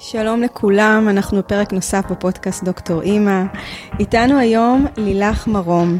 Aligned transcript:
שלום 0.00 0.42
לכולם, 0.42 1.08
אנחנו 1.08 1.38
בפרק 1.38 1.72
נוסף 1.72 2.04
בפודקאסט 2.10 2.64
דוקטור 2.64 3.02
אימא. 3.02 3.42
איתנו 3.98 4.38
היום 4.38 4.86
לילך 4.96 5.46
מרום. 5.46 5.98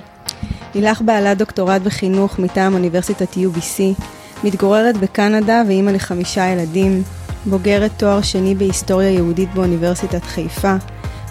לילך 0.74 1.02
בעלת 1.02 1.38
דוקטורט 1.38 1.82
בחינוך 1.82 2.38
מטעם 2.38 2.74
אוניברסיטת 2.74 3.34
UBC, 3.34 4.02
מתגוררת 4.44 4.96
בקנדה 4.96 5.62
ואימא 5.68 5.90
לחמישה 5.90 6.46
ילדים, 6.46 7.02
בוגרת 7.46 7.90
תואר 7.96 8.22
שני 8.22 8.54
בהיסטוריה 8.54 9.10
יהודית 9.10 9.54
באוניברסיטת 9.54 10.24
חיפה, 10.24 10.74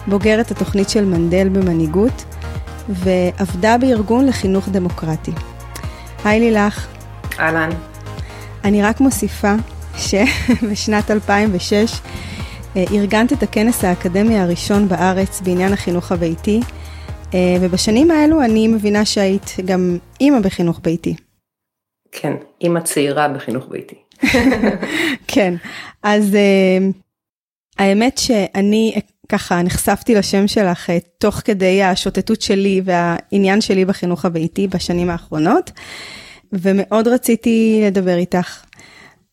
בוגרת 0.06 0.50
התוכנית 0.50 0.88
של 0.88 1.04
מנדל 1.04 1.48
במנהיגות, 1.48 2.24
ועבדה 2.88 3.78
בארגון 3.78 4.26
לחינוך 4.26 4.68
דמוקרטי. 4.68 5.32
היי 6.24 6.40
לילך. 6.40 6.86
אהלן. 7.40 7.70
אני 8.64 8.82
רק 8.82 9.00
מוסיפה 9.00 9.54
שבשנת 9.96 11.10
2006 11.10 11.72
אה, 11.72 12.27
ארגנת 12.92 13.32
את 13.32 13.42
הכנס 13.42 13.84
האקדמי 13.84 14.38
הראשון 14.38 14.88
בארץ 14.88 15.40
בעניין 15.40 15.72
החינוך 15.72 16.12
הביתי, 16.12 16.60
אה, 17.34 17.56
ובשנים 17.60 18.10
האלו 18.10 18.42
אני 18.42 18.68
מבינה 18.68 19.04
שהיית 19.04 19.56
גם 19.64 19.98
אימא 20.20 20.40
בחינוך 20.40 20.80
ביתי. 20.82 21.14
כן, 22.12 22.32
אימא 22.60 22.80
צעירה 22.80 23.28
בחינוך 23.28 23.64
ביתי. 23.68 23.94
כן, 25.32 25.54
אז 26.02 26.34
אה, 26.34 26.88
האמת 27.78 28.18
שאני 28.18 28.94
ככה 29.28 29.62
נחשפתי 29.62 30.14
לשם 30.14 30.48
שלך 30.48 30.90
תוך 31.18 31.34
כדי 31.34 31.82
השוטטות 31.82 32.42
שלי 32.42 32.82
והעניין 32.84 33.60
שלי 33.60 33.84
בחינוך 33.84 34.24
הביתי 34.24 34.68
בשנים 34.68 35.10
האחרונות, 35.10 35.70
ומאוד 36.52 37.08
רציתי 37.08 37.82
לדבר 37.86 38.16
איתך 38.16 38.67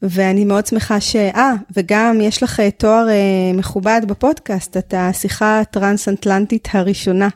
ואני 0.10 0.46
מאוד 0.46 0.66
שמחה 0.66 1.02
ש... 1.02 1.16
אה, 1.16 1.54
וגם 1.76 2.22
יש 2.22 2.44
לך 2.44 2.60
אה, 2.60 2.72
תואר 2.72 3.10
אה, 3.10 3.54
מכובד 3.54 4.02
בפודקאסט, 4.08 4.78
אתה 4.78 5.08
השיחה 5.08 5.60
הטרנס-אטלנטית 5.60 6.68
הראשונה. 6.74 7.28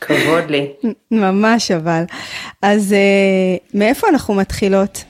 כבוד 0.00 0.44
לי. 0.48 0.72
ממש 1.10 1.70
אבל. 1.70 2.04
אז 2.62 2.92
אה, 2.92 3.56
מאיפה 3.74 4.08
אנחנו 4.08 4.34
מתחילות? 4.34 5.04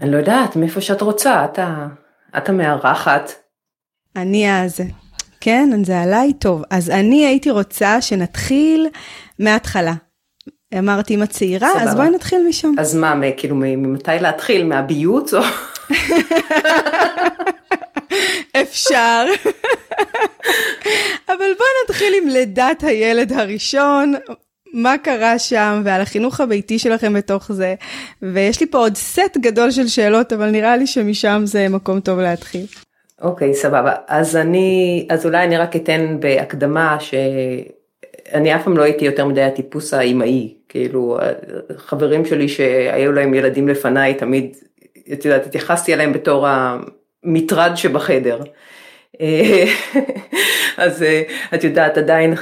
אני 0.00 0.10
לא 0.10 0.16
יודעת, 0.16 0.56
מאיפה 0.56 0.80
שאת 0.80 1.02
רוצה, 1.02 1.44
את, 1.44 1.58
את 2.36 2.48
המארחת. 2.48 3.32
אני 4.16 4.62
אז... 4.62 4.80
כן, 5.44 5.84
זה 5.84 6.00
עליי 6.00 6.32
טוב. 6.32 6.62
אז 6.70 6.90
אני 6.90 7.26
הייתי 7.26 7.50
רוצה 7.50 8.00
שנתחיל 8.00 8.88
מההתחלה. 9.38 9.94
אמרתי, 10.78 11.14
אם 11.14 11.22
את 11.22 11.30
צעירה, 11.30 11.82
אז 11.82 11.94
בואי 11.94 12.10
נתחיל 12.10 12.46
משם. 12.48 12.72
אז 12.78 12.94
מה, 12.94 13.14
כאילו, 13.36 13.56
ממתי 13.56 14.10
להתחיל? 14.20 14.64
מהביוץ 14.64 15.34
או... 15.34 15.40
אפשר. 18.62 19.24
אבל 21.28 21.50
בואי 21.58 21.68
נתחיל 21.84 22.14
עם 22.22 22.28
לידת 22.28 22.82
הילד 22.82 23.32
הראשון, 23.32 24.14
מה 24.72 24.98
קרה 24.98 25.38
שם, 25.38 25.82
ועל 25.84 26.00
החינוך 26.00 26.40
הביתי 26.40 26.78
שלכם 26.78 27.14
בתוך 27.14 27.52
זה. 27.52 27.74
ויש 28.22 28.60
לי 28.60 28.66
פה 28.66 28.78
עוד 28.78 28.96
סט 28.96 29.36
גדול 29.38 29.70
של 29.70 29.88
שאלות, 29.88 30.32
אבל 30.32 30.50
נראה 30.50 30.76
לי 30.76 30.86
שמשם 30.86 31.42
זה 31.44 31.68
מקום 31.68 32.00
טוב 32.00 32.18
להתחיל. 32.18 32.66
אוקיי, 33.22 33.50
okay, 33.50 33.54
סבבה. 33.54 33.94
אז 34.08 34.36
אני, 34.36 35.06
אז 35.10 35.26
אולי 35.26 35.44
אני 35.44 35.56
רק 35.56 35.76
אתן 35.76 36.16
בהקדמה 36.20 36.96
ש... 37.00 37.14
אני 38.34 38.56
אף 38.56 38.64
פעם 38.64 38.76
לא 38.76 38.82
הייתי 38.82 39.04
יותר 39.04 39.26
מדי 39.26 39.42
הטיפוס 39.42 39.94
האימהי, 39.94 40.54
כאילו 40.74 41.18
חברים 41.76 42.24
שלי 42.24 42.48
שהיו 42.48 43.12
להם 43.12 43.34
ילדים 43.34 43.68
לפניי 43.68 44.14
תמיד, 44.14 44.56
את 45.12 45.24
יודעת, 45.24 45.46
התייחסתי 45.46 45.94
אליהם 45.94 46.12
בתור 46.12 46.46
המטרד 46.48 47.72
שבחדר. 47.74 48.40
אז 50.76 51.04
את 51.54 51.64
יודעת 51.64 51.98
עדיין 51.98 52.34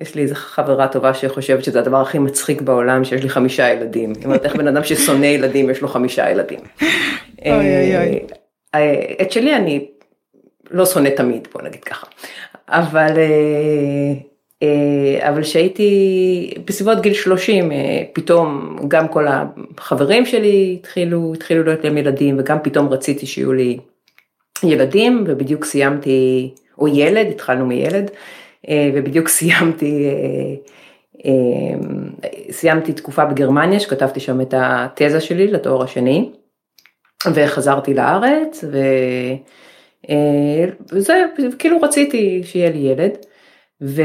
יש 0.00 0.14
לי 0.14 0.22
איזה 0.22 0.34
חברה 0.34 0.88
טובה 0.88 1.14
שחושבת 1.14 1.64
שזה 1.64 1.78
הדבר 1.78 2.00
הכי 2.00 2.18
מצחיק 2.18 2.60
בעולם 2.60 3.04
שיש 3.04 3.22
לי 3.22 3.28
חמישה 3.28 3.72
ילדים. 3.72 4.14
זאת 4.14 4.24
אומרת 4.24 4.44
איך 4.44 4.56
בן 4.56 4.68
אדם 4.68 4.84
ששונא 4.84 5.26
ילדים 5.26 5.70
יש 5.70 5.80
לו 5.80 5.88
חמישה 5.88 6.30
ילדים. 6.30 6.60
אוי 7.46 7.54
אוי 7.54 7.96
אוי. 7.96 8.20
את 9.22 9.32
שלי 9.32 9.56
אני 9.56 9.86
לא 10.70 10.86
שונא 10.86 11.08
תמיד 11.08 11.48
בוא 11.52 11.62
נגיד 11.62 11.84
ככה. 11.84 12.06
אבל 12.68 13.18
אה, 13.18 14.33
אבל 15.20 15.42
כשהייתי 15.42 16.54
בסביבות 16.64 17.00
גיל 17.00 17.14
30 17.14 17.72
אה, 17.72 18.02
פתאום 18.12 18.76
גם 18.88 19.08
כל 19.08 19.26
החברים 19.28 20.26
שלי 20.26 20.76
התחילו, 20.80 21.32
התחילו 21.34 21.62
להיות 21.62 21.84
להם 21.84 21.98
ילדים 21.98 22.36
וגם 22.38 22.58
פתאום 22.62 22.88
רציתי 22.88 23.26
שיהיו 23.26 23.52
לי 23.52 23.78
ילדים 24.62 25.24
ובדיוק 25.26 25.64
סיימתי, 25.64 26.50
או 26.78 26.88
ילד, 26.88 27.26
התחלנו 27.26 27.66
מילד, 27.66 28.10
אה, 28.68 28.90
ובדיוק 28.94 29.28
סיימתי, 29.36 30.08
סיימתי 32.50 32.92
תקופה 32.92 33.24
בגרמניה 33.24 33.80
שכתבתי 33.80 34.20
שם 34.20 34.40
את 34.40 34.54
התזה 34.56 35.20
שלי 35.20 35.46
לתואר 35.46 35.82
השני 35.82 36.30
וחזרתי 37.34 37.94
לארץ 37.94 38.64
וזה 40.92 41.22
כאילו 41.58 41.80
רציתי 41.80 42.42
שיהיה 42.44 42.70
לי 42.70 42.78
ילד. 42.78 43.10
ו... 43.82 44.02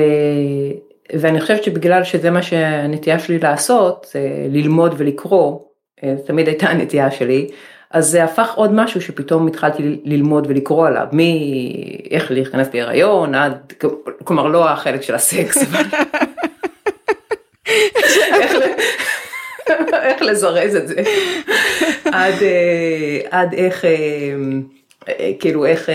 ואני 1.19 1.41
חושבת 1.41 1.63
שבגלל 1.63 2.03
שזה 2.03 2.31
מה 2.31 2.41
שהנטייה 2.43 3.19
שלי 3.19 3.39
לעשות, 3.39 4.07
זה 4.13 4.19
ללמוד 4.49 4.95
ולקרוא, 4.97 5.59
אה, 6.03 6.15
תמיד 6.25 6.47
הייתה 6.47 6.67
הנטייה 6.67 7.11
שלי, 7.11 7.49
אז 7.91 8.07
זה 8.07 8.23
הפך 8.23 8.53
עוד 8.55 8.73
משהו 8.73 9.01
שפתאום 9.01 9.47
התחלתי 9.47 10.01
ללמוד 10.03 10.47
ולקרוא 10.49 10.87
עליו, 10.87 11.07
מאיך 11.11 12.31
להיכנס 12.31 12.67
להיריון 12.73 13.35
עד, 13.35 13.73
כלומר 14.23 14.47
לא 14.47 14.69
החלק 14.69 15.01
של 15.01 15.15
הסקס, 15.15 15.57
אבל... 15.63 15.83
איך 19.93 20.21
לזרז 20.21 20.75
את 20.75 20.87
זה, 20.87 20.95
עד, 22.05 22.33
אה, 22.41 23.19
עד 23.29 23.53
איך, 23.53 23.85
אה, 23.85 25.31
כאילו 25.39 25.65
איך 25.65 25.89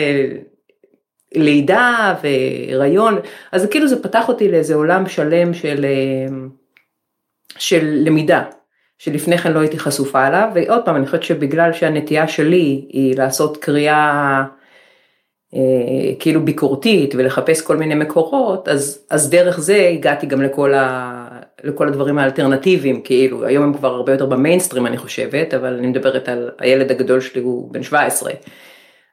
לידה 1.34 2.14
והיריון, 2.22 3.18
אז 3.52 3.66
כאילו 3.70 3.88
זה 3.88 4.02
פתח 4.02 4.28
אותי 4.28 4.48
לאיזה 4.48 4.74
עולם 4.74 5.08
שלם 5.08 5.54
של, 5.54 5.84
אה, 5.84 6.36
של 7.58 8.02
למידה, 8.04 8.42
שלפני 8.98 9.38
כן 9.38 9.52
לא 9.52 9.60
הייתי 9.60 9.78
חשופה 9.78 10.26
אליו, 10.26 10.48
ועוד 10.54 10.84
פעם 10.84 10.96
אני 10.96 11.06
חושבת 11.06 11.22
שבגלל 11.22 11.72
שהנטייה 11.72 12.28
שלי 12.28 12.86
היא 12.88 13.16
לעשות 13.18 13.56
קריאה 13.56 14.44
אה, 15.54 16.14
כאילו 16.18 16.44
ביקורתית 16.44 17.14
ולחפש 17.14 17.60
כל 17.60 17.76
מיני 17.76 17.94
מקורות, 17.94 18.68
אז, 18.68 19.06
אז 19.10 19.30
דרך 19.30 19.60
זה 19.60 19.88
הגעתי 19.92 20.26
גם 20.26 20.42
לכל, 20.42 20.74
ה, 20.74 21.28
לכל 21.64 21.88
הדברים 21.88 22.18
האלטרנטיביים, 22.18 23.02
כאילו 23.02 23.44
היום 23.44 23.64
הם 23.64 23.74
כבר 23.74 23.94
הרבה 23.94 24.12
יותר 24.12 24.26
במיינסטרים 24.26 24.86
אני 24.86 24.96
חושבת, 24.96 25.54
אבל 25.54 25.74
אני 25.74 25.86
מדברת 25.86 26.28
על 26.28 26.50
הילד 26.58 26.90
הגדול 26.90 27.20
שלי 27.20 27.40
הוא 27.40 27.72
בן 27.72 27.82
17. 27.82 28.32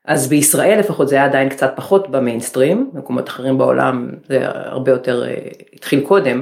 אז 0.06 0.30
בישראל 0.30 0.80
לפחות 0.80 1.08
זה 1.08 1.16
היה 1.16 1.26
עדיין 1.26 1.50
קצת 1.50 1.74
פחות 1.76 2.10
במיינסטרים, 2.10 2.90
במקומות 2.94 3.30
אחרים 3.30 3.58
בעולם 3.58 4.10
זה 4.28 4.40
הרבה 4.46 4.92
יותר 4.92 5.24
אה, 5.28 5.36
התחיל 5.74 6.02
קודם, 6.02 6.42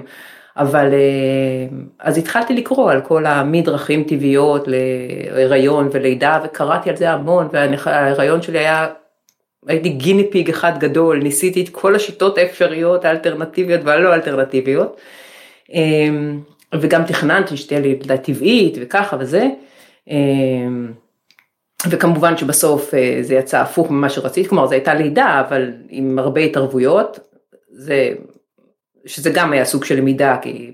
אבל 0.57 0.93
אה, 0.93 1.77
אז 1.99 2.17
התחלתי 2.17 2.53
לקרוא 2.53 2.91
על 2.91 3.01
כל 3.01 3.25
המדרכים 3.25 4.03
טבעיות 4.03 4.67
להיריון 4.67 5.89
ולידה 5.91 6.39
וקראתי 6.43 6.89
על 6.89 6.95
זה 6.95 7.09
המון 7.09 7.47
וההיריון 7.51 8.41
שלי 8.41 8.59
היה, 8.59 8.87
הייתי 9.67 9.89
גיני 9.89 10.31
פיג 10.31 10.49
אחד 10.49 10.79
גדול, 10.79 11.19
ניסיתי 11.23 11.63
את 11.63 11.69
כל 11.69 11.95
השיטות 11.95 12.37
האפשריות 12.37 13.05
האלטרנטיביות 13.05 13.81
והלא 13.83 14.13
אלטרנטיביות 14.13 14.97
אה, 15.73 16.09
וגם 16.75 17.03
תכננתי 17.03 17.57
שתהיה 17.57 17.79
לי 17.79 17.89
לידה 17.89 18.17
טבעית 18.17 18.77
וככה 18.81 19.17
וזה. 19.19 19.47
וכמובן 21.87 22.37
שבסוף 22.37 22.93
אה, 22.93 23.19
זה 23.21 23.35
יצא 23.35 23.61
הפוך 23.61 23.91
ממה 23.91 24.09
שרציתי, 24.09 24.49
כלומר 24.49 24.67
זו 24.67 24.73
הייתה 24.73 24.93
לידה 24.93 25.43
אבל 25.47 25.73
עם 25.89 26.19
הרבה 26.19 26.41
התערבויות, 26.41 27.19
זה, 27.71 28.09
שזה 29.05 29.29
גם 29.29 29.53
היה 29.53 29.65
סוג 29.65 29.83
של 29.83 29.95
למידה 29.95 30.37
כי 30.41 30.73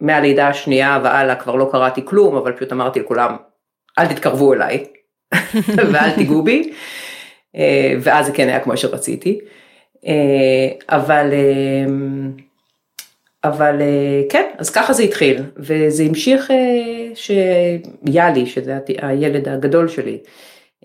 מהלידה 0.00 0.48
השנייה 0.48 1.00
והלאה 1.04 1.36
כבר 1.36 1.54
לא 1.54 1.68
קראתי 1.72 2.00
כלום 2.04 2.36
אבל 2.36 2.52
פשוט 2.52 2.72
אמרתי 2.72 3.00
לכולם 3.00 3.36
אל 3.98 4.06
תתקרבו 4.06 4.52
אליי 4.52 4.84
ואל 5.92 6.10
תיגעו 6.10 6.42
בי. 6.42 6.72
אה, 7.56 7.94
ואז 8.00 8.26
זה 8.26 8.32
כן 8.32 8.48
היה 8.48 8.60
כמו 8.60 8.76
שרציתי. 8.76 9.38
אה, 10.06 10.96
אבל 10.96 11.32
אבל 13.46 13.80
אה, 13.80 14.22
כן, 14.28 14.50
אז 14.58 14.70
ככה 14.70 14.92
זה 14.92 15.02
התחיל, 15.02 15.42
וזה 15.56 16.02
המשיך 16.02 16.50
אה, 16.50 17.14
שיאלי, 17.14 18.46
שזה 18.46 18.78
הילד 18.98 19.48
הגדול 19.48 19.88
שלי, 19.88 20.18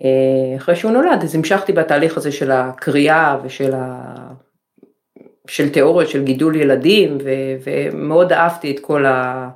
אה, 0.04 0.56
אחרי 0.56 0.76
שהוא 0.76 0.92
נולד, 0.92 1.22
אז 1.22 1.34
המשכתי 1.34 1.72
בתהליך 1.72 2.16
הזה 2.16 2.32
של 2.32 2.50
הקריאה 2.50 3.36
ושל 3.44 3.74
ה... 3.74 4.14
של 5.48 5.68
תיאוריות 5.68 6.10
של 6.10 6.24
גידול 6.24 6.56
ילדים, 6.56 7.18
ו... 7.24 7.30
ומאוד 7.64 8.32
אהבתי 8.32 8.70
את 8.70 8.80
כל 8.80 9.06
ה... 9.06 9.48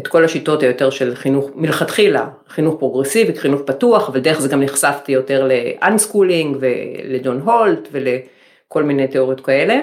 את 0.00 0.08
כל 0.08 0.24
השיטות 0.24 0.62
היותר 0.62 0.90
של 0.90 1.14
חינוך, 1.14 1.50
מלכתחילה, 1.54 2.28
חינוך 2.48 2.78
פרוגרסיבי, 2.78 3.38
חינוך 3.38 3.60
פתוח, 3.66 4.08
אבל 4.08 4.20
דרך 4.20 4.40
זה 4.40 4.48
גם 4.48 4.62
נחשפתי 4.62 5.12
יותר 5.12 5.48
ל 5.48 5.57
unschooling 5.57 6.56
ולג'ון 6.60 7.40
הולט 7.40 7.88
ולכל 7.92 8.82
מיני 8.82 9.08
תיאוריות 9.08 9.40
כאלה. 9.40 9.80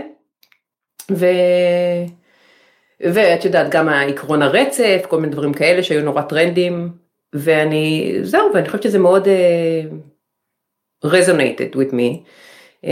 ו... 1.16 1.26
ואת 3.04 3.46
יודעת, 3.46 3.70
גם 3.70 3.90
העקרון 3.90 4.42
הרצף, 4.42 5.06
כל 5.08 5.20
מיני 5.20 5.34
דברים 5.34 5.54
כאלה 5.54 5.84
שהיו 5.84 6.02
נורא 6.02 6.22
טרנדים, 6.22 6.90
ואני, 7.34 8.16
זהו, 8.22 8.52
ואני 8.54 8.66
חושבת 8.66 8.84
שזה 8.84 9.00
מאוד 9.00 9.28
uh, 9.28 11.06
resonated 11.06 11.76
with 11.76 11.92
me. 11.92 12.18
Uh, 12.86 12.88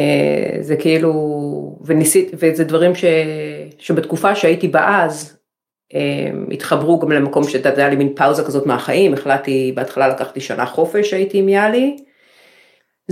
זה 0.62 0.75
כאילו, 0.75 1.13
וניסית, 1.86 2.31
וזה 2.33 2.63
דברים 2.63 2.95
ש, 2.95 3.06
שבתקופה 3.80 4.36
שהייתי 4.36 4.68
בה 4.68 5.04
אז, 5.04 5.38
uh, 5.94 6.54
התחברו 6.54 7.00
גם 7.00 7.12
למקום 7.12 7.44
שאתה 7.44 7.69
יודע 7.69 7.89
לי 7.89 7.95
מין 7.95 8.15
פאוזה 8.15 8.44
כזאת 8.44 8.65
מהחיים, 8.65 9.13
החלטתי, 9.13 9.72
בהתחלה 9.75 10.07
לקחתי 10.07 10.42
שנה 10.42 10.65
חופש, 10.65 11.13
הייתי 11.13 11.38
עם 11.38 11.50
יאלי. 11.50 11.98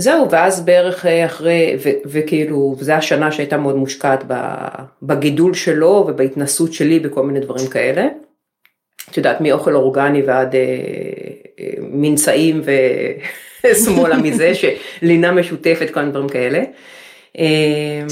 זהו, 0.00 0.30
ואז 0.30 0.64
בערך 0.64 1.06
אחרי, 1.06 1.76
ו, 1.84 1.88
וכאילו, 2.06 2.76
זו 2.80 2.92
השנה 2.92 3.32
שהייתה 3.32 3.56
מאוד 3.56 3.76
מושקעת 3.76 4.24
בגידול 5.02 5.54
שלו 5.54 6.04
ובהתנסות 6.08 6.72
שלי 6.72 6.98
בכל 6.98 7.22
מיני 7.22 7.40
דברים 7.40 7.66
כאלה. 7.66 8.08
את 9.10 9.16
יודעת, 9.16 9.40
מאוכל 9.40 9.74
אורגני 9.74 10.22
ועד 10.22 10.54
אה, 10.54 10.60
אה, 11.60 11.74
מנשאים 11.80 12.62
ושמאלה 13.64 14.16
מזה, 14.24 14.52
שלינה 14.54 15.32
משותפת, 15.32 15.90
כל 15.90 16.00
מיני 16.00 16.12
דברים 16.12 16.28
כאלה. 16.28 16.62
אה, 17.38 18.02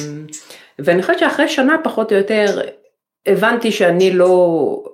ואני 0.79 1.03
חושבת 1.03 1.19
שאחרי 1.19 1.49
שנה 1.49 1.77
פחות 1.85 2.13
או 2.13 2.17
יותר 2.17 2.61
הבנתי 3.27 3.73
שאני 3.73 4.11
לא, 4.11 4.85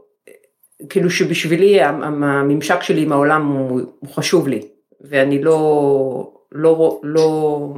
כאילו 0.88 1.10
שבשבילי 1.10 1.82
הממשק 1.82 2.82
שלי 2.82 3.02
עם 3.02 3.12
העולם 3.12 3.46
הוא, 3.48 3.80
הוא 3.98 4.10
חשוב 4.10 4.48
לי, 4.48 4.62
ואני 5.00 5.42
לא, 5.42 6.41
לא, 6.54 7.00
לא, 7.02 7.74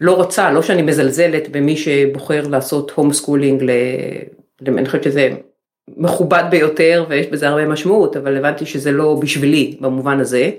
לא 0.00 0.12
רוצה, 0.12 0.52
לא 0.52 0.62
שאני 0.62 0.82
מזלזלת 0.82 1.48
במי 1.48 1.76
שבוחר 1.76 2.46
לעשות 2.46 2.90
home 2.90 3.12
schooling, 3.12 3.70
אני 4.68 4.86
חושבת 4.86 5.02
שזה 5.02 5.30
מכובד 5.96 6.44
ביותר 6.50 7.04
ויש 7.08 7.26
בזה 7.26 7.48
הרבה 7.48 7.66
משמעות, 7.66 8.16
אבל 8.16 8.36
הבנתי 8.36 8.66
שזה 8.66 8.92
לא 8.92 9.18
בשבילי 9.22 9.76
במובן 9.80 10.20
הזה. 10.20 10.50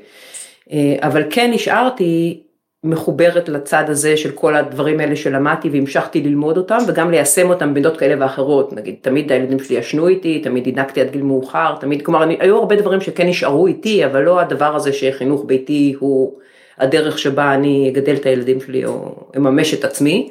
אה, 0.72 0.96
אבל 1.02 1.24
כן 1.30 1.52
נשארתי 1.54 2.44
מחוברת 2.84 3.50
לצד 3.50 3.84
הזה 3.88 4.18
של 4.18 4.32
כל 4.32 4.56
הדברים 4.56 5.00
האלה 5.00 5.16
שלמדתי 5.16 5.70
והמשכתי 5.70 6.22
ללמוד 6.22 6.58
אותם 6.58 6.78
וגם 6.88 7.12
ליישם 7.12 7.50
אותם 7.50 7.74
בעמדות 7.74 7.98
כאלה 7.98 8.16
ואחרות, 8.24 8.74
נגיד 8.74 8.96
תמיד 9.02 9.32
הילדים 9.32 9.60
שלי 9.60 9.76
ישנו 9.76 10.08
איתי, 10.08 10.40
תמיד 10.40 10.68
הנקתי 10.68 11.02
עד 11.02 11.12
גיל 11.12 11.22
מאוחר, 11.22 11.76
תמיד, 11.80 12.02
כלומר 12.02 12.24
אני, 12.24 12.38
היו 12.40 12.58
הרבה 12.58 12.76
דברים 12.76 13.02
שכן 13.02 13.28
נשארו 13.28 13.68
איתי, 13.68 14.06
אבל 14.06 14.22
לא 14.22 14.40
הדבר 14.40 14.76
הזה 14.76 14.94
שחינוך 14.94 15.44
ביתי 15.46 15.96
הוא 16.00 16.40
הדרך 16.80 17.20
שבה 17.20 17.54
אני 17.54 17.90
אגדל 17.90 18.16
את 18.16 18.26
הילדים 18.26 18.62
שלי 18.62 18.86
או 18.86 19.16
אממש 19.38 19.74
את 19.74 19.84
עצמי, 19.84 20.30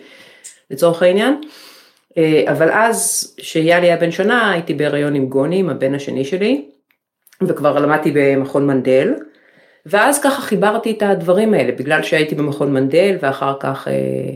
לצורך 0.70 1.02
העניין. 1.02 1.40
אה, 2.18 2.44
אבל 2.48 2.70
אז, 2.72 3.34
שיאלי 3.40 3.86
היה 3.86 3.96
בן 3.96 4.10
שנה, 4.10 4.50
הייתי 4.52 4.74
בהיריון 4.74 5.14
עם 5.14 5.26
גוני, 5.26 5.58
עם 5.58 5.68
הבן 5.68 5.94
השני 5.94 6.24
שלי, 6.24 6.64
וכבר 7.42 7.78
למדתי 7.78 8.12
במכון 8.14 8.66
מנדל, 8.66 9.14
ואז 9.86 10.20
ככה 10.20 10.42
חיברתי 10.42 10.90
את 10.90 11.02
הדברים 11.02 11.54
האלה, 11.54 11.72
בגלל 11.72 12.02
שהייתי 12.02 12.34
במכון 12.34 12.72
מנדל, 12.72 13.16
ואחר 13.22 13.54
כך, 13.60 13.88
אה, 13.88 14.34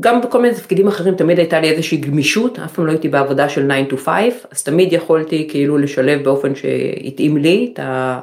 גם 0.00 0.20
בכל 0.20 0.42
מיני 0.42 0.54
תפקידים 0.54 0.88
אחרים 0.88 1.14
תמיד 1.14 1.38
הייתה 1.38 1.60
לי 1.60 1.70
איזושהי 1.70 1.98
גמישות, 1.98 2.58
אף 2.58 2.74
פעם 2.74 2.86
לא 2.86 2.90
הייתי 2.90 3.08
בעבודה 3.08 3.48
של 3.48 3.68
9 3.68 3.94
to 3.94 3.96
5, 3.96 4.34
אז 4.50 4.62
תמיד 4.62 4.92
יכולתי 4.92 5.48
כאילו 5.50 5.78
לשלב 5.78 6.24
באופן 6.24 6.54
שהתאים 6.54 7.36
לי 7.36 7.70
את, 7.72 7.78
ה, 7.78 8.20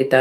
את 0.00 0.14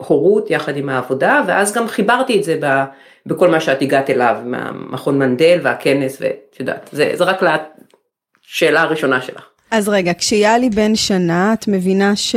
ההורות 0.00 0.50
יחד 0.50 0.76
עם 0.76 0.88
העבודה, 0.88 1.42
ואז 1.46 1.74
גם 1.74 1.88
חיברתי 1.88 2.38
את 2.38 2.44
זה 2.44 2.58
ב... 2.60 2.84
בכל 3.26 3.50
מה 3.50 3.60
שאת 3.60 3.82
הגעת 3.82 4.10
אליו, 4.10 4.36
מהמכון 4.44 5.18
מנדל 5.18 5.60
והכנס, 5.62 6.16
ואת 6.20 6.56
יודעת, 6.60 6.88
זה, 6.92 7.10
זה 7.14 7.24
רק 7.24 7.42
לשאלה 7.42 8.82
הראשונה 8.82 9.20
שלך. 9.20 9.42
אז 9.70 9.88
רגע, 9.88 10.12
כשיאלי 10.14 10.70
בן 10.70 10.96
שנה, 10.96 11.52
את 11.52 11.68
מבינה 11.68 12.16
ש... 12.16 12.36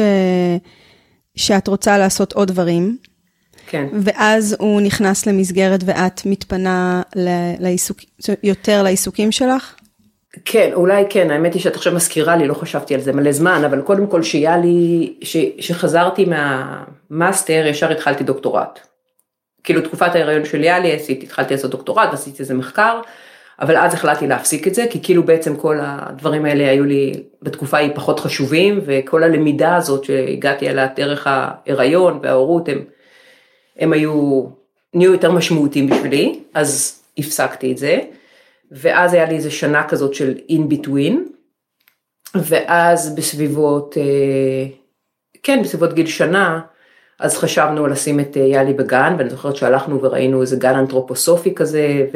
שאת 1.36 1.68
רוצה 1.68 1.98
לעשות 1.98 2.34
עוד 2.34 2.48
דברים. 2.48 2.98
כן. 3.68 3.88
ואז 3.94 4.56
הוא 4.60 4.82
נכנס 4.82 5.26
למסגרת 5.26 5.80
ואת 5.86 6.22
מתפנה 6.26 7.02
ל... 7.16 7.30
לעיסוק... 7.60 8.00
יותר 8.44 8.84
לעיסוקים 8.84 9.32
שלך? 9.32 9.76
כן, 10.46 10.70
אולי 10.74 11.06
כן, 11.10 11.32
האמת 11.32 11.54
היא 11.54 11.62
שאת 11.62 11.76
עכשיו 11.76 11.94
מזכירה 11.94 12.36
לי, 12.36 12.48
לא 12.48 12.54
חשבתי 12.54 12.94
על 12.96 13.02
זה 13.02 13.14
מלא 13.14 13.32
זמן, 13.32 13.62
אבל 13.66 13.82
קודם 13.82 14.08
כל 14.08 14.24
שיהיה 14.24 14.58
לי, 14.58 15.14
ש... 15.22 15.38
שחזרתי 15.60 16.26
מהמאסטר, 16.26 17.64
ישר 17.68 17.92
התחלתי 17.92 18.24
דוקטורט. 18.24 18.80
כאילו 19.64 19.82
תקופת 19.82 20.16
ההיריון 20.16 20.46
של 20.46 20.64
יאלי 20.64 20.94
עשיתי, 20.94 21.26
התחלתי 21.26 21.54
לעשות 21.54 21.72
דוקטורט 21.72 22.10
ועשיתי 22.12 22.40
איזה 22.40 22.54
מחקר, 22.54 23.02
אבל 23.60 23.78
אז 23.78 23.94
החלטתי 23.94 24.28
להפסיק 24.28 24.68
את 24.68 24.76
זה, 24.76 24.86
כי 24.90 25.00
כאילו 25.04 25.24
בעצם 25.24 25.56
כל 25.56 25.78
הדברים 25.82 26.46
האלה 26.46 26.70
היו 26.70 26.84
לי 26.84 27.24
בתקופה 27.42 27.78
ההיא 27.78 27.92
פחות 27.96 28.20
חשובים, 28.20 28.82
וכל 28.86 29.24
הלמידה 29.24 29.76
הזאת 29.76 30.04
שהגעתי 30.04 30.70
אליה 30.70 30.88
דרך 30.96 31.28
ההיריון 31.28 32.20
וההורות, 32.24 32.70
הם, 32.70 32.86
הם 33.80 33.94
היו, 33.94 34.44
נהיו 34.94 35.12
יותר 35.12 35.32
משמעותיים 35.32 35.90
בשבילי, 35.90 36.40
אז 36.54 37.02
הפסקתי 37.18 37.72
את 37.72 37.78
זה, 37.78 38.00
ואז 38.72 39.14
היה 39.14 39.26
לי 39.26 39.36
איזה 39.36 39.52
שנה 39.52 39.88
כזאת 39.88 40.14
של 40.14 40.34
in 40.50 40.74
between, 40.74 41.16
ואז 42.36 43.16
בסביבות, 43.16 43.98
אה, 43.98 44.66
כן, 45.44 45.62
בסביבות 45.64 45.94
גיל 45.94 46.08
שנה, 46.08 46.62
אז 47.20 47.38
חשבנו 47.38 47.88
לשים 47.88 48.20
את 48.20 48.38
אה, 48.38 48.42
יאלי 48.42 48.74
בגן, 48.74 49.16
ואני 49.18 49.30
זוכרת 49.30 49.56
שהלכנו 49.56 50.02
וראינו 50.02 50.42
איזה 50.42 50.56
גן 50.56 50.76
אנתרופוסופי 50.76 51.56
כזה, 51.56 52.08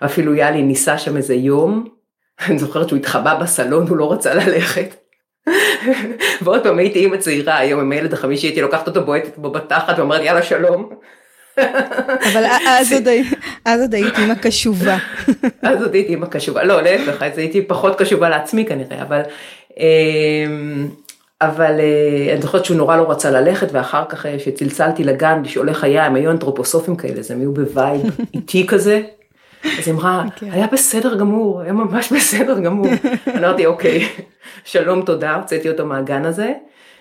ואפילו 0.00 0.34
יאלי 0.34 0.62
ניסה 0.62 0.98
שם 0.98 1.16
איזה 1.16 1.34
יום, 1.34 1.88
אני 2.48 2.58
זוכרת 2.58 2.88
שהוא 2.88 2.98
התחבא 2.98 3.40
בסלון, 3.40 3.88
הוא 3.88 3.96
לא 3.96 4.12
רצה 4.12 4.34
ללכת. 4.34 4.94
ועוד 6.42 6.62
פעם 6.62 6.78
הייתי 6.78 6.98
אימא 6.98 7.16
צעירה 7.16 7.58
היום 7.58 7.80
עם 7.80 7.92
הילד 7.92 8.12
החמישי, 8.12 8.46
הייתי 8.46 8.60
לוקחת 8.60 8.88
אותו 8.88 9.04
בועטת 9.04 9.38
בו 9.38 9.50
בתחת 9.50 9.98
ואומרת 9.98 10.22
יאללה 10.22 10.42
שלום. 10.42 10.90
אבל 12.32 12.44
אז 13.64 13.80
עוד 13.80 13.94
הייתי 13.94 14.22
אימא 14.22 14.34
קשובה. 14.34 14.96
אז 15.62 15.82
עוד 15.82 15.94
הייתי 15.94 16.12
אימא 16.12 16.26
קשובה, 16.26 16.64
לא 16.64 16.82
להפך, 16.82 17.22
אז 17.22 17.38
הייתי 17.38 17.62
פחות 17.62 17.98
קשובה 17.98 18.28
לעצמי 18.28 18.66
כנראה, 18.66 19.02
אבל 19.02 19.20
אמ, 19.78 20.88
אבל 21.40 21.80
אה, 21.80 22.32
אני 22.32 22.42
זוכרת 22.42 22.64
שהוא 22.64 22.76
נורא 22.76 22.96
לא 22.96 23.10
רצה 23.10 23.30
ללכת, 23.30 23.68
ואחר 23.72 24.04
כך 24.08 24.26
אה, 24.26 24.38
שצלצלתי 24.38 25.04
לגן 25.04 25.42
לשאול 25.44 25.68
איך 25.68 25.84
היה, 25.84 26.06
הם 26.06 26.14
היו 26.14 26.30
אנתרופוסופים 26.30 26.96
כאלה, 26.96 27.18
אז 27.18 27.30
הם 27.30 27.40
היו 27.40 27.52
ב 27.52 27.62
vibe 27.62 28.02
איטי 28.34 28.66
כזה. 28.66 29.02
אז 29.78 29.86
היא 29.86 29.94
אמרה. 29.94 30.24
אוקיי. 30.24 30.50
היה 30.50 30.66
בסדר 30.72 31.14
גמור, 31.16 31.60
היה 31.60 31.72
ממש 31.72 32.12
בסדר 32.12 32.60
גמור. 32.60 32.86
אמרתי, 33.36 33.66
אוקיי, 33.66 34.08
שלום, 34.64 35.02
תודה, 35.02 35.34
הוצאתי 35.34 35.68
אותו 35.68 35.86
מהגן 35.86 36.24
הזה. 36.24 36.52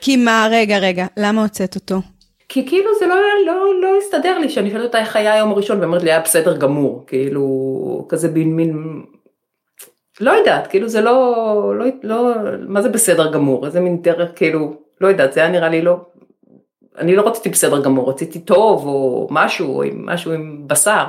כי 0.01 0.17
מה, 0.17 0.47
רגע, 0.51 0.77
רגע, 0.77 1.05
למה 1.17 1.41
הוצאת 1.41 1.75
אותו? 1.75 2.01
כי 2.49 2.67
כאילו 2.67 2.91
זה 2.99 3.07
לא, 3.07 3.15
לא, 3.45 3.81
לא 3.81 3.97
הסתדר 3.97 4.37
לי, 4.39 4.49
שאני 4.49 4.71
שואלת 4.71 4.85
אותה 4.85 4.99
איך 4.99 5.15
היה 5.15 5.33
היום 5.33 5.51
הראשון, 5.51 5.79
ואומרת 5.79 6.03
לי, 6.03 6.11
היה 6.11 6.19
בסדר 6.19 6.57
גמור, 6.57 7.03
כאילו, 7.07 8.05
כזה 8.09 8.27
בין 8.27 8.55
מין 8.55 9.03
לא 10.19 10.31
יודעת, 10.31 10.67
כאילו 10.67 10.89
זה 10.89 11.01
לא, 11.01 11.73
לא, 11.75 11.85
לא, 12.03 12.33
מה 12.67 12.81
זה 12.81 12.89
בסדר 12.89 13.31
גמור, 13.31 13.65
איזה 13.65 13.79
מין 13.79 14.01
דרך, 14.01 14.31
כאילו, 14.35 14.73
לא 15.01 15.07
יודעת, 15.07 15.33
זה 15.33 15.39
היה 15.39 15.49
נראה 15.49 15.69
לי 15.69 15.81
לא, 15.81 15.97
אני 16.97 17.15
לא 17.15 17.27
רציתי 17.27 17.49
בסדר 17.49 17.83
גמור, 17.83 18.09
רציתי 18.09 18.39
טוב 18.39 18.85
או 18.85 19.27
משהו, 19.31 19.75
או 19.75 19.83
עם, 19.83 20.05
משהו 20.05 20.31
עם 20.31 20.67
בשר. 20.67 21.05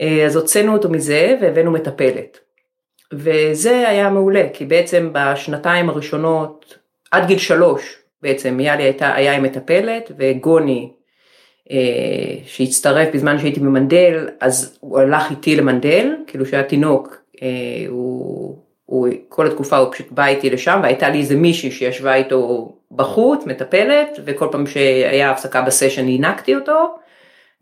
אה, 0.00 0.26
אז 0.26 0.36
הוצאנו 0.36 0.72
אותו 0.72 0.90
מזה 0.90 1.36
והבאנו 1.40 1.70
מטפלת. 1.70 2.40
וזה 3.12 3.88
היה 3.88 4.10
מעולה, 4.10 4.46
כי 4.52 4.64
בעצם 4.64 5.10
בשנתיים 5.12 5.88
הראשונות, 5.88 6.78
עד 7.10 7.26
גיל 7.26 7.38
שלוש, 7.38 7.98
בעצם 8.22 8.60
יאלי 8.60 8.82
הייתה, 8.82 9.14
היה 9.14 9.36
עם 9.36 9.42
מטפלת, 9.42 10.12
וגוני, 10.18 10.92
אה, 11.70 12.36
שהצטרף 12.44 13.08
בזמן 13.14 13.38
שהייתי 13.38 13.60
במנדל, 13.60 14.28
אז 14.40 14.78
הוא 14.80 14.98
הלך 14.98 15.30
איתי 15.30 15.56
למנדל, 15.56 16.14
כאילו 16.26 16.46
שהיה 16.46 16.62
תינוק, 16.62 17.16
אה, 17.42 17.48
הוא, 17.88 18.58
הוא, 18.84 19.08
כל 19.28 19.46
התקופה 19.46 19.76
הוא 19.76 19.92
פשוט 19.92 20.06
בא 20.10 20.26
איתי 20.26 20.50
לשם 20.50 20.80
והייתה 20.82 21.08
לי 21.08 21.18
איזה 21.18 21.36
מישהי 21.36 21.70
שישבה 21.70 22.14
איתו 22.14 22.72
בחוץ, 22.90 23.46
מטפלת, 23.46 24.18
וכל 24.24 24.48
פעם 24.52 24.66
שהיה 24.66 25.30
הפסקה 25.30 25.62
בסשן 25.62 26.06
הענקתי 26.06 26.54
אותו, 26.54 26.94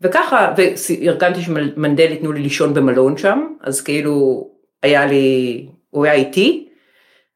וככה, 0.01 0.53
וארגנתי 0.57 1.41
שמנדל 1.41 2.11
ייתנו 2.11 2.31
לי 2.31 2.41
לישון 2.41 2.73
במלון 2.73 3.17
שם, 3.17 3.47
אז 3.61 3.81
כאילו 3.81 4.47
היה 4.83 5.05
לי, 5.05 5.67
הוא 5.89 6.05
היה 6.05 6.13
איתי, 6.13 6.67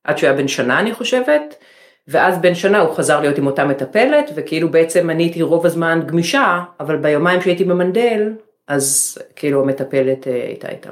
עד 0.04 0.18
שהוא 0.18 0.30
היה 0.30 0.38
בן 0.38 0.48
שנה 0.48 0.80
אני 0.80 0.94
חושבת, 0.94 1.56
ואז 2.10 2.38
בן 2.38 2.56
שנה 2.56 2.80
הוא 2.80 2.96
חזר 2.96 3.20
להיות 3.20 3.38
עם 3.38 3.48
אותה 3.48 3.66
מטפלת, 3.66 4.32
וכאילו 4.36 4.72
בעצם 4.72 5.10
אני 5.10 5.24
הייתי 5.24 5.42
רוב 5.42 5.66
הזמן 5.66 6.02
גמישה, 6.06 6.60
אבל 6.80 6.98
ביומיים 6.98 7.42
שהייתי 7.42 7.64
במנדל, 7.64 8.34
אז 8.68 9.18
כאילו 9.36 9.62
המטפלת 9.62 10.28
אה, 10.28 10.34
הייתה 10.34 10.70
איתם. 10.70 10.90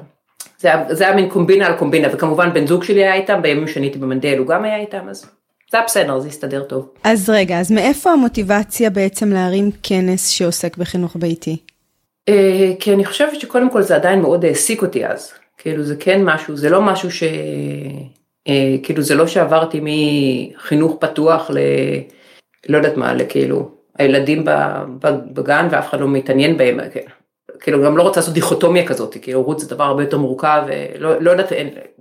זה 0.60 0.68
היה, 0.68 0.84
זה 0.90 1.04
היה 1.08 1.16
מין 1.16 1.30
קומבינה 1.30 1.68
על 1.68 1.74
קומבינה, 1.74 2.08
וכמובן 2.14 2.54
בן 2.54 2.68
זוג 2.68 2.84
שלי 2.84 3.04
היה 3.04 3.14
איתם, 3.14 3.42
בימים 3.42 3.68
שאני 3.68 3.86
הייתי 3.86 4.00
במנדל 4.00 4.38
הוא 4.38 4.48
גם 4.48 4.64
היה 4.66 4.78
איתם, 4.78 5.10
אז 5.10 5.26
זה 5.72 5.78
היה 5.78 5.86
בסדר, 5.86 6.20
זה 6.20 6.28
הסתדר 6.28 6.64
טוב. 6.64 6.90
אז 7.04 7.30
רגע, 7.30 7.60
אז 7.60 7.72
מאיפה 7.72 8.12
המוטיבציה 8.12 8.90
בעצם 8.90 9.32
להרים 9.32 9.72
כנס 9.84 10.30
שעוסק 10.30 10.78
בחינוך 10.78 11.16
ביתי? 11.20 11.58
אה, 12.30 12.72
כי 12.80 12.94
אני 12.94 13.06
חושבת 13.06 13.40
שקודם 13.40 13.70
כל 13.70 13.82
זה 13.82 13.96
עדיין 13.96 14.22
מאוד 14.22 14.46
העסיק 14.46 14.82
אותי 14.82 15.06
אז, 15.06 15.32
כאילו 15.58 15.84
זה 15.84 15.96
כן 16.00 16.24
משהו, 16.24 16.58
זה 16.58 16.70
לא 16.70 16.82
משהו 16.82 17.12
ש... 17.12 17.24
אה, 18.48 18.76
כאילו 18.84 19.02
זה 19.02 19.16
לא 19.16 19.28
שעברתי 19.28 19.82
מחינוך 19.84 20.98
פתוח 21.00 21.52
ל... 21.54 21.58
לא 22.70 22.78
יודעת 22.78 22.98
מה, 22.98 23.14
לכאילו, 23.14 23.72
הילדים 23.98 24.46
בגן 25.34 25.68
ואף 25.72 25.90
אחד 25.90 26.00
לא 26.00 26.08
מתעניין 26.08 26.58
בהם, 26.58 26.80
כן. 26.94 27.06
כאילו 27.60 27.84
גם 27.84 27.98
לא 27.98 28.04
רוצה 28.04 28.20
לעשות 28.20 28.34
דיכוטומיה 28.34 28.88
כזאת, 28.88 29.18
כי 29.22 29.32
הורות 29.32 29.60
זה 29.60 29.70
דבר 29.70 29.84
הרבה 29.84 30.04
יותר 30.04 30.18
מורכב, 30.18 30.64
ולא 30.68 31.22
לא 31.22 31.32
יודעת, 31.32 31.52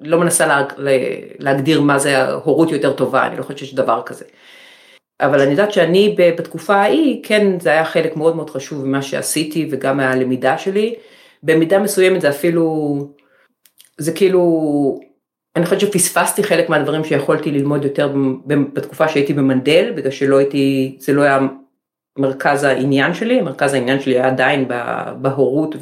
לא 0.03 0.19
מנסה 0.19 0.47
לה, 0.47 0.65
להגדיר 1.39 1.81
מה 1.81 1.99
זה 1.99 2.29
הורות 2.33 2.73
יותר 2.73 2.93
טובה, 2.93 3.27
אני 3.27 3.37
לא 3.37 3.43
חושבת 3.43 3.59
שיש 3.59 3.75
דבר 3.75 4.03
כזה. 4.07 4.25
אבל 5.21 5.41
אני 5.41 5.51
יודעת 5.51 5.73
שאני 5.73 6.17
בתקופה 6.19 6.75
ההיא, 6.75 7.21
כן 7.23 7.61
זה 7.61 7.71
היה 7.71 7.85
חלק 7.85 8.17
מאוד 8.17 8.37
מאוד 8.37 8.51
חשוב 8.51 8.87
ממה 8.87 9.03
שעשיתי 9.03 9.69
וגם 9.71 9.97
מהלמידה 9.97 10.59
שלי. 10.59 10.95
במידה 11.43 11.79
מסוימת 11.79 12.21
זה 12.21 12.29
אפילו, 12.29 12.97
זה 13.99 14.13
כאילו, 14.13 15.01
אני 15.57 15.65
חושבת 15.65 15.81
שפספסתי 15.81 16.45
חלק 16.45 16.69
מהדברים 16.69 17.05
שיכולתי 17.05 17.51
ללמוד 17.51 17.85
יותר 17.85 18.13
בתקופה 18.47 19.09
שהייתי 19.09 19.33
במנדל, 19.33 19.93
בגלל 19.97 20.11
שלא 20.11 20.39
הייתי, 20.39 20.97
זה 21.01 21.13
לא 21.13 21.23
היה 21.23 21.39
מרכז 22.19 22.65
העניין 22.65 23.15
שלי, 23.15 23.41
מרכז 23.41 23.75
העניין 23.75 24.01
שלי 24.01 24.15
היה 24.15 24.27
עדיין 24.27 24.69
בהורות 25.17 25.75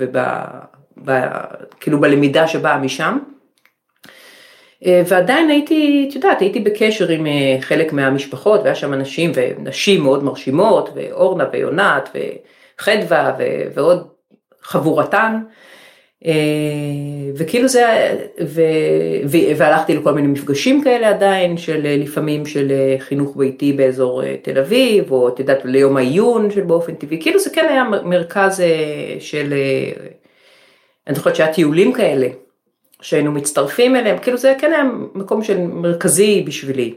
וכאילו 1.04 2.00
בלמידה 2.00 2.48
שבאה 2.48 2.78
משם. 2.78 3.18
אה, 4.86 5.02
ועדיין 5.08 5.50
הייתי, 5.50 6.06
את 6.08 6.14
יודעת, 6.14 6.40
הייתי 6.40 6.60
בקשר 6.60 7.08
עם 7.08 7.26
אה, 7.26 7.56
חלק 7.60 7.92
מהמשפחות, 7.92 8.60
והיה 8.60 8.74
שם 8.74 8.92
אנשים 8.92 9.32
ונשים 9.34 10.02
מאוד 10.02 10.24
מרשימות, 10.24 10.90
ואורנה 10.94 11.44
ויונת 11.52 12.16
וחדווה 12.78 13.32
ועוד 13.74 14.08
חבורתן. 14.62 15.40
אה, 16.26 16.32
וכאילו 17.36 17.68
זה, 17.68 17.84
ו, 18.44 18.62
ו, 19.26 19.36
והלכתי 19.56 19.94
לכל 19.96 20.12
מיני 20.12 20.28
מפגשים 20.28 20.84
כאלה 20.84 21.08
עדיין, 21.08 21.56
של 21.56 21.80
לפעמים 21.98 22.46
של 22.46 22.72
חינוך 22.98 23.36
ביתי 23.36 23.72
באזור 23.72 24.22
תל 24.42 24.58
אביב, 24.58 25.12
או 25.12 25.28
את 25.28 25.38
יודעת, 25.38 25.64
ליום 25.64 25.96
העיון 25.96 26.50
של 26.50 26.60
באופן 26.60 26.94
טבעי, 26.94 27.20
כאילו 27.20 27.38
זה 27.38 27.50
כן 27.50 27.66
היה 27.70 27.84
מרכז 28.04 28.62
של, 29.18 29.54
אני 31.06 31.16
זוכרת 31.16 31.36
שהיה 31.36 31.52
טיולים 31.52 31.92
כאלה. 31.92 32.28
שהיינו 33.04 33.32
מצטרפים 33.32 33.96
אליהם, 33.96 34.18
כאילו 34.18 34.36
זה 34.36 34.54
כן 34.58 34.72
היה 34.72 34.84
מקום 35.14 35.44
של 35.44 35.60
מרכזי 35.60 36.44
בשבילי. 36.46 36.94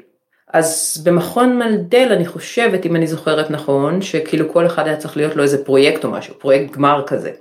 אז 0.53 1.01
במכון 1.05 1.57
מלדל 1.57 2.07
אני 2.11 2.25
חושבת, 2.25 2.85
אם 2.85 2.95
אני 2.95 3.07
זוכרת 3.07 3.51
נכון, 3.51 4.01
שכאילו 4.01 4.53
כל 4.53 4.65
אחד 4.65 4.87
היה 4.87 4.97
צריך 4.97 5.17
להיות 5.17 5.35
לו 5.35 5.43
איזה 5.43 5.65
פרויקט 5.65 6.05
או 6.05 6.11
משהו, 6.11 6.33
פרויקט 6.39 6.73
גמר 6.73 7.03
כזה. 7.07 7.31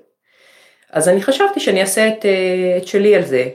אז 0.92 1.08
אני 1.08 1.22
חשבתי 1.22 1.60
שאני 1.60 1.80
אעשה 1.80 2.08
את, 2.08 2.26
אה, 2.26 2.76
את 2.76 2.86
שלי 2.86 3.16
על 3.16 3.22
זה, 3.22 3.48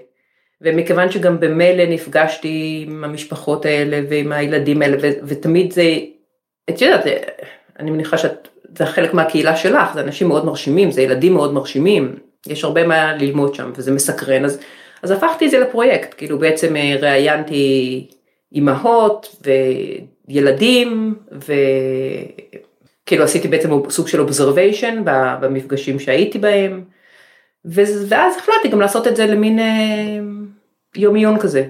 ומכיוון 0.62 1.12
שגם 1.12 1.40
במילא 1.40 1.86
נפגשתי 1.86 2.86
עם 2.88 3.04
המשפחות 3.04 3.66
האלה 3.66 4.02
ועם 4.10 4.32
הילדים 4.32 4.82
האלה, 4.82 4.98
ו, 5.02 5.08
ותמיד 5.24 5.74
זה, 5.74 5.98
את 6.70 6.82
יודעת, 6.82 7.06
אני 7.80 7.92
מניחה 7.92 8.18
שזה 8.18 8.86
חלק 8.86 9.14
מהקהילה 9.14 9.56
שלך, 9.56 9.94
זה 9.94 10.02
אנשים 10.02 10.28
מאוד 10.28 10.46
מרשימים, 10.46 10.92
זה 10.92 11.02
ילדים 11.02 11.34
מאוד 11.34 11.54
מרשימים, 11.54 12.16
יש 12.48 12.64
הרבה 12.64 12.88
מה 12.88 13.16
ללמוד 13.16 13.56
שם 13.56 13.72
וזה 13.76 13.92
מסקרן, 13.92 14.46
אז 14.46 14.60
אז 15.02 15.12
הפכתי 15.12 15.46
את 15.46 15.52
זה 15.52 15.60
לפרויקט, 15.60 16.14
כאילו 16.18 16.40
בעצם 16.40 16.76
אה, 16.76 16.96
ראיינתי 17.02 18.08
אימהות 18.54 19.44
וילדים 20.28 21.16
וכאילו 21.32 23.24
עשיתי 23.24 23.48
בעצם 23.48 23.90
סוג 23.90 24.08
של 24.08 24.20
אובזרוויישן 24.20 25.02
במפגשים 25.42 26.00
שהייתי 26.00 26.40
בהם 26.40 26.84
ואז 27.66 28.38
החלטתי 28.38 28.68
גם 28.72 28.80
לעשות 28.80 29.08
את 29.08 29.16
זה 29.16 29.26
למין 29.26 29.60
אה, 29.60 30.20
יום 30.96 31.16
עיון 31.16 31.40
כזה. 31.40 31.66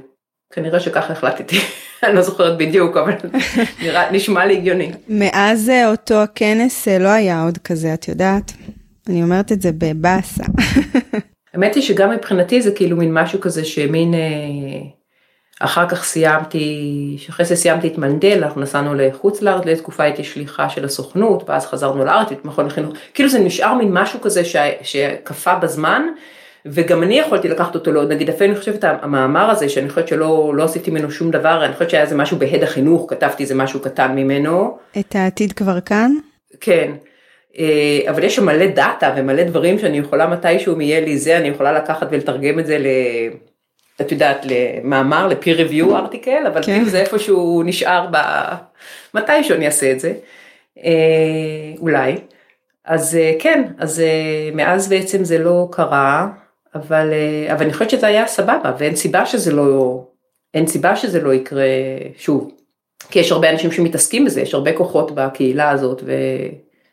כנראה 0.53 0.79
שככה 0.79 1.13
החלטתי, 1.13 1.55
אני 2.03 2.15
לא 2.15 2.21
זוכרת 2.21 2.57
בדיוק, 2.57 2.97
אבל 2.97 3.13
נראה, 3.83 4.11
נשמע 4.11 4.45
לי 4.45 4.57
הגיוני. 4.57 4.91
מאז 5.09 5.69
אה, 5.69 5.91
אותו 5.91 6.15
הכנס 6.15 6.87
לא 6.87 7.07
היה 7.07 7.43
עוד 7.43 7.57
כזה, 7.57 7.93
את 7.93 8.07
יודעת? 8.07 8.51
אני 9.09 9.23
אומרת 9.23 9.51
את 9.51 9.61
זה 9.61 9.71
בבאסה. 9.77 10.43
האמת 11.53 11.75
היא 11.75 11.83
שגם 11.83 12.11
מבחינתי 12.11 12.61
זה 12.61 12.71
כאילו 12.71 12.97
מין 12.97 13.13
משהו 13.13 13.41
כזה 13.41 13.65
שמין, 13.65 14.13
אה, 14.13 14.19
אחר 15.63 15.89
כך 15.89 16.03
סיימתי, 16.03 17.15
שאחרי 17.17 17.45
זה 17.45 17.55
סיימתי 17.55 17.87
את 17.87 17.97
מנדל, 17.97 18.43
אנחנו 18.43 18.61
נסענו 18.61 18.93
לחוץ 18.93 19.41
לארץ, 19.41 19.65
לתקופה 19.65 20.03
הייתי 20.03 20.23
שליחה 20.23 20.69
של 20.69 20.85
הסוכנות, 20.85 21.49
ואז 21.49 21.65
חזרנו 21.65 22.05
לארץ, 22.05 22.31
את 22.31 22.45
מכון 22.45 22.65
לחינוך, 22.65 22.93
כאילו 23.13 23.29
זה 23.29 23.39
נשאר 23.39 23.73
מין 23.73 23.89
משהו 23.91 24.21
כזה 24.21 24.41
שקפא 24.81 25.55
בזמן, 25.59 26.03
וגם 26.65 27.03
אני 27.03 27.19
יכולתי 27.19 27.47
לקחת 27.47 27.75
אותו, 27.75 27.91
לא, 27.91 28.05
נגיד 28.05 28.29
אפילו 28.29 28.51
אני 28.51 28.59
חושבת 28.59 28.83
המאמר 28.83 29.49
הזה, 29.49 29.69
שאני 29.69 29.89
חושבת 29.89 30.07
שלא 30.07 30.53
לא 30.55 30.63
עשיתי 30.63 30.91
ממנו 30.91 31.11
שום 31.11 31.31
דבר, 31.31 31.65
אני 31.65 31.73
חושבת 31.73 31.89
שהיה 31.89 32.03
איזה 32.03 32.15
משהו 32.15 32.37
בהד 32.37 32.63
החינוך, 32.63 33.05
כתבתי 33.09 33.43
איזה 33.43 33.55
משהו 33.55 33.79
קטן 33.79 34.11
ממנו. 34.15 34.77
את 34.99 35.15
העתיד 35.15 35.53
כבר 35.53 35.79
כאן? 35.79 36.11
כן. 36.61 36.91
אה, 37.57 37.99
אבל 38.09 38.23
יש 38.23 38.35
שם 38.35 38.45
מלא 38.45 38.67
דאטה 38.67 39.13
ומלא 39.17 39.43
דברים 39.43 39.79
שאני 39.79 39.97
יכולה 39.97 40.27
מתישהו 40.27 40.75
אם 40.75 40.81
יהיה 40.81 41.01
לי 41.01 41.17
זה, 41.17 41.37
אני 41.37 41.47
יכולה 41.47 41.71
לקחת 41.71 42.07
ולתרגם 42.11 42.59
את 42.59 42.65
זה 42.65 42.77
ל... 42.77 42.85
את 44.01 44.11
יודעת, 44.11 44.45
למאמר, 44.45 45.27
ל-peer 45.27 45.69
review 45.69 45.85
article, 45.85 46.47
אבל 46.47 46.63
כן. 46.63 46.73
כאילו 46.73 46.89
זה 46.89 46.99
איפשהו 46.99 47.63
נשאר 47.65 48.07
ב... 48.11 48.17
מתישהו 49.13 49.55
אני 49.55 49.65
אעשה 49.65 49.91
את 49.91 49.99
זה, 49.99 50.13
אה, 50.83 50.91
אולי. 51.79 52.17
אז 52.85 53.15
אה, 53.15 53.33
כן, 53.39 53.63
אז 53.77 54.03
מאז 54.53 54.89
בעצם 54.89 55.23
זה 55.23 55.37
לא 55.37 55.67
קרה, 55.71 56.27
אבל, 56.75 57.13
אבל 57.51 57.63
אני 57.63 57.73
חושבת 57.73 57.89
שזה 57.89 58.07
היה 58.07 58.27
סבבה, 58.27 58.71
ואין 58.77 58.95
סיבה 58.95 59.25
שזה 59.25 59.51
לא, 59.51 60.03
אין 60.53 60.67
סיבה 60.67 60.95
שזה 60.95 61.21
לא 61.21 61.33
יקרה 61.33 61.65
שוב. 62.17 62.51
כי 63.09 63.19
יש 63.19 63.31
הרבה 63.31 63.49
אנשים 63.49 63.71
שמתעסקים 63.71 64.25
בזה, 64.25 64.41
יש 64.41 64.53
הרבה 64.53 64.73
כוחות 64.73 65.11
בקהילה 65.15 65.69
הזאת, 65.69 66.01
ו... 66.05 66.13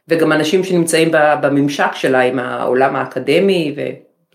וגם 0.09 0.33
אנשים 0.33 0.65
שנמצאים 0.65 1.09
בממשק 1.13 1.95
שלה 1.95 2.21
עם 2.21 2.39
העולם 2.39 2.97
האקדמי, 2.97 3.75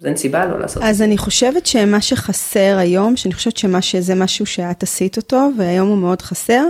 וזה 0.03 0.09
אין 0.09 0.17
סיבה 0.17 0.45
לא 0.45 0.59
לעשות. 0.59 0.83
אז 0.83 1.01
אני 1.01 1.17
חושבת 1.17 1.65
שמה 1.65 2.01
שחסר 2.01 2.77
היום, 2.79 3.15
שאני 3.15 3.33
חושבת 3.33 3.57
שמה 3.57 3.81
שזה 3.81 4.15
משהו 4.15 4.45
שאת 4.45 4.83
עשית 4.83 5.17
אותו, 5.17 5.49
והיום 5.57 5.87
הוא 5.87 5.97
מאוד 5.97 6.21
חסר, 6.21 6.63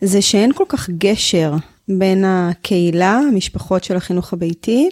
זה 0.00 0.22
שאין 0.22 0.52
כל 0.52 0.64
כך 0.68 0.90
גשר 0.90 1.52
בין 1.88 2.24
הקהילה, 2.26 3.20
המשפחות 3.28 3.84
של 3.84 3.96
החינוך 3.96 4.32
הביתי, 4.32 4.88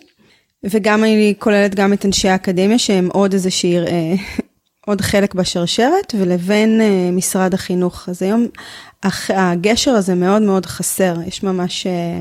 וגם 0.65 1.05
אני 1.05 1.35
כוללת 1.39 1.75
גם 1.75 1.93
את 1.93 2.07
אנשי 2.07 2.29
האקדמיה 2.29 2.79
שהם 2.79 3.09
עוד 3.13 3.33
איזה 3.33 3.51
שיר, 3.51 3.87
אה, 3.87 4.15
עוד 4.87 5.01
חלק 5.01 5.35
בשרשרת, 5.35 6.15
ולבין 6.19 6.81
אה, 6.81 7.11
משרד 7.13 7.55
החינוך. 7.55 8.09
אז 8.09 8.23
היום 8.23 8.47
הגשר 9.29 9.91
הזה 9.91 10.15
מאוד 10.15 10.43
מאוד 10.43 10.67
חסר, 10.67 11.17
יש 11.27 11.43
ממש... 11.43 11.87
אה, 11.87 12.21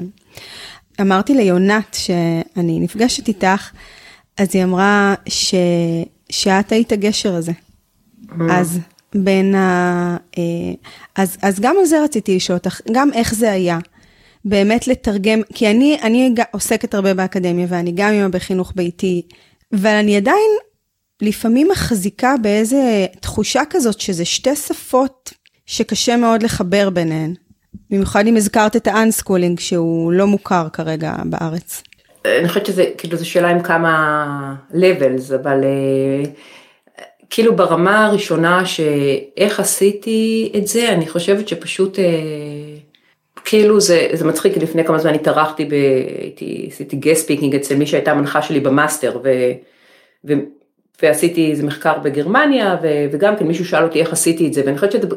אמרתי 1.02 1.34
ליונת 1.34 1.94
שאני 2.00 2.80
נפגשת 2.80 3.28
איתך, 3.28 3.72
אז 4.38 4.48
היא 4.54 4.64
אמרה 4.64 5.16
ש... 5.30 5.56
שאת 6.30 6.72
היית 6.72 6.92
הגשר 6.92 7.36
הזה. 7.36 7.52
Mm. 7.52 8.34
אז 8.52 8.80
בין 9.16 9.56
ה... 9.56 10.18
אה, 10.38 10.44
אז, 11.16 11.38
אז 11.42 11.60
גם 11.60 11.76
על 11.80 11.86
זה 11.86 12.04
רציתי 12.04 12.36
לשאול 12.36 12.58
אותך, 12.58 12.82
גם 12.92 13.14
איך 13.14 13.36
זה 13.36 13.52
היה. 13.52 13.80
באמת 14.46 14.88
לתרגם, 14.88 15.40
כי 15.54 15.72
אני, 15.72 15.98
אני 16.02 16.34
עוסקת 16.52 16.94
הרבה 16.94 17.14
באקדמיה 17.14 17.68
ואני 17.70 17.92
גם 17.96 18.12
אימא 18.14 18.28
בחינוך 18.28 18.74
ביתי, 18.76 19.22
אבל 19.74 19.96
אני 19.96 20.18
עדיין 20.18 20.52
לפעמים 21.22 21.68
מחזיקה 21.72 22.36
באיזה 22.42 23.06
תחושה 23.20 23.62
כזאת 23.70 24.02
שזה 24.02 24.26
שתי 24.26 24.56
שפות 24.56 25.34
שקשה 25.66 26.18
מאוד 26.18 26.44
לחבר 26.44 26.90
ביניהן. 26.90 27.34
במיוחד 27.90 28.28
אם 28.28 28.36
הזכרת 28.36 28.76
את 28.76 28.88
האנסקולינג 28.88 29.60
שהוא 29.60 30.12
לא 30.12 30.28
מוכר 30.28 30.68
כרגע 30.74 31.16
בארץ. 31.26 31.84
אני 32.26 32.48
חושבת 32.48 32.66
שזה 32.66 32.86
כאילו 32.98 33.18
זו 33.18 33.30
שאלה 33.30 33.50
עם 33.50 33.62
כמה 33.62 34.56
levels 34.74 35.36
אבל 35.36 35.62
uh, 35.62 36.28
כאילו 37.30 37.56
ברמה 37.56 38.06
הראשונה 38.06 38.66
שאיך 38.66 39.60
עשיתי 39.60 40.52
את 40.58 40.68
זה 40.68 40.90
אני 40.90 41.08
חושבת 41.08 41.48
שפשוט 41.48 41.96
uh, 41.96 42.00
כאילו 43.48 43.82
זה, 43.82 44.08
זה 44.14 44.26
מצחיק 44.26 44.58
לפני 44.58 44.84
כמה 44.84 45.00
זמן 45.00 45.14
התארחתי, 45.14 45.66
ב, 45.66 45.72
הייתי, 46.20 46.70
עשיתי 46.72 46.96
guest 46.96 47.24
speaking 47.24 47.56
אצל 47.56 47.76
מי 47.76 47.86
שהייתה 47.86 48.14
מנחה 48.14 48.42
שלי 48.42 48.60
במאסטר 48.60 49.20
ו, 49.24 49.30
ו, 50.28 50.34
ועשיתי 51.02 51.52
איזה 51.52 51.64
מחקר 51.64 52.00
בגרמניה 52.00 52.78
ו, 52.84 52.88
וגם 53.12 53.36
כן 53.36 53.48
מישהו 53.48 53.66
שאל 53.66 53.84
אותי 53.84 54.02
איך 54.02 54.14
עשיתי 54.14 54.48
את 54.48 54.54
זה 54.54 54.62
ואני 54.66 54.76
חושבת 54.76 54.92
שזה 54.92 55.08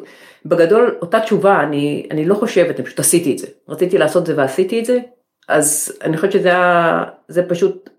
בגדול 0.44 0.96
אותה 1.02 1.20
תשובה, 1.20 1.62
אני, 1.62 2.06
אני 2.10 2.24
לא 2.24 2.34
חושבת, 2.34 2.76
אני 2.76 2.86
פשוט 2.86 3.00
עשיתי 3.00 3.32
את 3.32 3.38
זה. 3.38 3.46
רציתי 3.68 3.98
לעשות 3.98 4.22
את 4.22 4.26
זה 4.26 4.36
ועשיתי 4.36 4.80
את 4.80 4.84
זה, 4.84 4.98
אז 5.50 5.92
אני 6.02 6.16
חושבת 6.16 6.32
שזה 6.32 6.48
היה, 6.48 7.04
זה 7.28 7.42
פשוט 7.42 7.90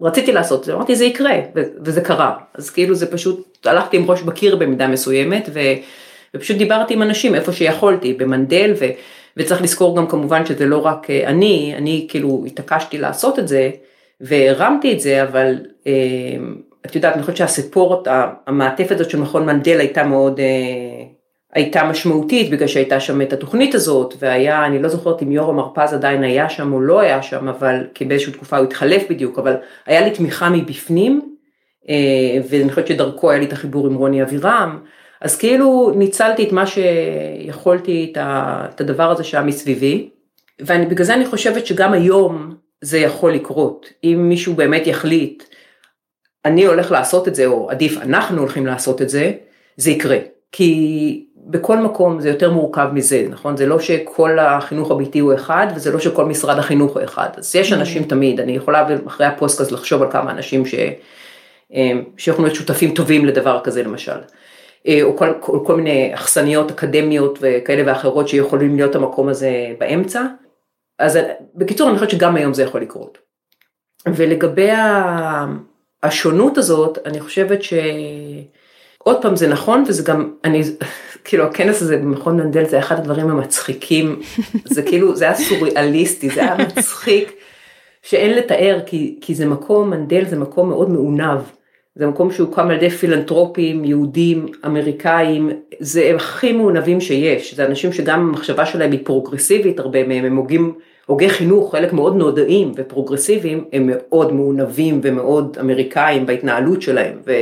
רציתי 0.00 0.32
לעשות 0.32 0.64
זה, 0.64 0.74
אמרתי 0.74 0.96
זה 0.96 1.04
יקרה, 1.04 1.34
וזה 1.84 2.00
קרה. 2.00 2.36
אז 2.54 2.70
כאילו 2.70 2.94
זה 2.94 3.12
פשוט, 3.12 3.66
הלכתי 3.66 3.96
עם 3.96 4.10
ראש 4.10 4.22
בקיר 4.22 4.56
במידה 4.56 4.88
מסוימת, 4.88 5.48
ו, 5.52 5.60
ופשוט 6.36 6.56
דיברתי 6.56 6.94
עם 6.94 7.02
אנשים 7.02 7.34
איפה 7.34 7.52
שיכולתי, 7.52 8.14
במנדל, 8.14 8.72
ו, 8.80 8.84
וצריך 9.36 9.62
לזכור 9.62 9.96
גם 9.96 10.06
כמובן 10.06 10.46
שזה 10.46 10.66
לא 10.66 10.86
רק 10.86 11.10
אה, 11.10 11.26
אני, 11.26 11.74
אני 11.76 12.06
כאילו 12.10 12.44
התעקשתי 12.46 12.98
לעשות 12.98 13.38
את 13.38 13.48
זה, 13.48 13.70
והרמתי 14.20 14.92
את 14.92 15.00
זה, 15.00 15.22
אבל 15.22 15.54
אה, 15.86 15.92
את 16.86 16.94
יודעת, 16.94 17.14
אני 17.14 17.22
חושבת 17.22 17.36
שהסיפורת, 17.36 18.08
המעטפת 18.46 19.00
הזאת 19.00 19.10
של 19.10 19.20
מכון 19.20 19.46
מנדל 19.46 19.80
הייתה 19.80 20.04
מאוד, 20.04 20.40
אה, 20.40 21.19
הייתה 21.54 21.84
משמעותית 21.84 22.50
בגלל 22.50 22.68
שהייתה 22.68 23.00
שם 23.00 23.22
את 23.22 23.32
התוכנית 23.32 23.74
הזאת, 23.74 24.14
והיה, 24.18 24.66
אני 24.66 24.82
לא 24.82 24.88
זוכרת 24.88 25.22
אם 25.22 25.32
יורם 25.32 25.58
הרפז 25.58 25.92
עדיין 25.92 26.22
היה 26.22 26.48
שם 26.48 26.72
או 26.72 26.80
לא 26.80 27.00
היה 27.00 27.22
שם, 27.22 27.48
אבל 27.48 27.86
כי 27.94 28.04
באיזושהי 28.04 28.32
תקופה 28.32 28.56
הוא 28.56 28.66
התחלף 28.66 29.02
בדיוק, 29.10 29.38
אבל 29.38 29.56
היה 29.86 30.00
לי 30.00 30.10
תמיכה 30.10 30.50
מבפנים, 30.50 31.34
ואני 32.48 32.70
חושבת 32.70 32.86
שדרכו 32.86 33.30
היה 33.30 33.38
לי 33.38 33.46
את 33.46 33.52
החיבור 33.52 33.86
עם 33.86 33.94
רוני 33.94 34.22
אבירם, 34.22 34.78
אז 35.20 35.38
כאילו 35.38 35.92
ניצלתי 35.96 36.44
את 36.44 36.52
מה 36.52 36.64
שיכולתי, 36.66 38.12
את 38.14 38.80
הדבר 38.80 39.10
הזה 39.10 39.24
שהיה 39.24 39.44
מסביבי, 39.44 40.10
ובגלל 40.60 41.04
זה 41.04 41.14
אני 41.14 41.26
חושבת 41.26 41.66
שגם 41.66 41.92
היום 41.92 42.54
זה 42.80 42.98
יכול 42.98 43.32
לקרות. 43.32 43.86
אם 44.04 44.26
מישהו 44.28 44.54
באמת 44.54 44.86
יחליט, 44.86 45.42
אני 46.44 46.66
הולך 46.66 46.90
לעשות 46.92 47.28
את 47.28 47.34
זה, 47.34 47.46
או 47.46 47.70
עדיף 47.70 47.96
אנחנו 48.02 48.40
הולכים 48.40 48.66
לעשות 48.66 49.02
את 49.02 49.08
זה, 49.08 49.32
זה 49.76 49.90
יקרה. 49.90 50.18
כי 50.52 51.26
בכל 51.46 51.78
מקום 51.78 52.20
זה 52.20 52.28
יותר 52.28 52.50
מורכב 52.50 52.88
מזה, 52.92 53.26
נכון? 53.30 53.56
זה 53.56 53.66
לא 53.66 53.80
שכל 53.80 54.38
החינוך 54.38 54.90
הביתי 54.90 55.18
הוא 55.18 55.34
אחד, 55.34 55.66
וזה 55.76 55.92
לא 55.92 56.00
שכל 56.00 56.24
משרד 56.24 56.58
החינוך 56.58 56.92
הוא 56.92 57.04
אחד. 57.04 57.28
אז 57.36 57.56
יש 57.56 57.72
אנשים 57.72 58.02
תמיד, 58.02 58.40
אני 58.40 58.52
יכולה 58.52 58.86
אחרי 59.06 59.26
הפודקאסט 59.26 59.72
לחשוב 59.72 60.02
על 60.02 60.10
כמה 60.10 60.30
אנשים 60.30 60.66
ש... 60.66 60.74
אה, 61.74 61.92
שיכולים 62.16 62.44
להיות 62.44 62.58
שותפים 62.58 62.94
טובים 62.94 63.26
לדבר 63.26 63.60
כזה 63.64 63.82
למשל. 63.82 64.18
אה, 64.88 65.02
או 65.02 65.16
כל, 65.16 65.32
כל, 65.40 65.58
כל 65.66 65.76
מיני 65.76 66.14
אכסניות 66.14 66.70
אקדמיות 66.70 67.38
וכאלה 67.42 67.82
ואחרות 67.86 68.28
שיכולים 68.28 68.76
להיות 68.76 68.94
המקום 68.94 69.28
הזה 69.28 69.72
באמצע. 69.78 70.22
אז 70.98 71.18
בקיצור 71.54 71.88
אני 71.88 71.98
חושבת 71.98 72.10
שגם 72.10 72.36
היום 72.36 72.54
זה 72.54 72.62
יכול 72.62 72.82
לקרות. 72.82 73.18
ולגבי 74.08 74.70
השונות 76.02 76.58
הזאת 76.58 76.98
אני 77.06 77.20
חושבת 77.20 77.62
שעוד 77.62 79.22
פעם 79.22 79.36
זה 79.36 79.48
נכון 79.48 79.84
וזה 79.86 80.02
גם 80.02 80.34
אני 80.44 80.62
כאילו 81.24 81.44
הכנס 81.44 81.82
הזה 81.82 81.96
במכון 81.96 82.36
מנדל 82.36 82.64
זה 82.64 82.78
אחד 82.78 82.98
הדברים 82.98 83.30
המצחיקים. 83.30 84.20
זה 84.74 84.82
כאילו 84.82 85.16
זה 85.16 85.24
היה 85.24 85.34
סוריאליסטי 85.34 86.30
זה 86.30 86.40
היה 86.40 86.56
מצחיק 86.56 87.32
שאין 88.02 88.36
לתאר 88.36 88.78
כי, 88.86 89.18
כי 89.20 89.34
זה 89.34 89.46
מקום 89.46 89.90
מנדל 89.90 90.24
זה 90.24 90.38
מקום 90.38 90.68
מאוד 90.68 90.90
מעונב. 90.90 91.40
זה 91.94 92.06
מקום 92.06 92.32
שהוקם 92.32 92.68
על 92.68 92.76
ידי 92.76 92.90
פילנטרופים, 92.90 93.84
יהודים, 93.84 94.46
אמריקאים, 94.66 95.50
זה 95.78 96.12
הכי 96.16 96.52
מעונבים 96.52 97.00
שיש, 97.00 97.54
זה 97.54 97.66
אנשים 97.66 97.92
שגם 97.92 98.20
המחשבה 98.20 98.66
שלהם 98.66 98.92
היא 98.92 99.00
פרוגרסיבית, 99.04 99.78
הרבה 99.78 100.08
מהם. 100.08 100.24
הם 100.24 100.36
הוגים, 100.36 100.74
הוגי 101.06 101.28
חינוך, 101.28 101.72
חלק 101.72 101.92
מאוד 101.92 102.16
נודעים 102.16 102.72
ופרוגרסיביים, 102.76 103.64
הם 103.72 103.90
מאוד 103.92 104.32
מעונבים 104.32 105.00
ומאוד 105.02 105.56
אמריקאים 105.60 106.26
בהתנהלות 106.26 106.82
שלהם, 106.82 107.18
ו, 107.26 107.32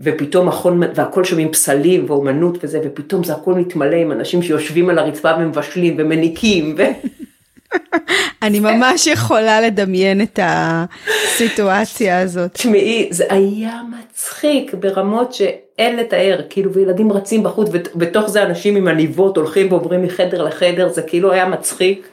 ופתאום 0.00 0.48
מכון, 0.48 0.82
והכל 0.94 1.24
שם 1.24 1.38
עם 1.38 1.52
פסלים 1.52 2.04
ואומנות 2.08 2.58
וזה, 2.62 2.80
ופתאום 2.84 3.24
זה 3.24 3.32
הכל 3.32 3.54
מתמלא 3.54 3.96
עם 3.96 4.12
אנשים 4.12 4.42
שיושבים 4.42 4.90
על 4.90 4.98
הרצפה 4.98 5.30
ומבשלים 5.38 5.94
ומניקים, 5.98 6.74
ו... 6.78 6.82
אני 8.42 8.60
ממש 8.60 9.06
יכולה 9.06 9.60
לדמיין 9.60 10.20
את 10.22 10.38
הסיטואציה 10.42 12.20
הזאת. 12.20 12.52
תשמעי, 12.52 13.08
זה 13.10 13.24
היה 13.28 13.80
מצחיק 13.98 14.74
ברמות 14.74 15.34
שאין 15.34 15.96
לתאר, 15.96 16.40
כאילו, 16.50 16.72
וילדים 16.72 17.12
רצים 17.12 17.42
בחוץ, 17.42 17.68
ובתוך 17.94 18.28
זה 18.28 18.42
אנשים 18.42 18.76
עם 18.76 18.88
עניבות 18.88 19.36
הולכים 19.36 19.72
ועוברים 19.72 20.02
מחדר 20.02 20.42
לחדר, 20.42 20.88
זה 20.88 21.02
כאילו 21.02 21.32
היה 21.32 21.46
מצחיק 21.46 22.08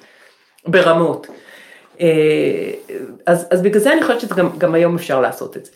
ברמות. 0.68 1.28
אה, 2.02 2.72
אז, 3.26 3.48
אז 3.52 3.62
בגלל 3.62 3.82
זה 3.82 3.94
אני 3.94 4.02
חושבת 4.02 4.22
שגם 4.22 4.74
היום 4.74 4.96
אפשר 4.96 5.22
לעשות 5.22 5.58
את 5.58 5.66
זה. 5.66 5.72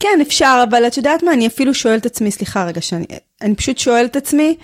כן, 0.00 0.18
אפשר, 0.22 0.64
אבל 0.70 0.86
את 0.86 0.96
יודעת 0.96 1.22
מה, 1.22 1.32
אני 1.32 1.46
אפילו 1.46 1.74
שואלת 1.74 2.00
את 2.00 2.06
עצמי, 2.06 2.30
סליחה 2.30 2.66
רגע, 2.66 2.80
שאני, 2.80 3.06
אני 3.42 3.54
פשוט 3.54 3.78
שואלת 3.78 4.10
את 4.10 4.16
עצמי, 4.16 4.56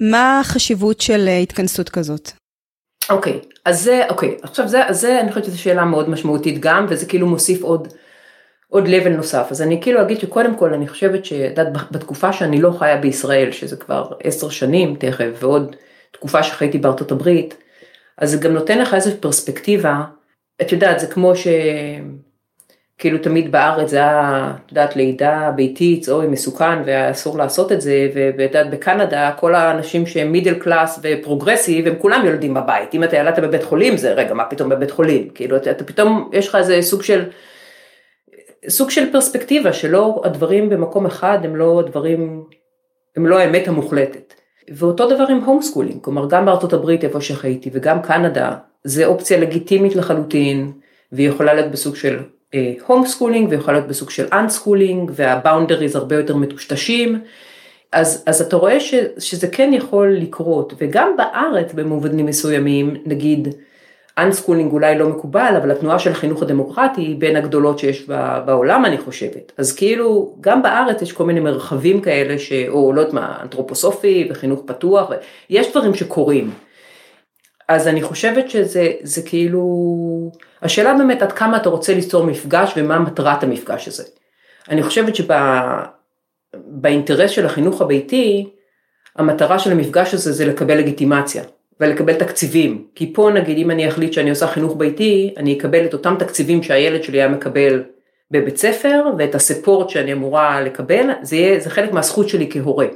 מה 0.00 0.40
החשיבות 0.40 1.00
של 1.00 1.28
אה, 1.28 1.38
התכנסות 1.38 1.88
כזאת? 1.88 2.30
אוקיי, 3.10 3.32
אוקיי, 3.32 3.46
אז 3.64 3.82
זה, 3.82 4.02
אוקיי, 4.08 4.28
אוקיי, 4.28 4.44
עכשיו 4.44 4.68
זה, 4.68 4.80
זה, 4.90 5.20
אני 5.20 5.28
חושבת 5.28 5.44
שזו 5.44 5.60
שאלה 5.60 5.84
מאוד 5.84 6.10
משמעותית 6.10 6.60
גם, 6.60 6.86
וזה 6.88 7.06
כאילו 7.06 7.26
מוסיף 7.26 7.62
עוד, 7.62 7.88
עוד 8.68 8.84
level 8.86 9.08
נוסף. 9.08 9.46
אז 9.50 9.62
אני 9.62 9.82
כאילו 9.82 10.02
אגיד 10.02 10.20
שקודם 10.20 10.56
כל, 10.56 10.74
אני 10.74 10.88
חושבת 10.88 11.24
שאת 11.24 11.58
בתקופה 11.90 12.32
שאני 12.32 12.60
לא 12.60 12.70
חיה 12.78 12.96
בישראל, 12.96 13.52
שזה 13.52 13.76
כבר 13.76 14.10
עשר 14.24 14.48
שנים 14.48 14.96
תכף, 14.98 15.30
ועוד 15.38 15.76
תקופה 16.12 16.42
שחייתי 16.42 16.78
בארצות 16.78 17.12
הברית, 17.12 17.54
אז 18.18 18.30
זה 18.30 18.36
גם 18.36 18.52
נותן 18.52 18.78
לך 18.78 18.94
איזו 18.94 19.10
פרספקטיבה, 19.20 20.02
את 20.62 20.72
יודעת, 20.72 21.00
זה 21.00 21.06
כמו 21.06 21.36
ש... 21.36 21.46
כאילו 22.98 23.18
תמיד 23.18 23.52
בארץ 23.52 23.90
זה 23.90 23.96
היה, 23.96 24.52
את 24.66 24.70
יודעת, 24.70 24.96
לידה 24.96 25.50
ביתית, 25.56 26.08
אוי 26.08 26.26
מסוכן 26.26 26.82
ואסור 26.86 27.38
לעשות 27.38 27.72
את 27.72 27.80
זה, 27.80 28.08
ואת 28.14 28.54
יודעת, 28.54 28.70
בקנדה 28.70 29.32
כל 29.32 29.54
האנשים 29.54 30.06
שהם 30.06 30.32
middle 30.32 30.54
class 30.54 31.00
ו 31.02 31.09
progressive, 31.09 31.86
הם 31.86 31.94
כולם 31.98 32.26
יולדים 32.26 32.54
בבית, 32.54 32.94
אם 32.94 33.04
אתה 33.04 33.16
ילדת 33.16 33.38
בבית 33.38 33.62
חולים 33.62 33.96
זה 33.96 34.12
רגע, 34.12 34.34
מה 34.34 34.44
פתאום 34.44 34.68
בבית 34.68 34.90
חולים, 34.90 35.28
כאילו 35.34 35.56
אתה, 35.56 35.70
אתה 35.70 35.84
פתאום, 35.84 36.30
יש 36.32 36.48
לך 36.48 36.54
איזה 36.54 36.82
סוג 36.82 37.02
של, 37.02 37.24
סוג 38.68 38.90
של 38.90 39.12
פרספקטיבה, 39.12 39.72
שלא 39.72 40.22
הדברים 40.24 40.68
במקום 40.68 41.06
אחד 41.06 41.38
הם 41.44 41.56
לא 41.56 41.80
הדברים, 41.80 42.44
הם 43.16 43.26
לא 43.26 43.38
האמת 43.38 43.68
המוחלטת. 43.68 44.34
ואותו 44.70 45.10
דבר 45.10 45.26
עם 45.28 45.44
home 45.44 45.62
schooling, 45.62 46.00
כלומר 46.00 46.28
גם 46.28 46.46
בארצות 46.46 46.72
הברית 46.72 47.04
איפה 47.04 47.20
שחייתי 47.20 47.70
וגם 47.72 48.02
קנדה, 48.02 48.56
זה 48.84 49.06
אופציה 49.06 49.38
לגיטימית 49.38 49.96
לחלוטין, 49.96 50.72
והיא 51.12 51.28
יכולה 51.28 51.54
להיות 51.54 51.70
בסוג 51.70 51.96
של 51.96 52.18
home 52.86 53.06
schooling 53.06 53.48
ויכול 53.50 53.74
להיות 53.74 53.86
בסוג 53.86 54.10
של 54.10 54.26
unschooling 54.32 55.10
וה 55.14 55.28
boundaries 55.28 55.96
הרבה 55.96 56.16
יותר 56.16 56.36
מטושטשים. 56.36 57.20
אז, 57.92 58.24
אז 58.26 58.42
אתה 58.42 58.56
רואה 58.56 58.80
ש, 58.80 58.94
שזה 59.18 59.48
כן 59.48 59.70
יכול 59.72 60.08
לקרות 60.08 60.72
וגם 60.78 61.16
בארץ 61.16 61.72
במובנים 61.72 62.26
מסוימים 62.26 62.96
נגיד 63.06 63.48
unschooling 64.18 64.72
אולי 64.72 64.98
לא 64.98 65.08
מקובל 65.08 65.54
אבל 65.56 65.70
התנועה 65.70 65.98
של 65.98 66.10
החינוך 66.10 66.42
הדמוקרטי 66.42 67.00
היא 67.00 67.16
בין 67.18 67.36
הגדולות 67.36 67.78
שיש 67.78 68.06
בעולם 68.46 68.84
אני 68.84 68.98
חושבת 68.98 69.52
אז 69.58 69.76
כאילו 69.76 70.34
גם 70.40 70.62
בארץ 70.62 71.02
יש 71.02 71.12
כל 71.12 71.24
מיני 71.24 71.40
מרחבים 71.40 72.00
כאלה 72.00 72.38
ש... 72.38 72.52
או 72.68 72.92
לא 72.92 73.00
יודעת 73.00 73.14
מה 73.14 73.38
אנתרופוסופי 73.42 74.28
וחינוך 74.30 74.60
פתוח 74.66 75.10
יש 75.50 75.70
דברים 75.70 75.94
שקורים. 75.94 76.50
אז 77.68 77.88
אני 77.88 78.02
חושבת 78.02 78.50
שזה 78.50 79.22
כאילו, 79.24 79.62
השאלה 80.62 80.94
באמת 80.94 81.22
עד 81.22 81.32
כמה 81.32 81.56
אתה 81.56 81.68
רוצה 81.68 81.94
ליצור 81.94 82.26
מפגש 82.26 82.72
ומה 82.76 82.98
מטרת 82.98 83.42
המפגש 83.42 83.88
הזה. 83.88 84.04
אני 84.68 84.82
חושבת 84.82 85.14
שבאינטרס 86.54 87.30
של 87.30 87.46
החינוך 87.46 87.80
הביתי, 87.80 88.50
המטרה 89.16 89.58
של 89.58 89.72
המפגש 89.72 90.14
הזה 90.14 90.32
זה 90.32 90.46
לקבל 90.46 90.78
לגיטימציה 90.78 91.42
ולקבל 91.80 92.14
תקציבים. 92.14 92.86
כי 92.94 93.12
פה 93.14 93.30
נגיד 93.34 93.58
אם 93.58 93.70
אני 93.70 93.88
אחליט 93.88 94.12
שאני 94.12 94.30
עושה 94.30 94.46
חינוך 94.46 94.76
ביתי, 94.76 95.34
אני 95.36 95.58
אקבל 95.58 95.84
את 95.84 95.92
אותם 95.92 96.14
תקציבים 96.18 96.62
שהילד 96.62 97.02
שלי 97.02 97.18
היה 97.18 97.28
מקבל 97.28 97.82
בבית 98.30 98.56
ספר 98.56 99.04
ואת 99.18 99.34
הספורט 99.34 99.88
שאני 99.88 100.12
אמורה 100.12 100.60
לקבל, 100.60 101.10
זה, 101.22 101.36
יהיה, 101.36 101.60
זה 101.60 101.70
חלק 101.70 101.92
מהזכות 101.92 102.28
שלי 102.28 102.48
כהורה. 102.50 102.86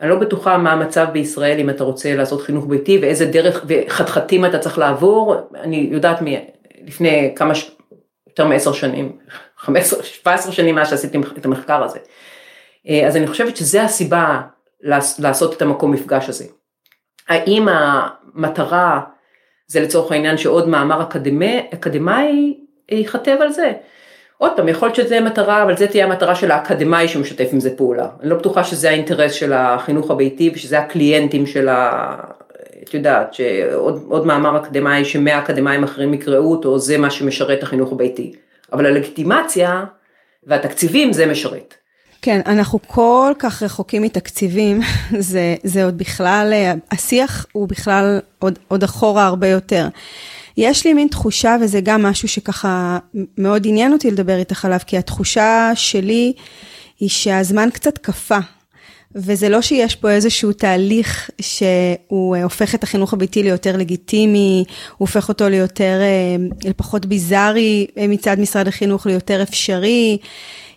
אני 0.00 0.10
לא 0.10 0.16
בטוחה 0.16 0.58
מה 0.58 0.72
המצב 0.72 1.06
בישראל 1.12 1.58
אם 1.58 1.70
אתה 1.70 1.84
רוצה 1.84 2.16
לעשות 2.16 2.42
חינוך 2.42 2.66
ביתי 2.66 2.98
ואיזה 3.02 3.26
דרך 3.26 3.64
וחתחתים 3.68 4.44
אתה 4.44 4.58
צריך 4.58 4.78
לעבור, 4.78 5.36
אני 5.54 5.88
יודעת 5.90 6.22
לפני 6.86 7.32
כמה, 7.36 7.52
יותר 8.28 8.46
מעשר 8.46 8.72
שנים, 8.72 9.18
15, 9.58 10.02
17 10.02 10.52
שנים 10.52 10.74
מאז 10.74 10.90
שעשיתי 10.90 11.18
את 11.38 11.44
המחקר 11.44 11.82
הזה. 11.82 11.98
אה, 12.88 13.06
אז 13.06 13.16
אני 13.16 13.26
חושבת 13.26 13.56
שזה 13.56 13.82
הסיבה 13.82 14.40
לעשות 15.18 15.56
את 15.56 15.62
המקום 15.62 15.92
מפגש 15.92 16.28
הזה. 16.28 16.44
האם 17.28 17.68
המטרה 17.68 19.00
זה 19.66 19.80
לצורך 19.80 20.12
העניין 20.12 20.36
שעוד 20.36 20.68
מאמר 20.68 21.02
אקדמי, 21.02 21.66
אקדמאי 21.74 22.54
ייכתב 22.90 23.36
על 23.40 23.52
זה? 23.52 23.72
עוד 24.38 24.52
פעם, 24.56 24.68
יכול 24.68 24.88
להיות 24.88 24.96
שזה 24.96 25.20
מטרה, 25.20 25.62
אבל 25.62 25.76
זה 25.76 25.86
תהיה 25.86 26.04
המטרה 26.04 26.34
של 26.34 26.50
האקדמאי 26.50 27.08
שמשתף 27.08 27.48
עם 27.52 27.60
זה 27.60 27.76
פעולה. 27.76 28.08
אני 28.20 28.30
לא 28.30 28.36
בטוחה 28.36 28.64
שזה 28.64 28.90
האינטרס 28.90 29.32
של 29.32 29.52
החינוך 29.52 30.10
הביתי 30.10 30.50
ושזה 30.54 30.78
הקליינטים 30.78 31.46
של 31.46 31.68
ה... 31.68 32.14
את 32.82 32.94
יודעת, 32.94 33.34
שעוד 33.34 34.26
מאמר 34.26 34.56
אקדמאי 34.56 35.04
שמאה 35.04 35.38
אקדמאים 35.38 35.84
אחרים 35.84 36.14
יקראו 36.14 36.50
אותו, 36.50 36.78
זה 36.78 36.98
מה 36.98 37.10
שמשרת 37.10 37.62
החינוך 37.62 37.92
הביתי. 37.92 38.32
אבל 38.72 38.86
הלגיטימציה 38.86 39.84
והתקציבים 40.46 41.12
זה 41.12 41.26
משרת. 41.26 41.74
כן, 42.22 42.40
אנחנו 42.46 42.78
כל 42.86 43.32
כך 43.38 43.62
רחוקים 43.62 44.02
מתקציבים, 44.02 44.80
זה, 45.18 45.54
זה 45.62 45.84
עוד 45.84 45.98
בכלל, 45.98 46.52
השיח 46.92 47.46
הוא 47.52 47.68
בכלל 47.68 48.20
עוד, 48.38 48.58
עוד 48.68 48.82
אחורה 48.82 49.26
הרבה 49.26 49.48
יותר. 49.48 49.88
יש 50.56 50.86
לי 50.86 50.94
מין 50.94 51.08
תחושה, 51.08 51.56
וזה 51.60 51.80
גם 51.80 52.02
משהו 52.02 52.28
שככה 52.28 52.98
מאוד 53.38 53.66
עניין 53.66 53.92
אותי 53.92 54.10
לדבר 54.10 54.36
איתך 54.36 54.64
עליו, 54.64 54.78
כי 54.86 54.98
התחושה 54.98 55.70
שלי 55.74 56.32
היא 57.00 57.08
שהזמן 57.08 57.68
קצת 57.72 57.98
קפא. 57.98 58.38
וזה 59.14 59.48
לא 59.48 59.62
שיש 59.62 59.96
פה 59.96 60.10
איזשהו 60.10 60.52
תהליך 60.52 61.30
שהוא 61.40 62.36
הופך 62.36 62.74
את 62.74 62.82
החינוך 62.82 63.12
הביתי 63.12 63.42
ליותר 63.42 63.76
לגיטימי, 63.76 64.64
הוא 64.66 64.96
הופך 64.98 65.28
אותו 65.28 65.48
ליותר, 65.48 66.00
אה, 66.00 66.36
לפחות 66.70 67.06
ביזארי 67.06 67.86
מצד 68.08 68.40
משרד 68.40 68.68
החינוך, 68.68 69.06
ליותר 69.06 69.42
אפשרי. 69.42 70.18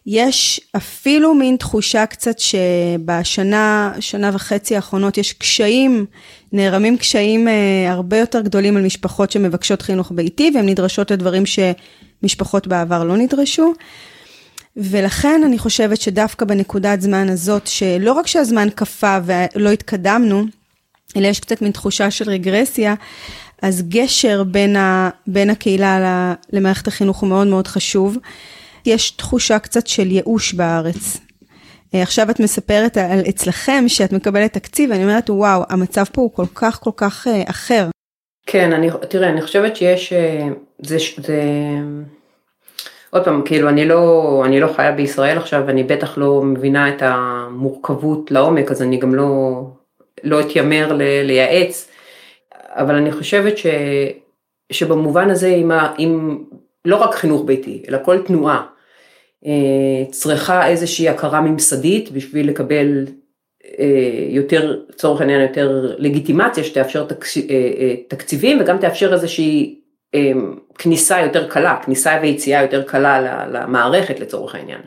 יש 0.05 0.61
אפילו 0.75 1.33
מין 1.35 1.57
תחושה 1.57 2.05
קצת 2.05 2.39
שבשנה, 2.39 3.93
שנה 3.99 4.31
וחצי 4.33 4.75
האחרונות 4.75 5.17
יש 5.17 5.33
קשיים, 5.33 6.05
נערמים 6.51 6.97
קשיים 6.97 7.47
אה, 7.47 7.91
הרבה 7.91 8.17
יותר 8.17 8.41
גדולים 8.41 8.77
על 8.77 8.85
משפחות 8.85 9.31
שמבקשות 9.31 9.81
חינוך 9.81 10.11
ביתי 10.15 10.51
והן 10.55 10.69
נדרשות 10.69 11.11
לדברים 11.11 11.43
שמשפחות 11.45 12.67
בעבר 12.67 13.03
לא 13.03 13.17
נדרשו. 13.17 13.73
ולכן 14.77 15.41
אני 15.45 15.59
חושבת 15.59 16.01
שדווקא 16.01 16.45
בנקודת 16.45 17.01
זמן 17.01 17.29
הזאת, 17.29 17.67
שלא 17.67 18.13
רק 18.13 18.27
שהזמן 18.27 18.67
קפא 18.75 19.19
ולא 19.25 19.69
התקדמנו, 19.69 20.43
אלא 21.17 21.27
יש 21.27 21.39
קצת 21.39 21.61
מין 21.61 21.71
תחושה 21.71 22.11
של 22.11 22.29
רגרסיה, 22.29 22.95
אז 23.61 23.83
גשר 23.89 24.43
בין, 24.43 24.75
ה, 24.75 25.09
בין 25.27 25.49
הקהילה 25.49 26.33
למערכת 26.53 26.87
החינוך 26.87 27.19
הוא 27.19 27.29
מאוד 27.29 27.47
מאוד 27.47 27.67
חשוב. 27.67 28.17
יש 28.85 29.11
תחושה 29.11 29.59
קצת 29.59 29.87
של 29.87 30.11
ייאוש 30.11 30.53
בארץ. 30.53 31.17
אה, 31.95 32.01
עכשיו 32.01 32.29
את 32.29 32.39
מספרת 32.39 32.97
על 32.97 33.19
אצלכם 33.29 33.83
שאת 33.87 34.11
מקבלת 34.11 34.53
תקציב, 34.53 34.89
ואני 34.89 35.03
אומרת, 35.03 35.29
וואו, 35.29 35.63
המצב 35.69 36.03
פה 36.11 36.21
הוא 36.21 36.31
כל 36.33 36.45
כך 36.55 36.79
כל 36.79 36.91
כך 36.95 37.27
אה, 37.27 37.43
אחר. 37.49 37.89
כן, 38.45 38.73
אני, 38.73 38.89
תראה, 39.09 39.29
אני 39.29 39.41
חושבת 39.41 39.75
שיש, 39.75 40.13
אה, 40.13 40.47
זה, 40.79 40.97
זה, 41.17 41.41
עוד 43.15 43.23
פעם, 43.23 43.41
כאילו, 43.45 43.69
אני 43.69 43.85
לא, 43.85 44.41
אני 44.45 44.59
לא 44.59 44.67
חיה 44.75 44.91
בישראל 44.91 45.37
עכשיו, 45.37 45.69
אני 45.69 45.83
בטח 45.83 46.17
לא 46.17 46.41
מבינה 46.41 46.89
את 46.89 47.01
המורכבות 47.01 48.31
לעומק, 48.31 48.71
אז 48.71 48.81
אני 48.81 48.97
גם 48.97 49.15
לא, 49.15 49.61
לא 50.23 50.41
אתיימר 50.41 50.93
ל, 50.93 51.01
לייעץ, 51.23 51.91
אבל 52.63 52.95
אני 52.95 53.11
חושבת 53.11 53.57
ש, 53.57 53.65
שבמובן 54.71 55.29
הזה, 55.29 55.47
אם, 55.47 55.71
אם 55.99 56.43
לא 56.85 56.95
רק 56.95 57.15
חינוך 57.15 57.45
ביתי, 57.45 57.83
אלא 57.89 57.97
כל 58.05 58.21
תנועה, 58.21 58.65
אה, 59.45 60.11
צריכה 60.11 60.67
איזושהי 60.67 61.09
הכרה 61.09 61.41
ממסדית 61.41 62.11
בשביל 62.11 62.49
לקבל 62.49 63.05
אה, 63.79 64.27
יותר, 64.29 64.79
לצורך 64.89 65.21
העניין 65.21 65.41
יותר 65.41 65.95
לגיטימציה 65.97 66.63
שתאפשר 66.63 67.07
אה, 67.49 67.95
תקציבים 68.07 68.61
וגם 68.61 68.77
תאפשר 68.77 69.13
איזושהי 69.13 69.79
כניסה 70.77 71.21
יותר 71.21 71.49
קלה, 71.49 71.77
כניסה 71.85 72.19
ויציאה 72.21 72.61
יותר 72.61 72.83
קלה 72.83 73.45
למערכת 73.51 74.19
לצורך 74.19 74.55
העניין. 74.55 74.81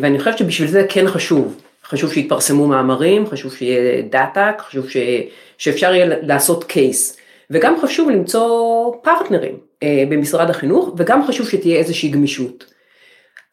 ואני 0.00 0.18
חושבת 0.18 0.38
שבשביל 0.38 0.68
זה 0.68 0.86
כן 0.88 1.08
חשוב, 1.08 1.60
חשוב 1.84 2.12
שיתפרסמו 2.12 2.66
מאמרים, 2.66 3.26
חשוב 3.26 3.54
שיהיה 3.54 4.02
דאטה, 4.02 4.50
חשוב 4.58 4.90
ש, 4.90 4.96
שאפשר 5.58 5.94
יהיה 5.94 6.06
לעשות 6.22 6.64
קייס, 6.64 7.16
וגם 7.50 7.74
חשוב 7.82 8.10
למצוא 8.10 8.92
פרטנרים 9.02 9.58
במשרד 10.08 10.50
החינוך, 10.50 10.94
וגם 10.96 11.26
חשוב 11.26 11.48
שתהיה 11.48 11.78
איזושהי 11.78 12.08
גמישות. 12.08 12.64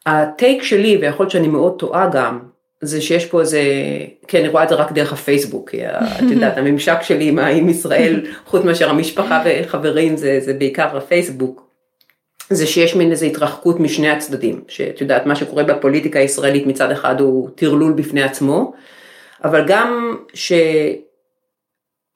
הטייק 0.06 0.62
שלי, 0.62 0.98
ויכול 1.00 1.24
להיות 1.24 1.30
שאני 1.30 1.48
מאוד 1.48 1.78
טועה 1.78 2.08
גם, 2.12 2.38
זה 2.80 3.00
שיש 3.00 3.26
פה 3.26 3.40
איזה, 3.40 3.62
כן, 4.28 4.38
אני 4.38 4.48
רואה 4.48 4.64
את 4.64 4.68
זה 4.68 4.74
רק 4.74 4.92
דרך 4.92 5.12
הפייסבוק, 5.12 5.70
כי 5.70 5.86
את 5.86 6.30
יודעת, 6.34 6.58
הממשק 6.58 7.02
שלי 7.02 7.28
עם, 7.28 7.38
עם 7.38 7.68
ישראל, 7.68 8.26
חוץ 8.46 8.64
מאשר 8.64 8.90
המשפחה 8.90 9.42
וחברים, 9.44 10.16
זה, 10.16 10.40
זה 10.40 10.54
בעיקר 10.54 10.96
הפייסבוק. 10.96 11.70
זה 12.50 12.66
שיש 12.66 12.96
מין 12.96 13.10
איזו 13.10 13.26
התרחקות 13.26 13.80
משני 13.80 14.10
הצדדים, 14.10 14.60
שאת 14.68 15.00
יודעת, 15.00 15.26
מה 15.26 15.36
שקורה 15.36 15.64
בפוליטיקה 15.64 16.18
הישראלית 16.18 16.66
מצד 16.66 16.90
אחד 16.90 17.20
הוא 17.20 17.50
טרלול 17.54 17.92
בפני 17.92 18.22
עצמו, 18.22 18.72
אבל 19.44 19.64
גם 19.66 20.16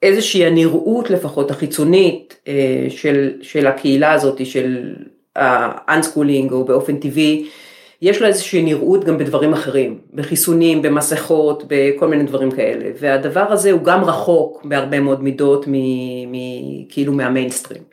שאיזושהי 0.01 0.45
הנראות 0.45 1.09
לפחות 1.09 1.51
החיצונית 1.51 2.39
אה, 2.47 2.87
של, 2.89 3.33
של 3.41 3.67
הקהילה 3.67 4.11
הזאת, 4.11 4.45
של 4.45 4.95
ה-unschooling 5.35 6.51
או 6.51 6.65
באופן 6.65 6.97
טבעי, 6.97 7.47
יש 8.05 8.21
לו 8.21 8.27
איזושהי 8.27 8.63
נראות 8.63 9.03
גם 9.03 9.17
בדברים 9.17 9.53
אחרים, 9.53 9.99
בחיסונים, 10.13 10.81
במסכות, 10.81 11.63
בכל 11.67 12.07
מיני 12.07 12.23
דברים 12.23 12.51
כאלה, 12.51 12.85
והדבר 12.99 13.51
הזה 13.51 13.71
הוא 13.71 13.83
גם 13.83 14.03
רחוק 14.03 14.65
בהרבה 14.65 14.99
מאוד 14.99 15.23
מידות, 15.23 15.65
מ, 15.67 15.73
מ, 16.31 16.35
כאילו 16.89 17.13
מהמיינסטרים. 17.13 17.83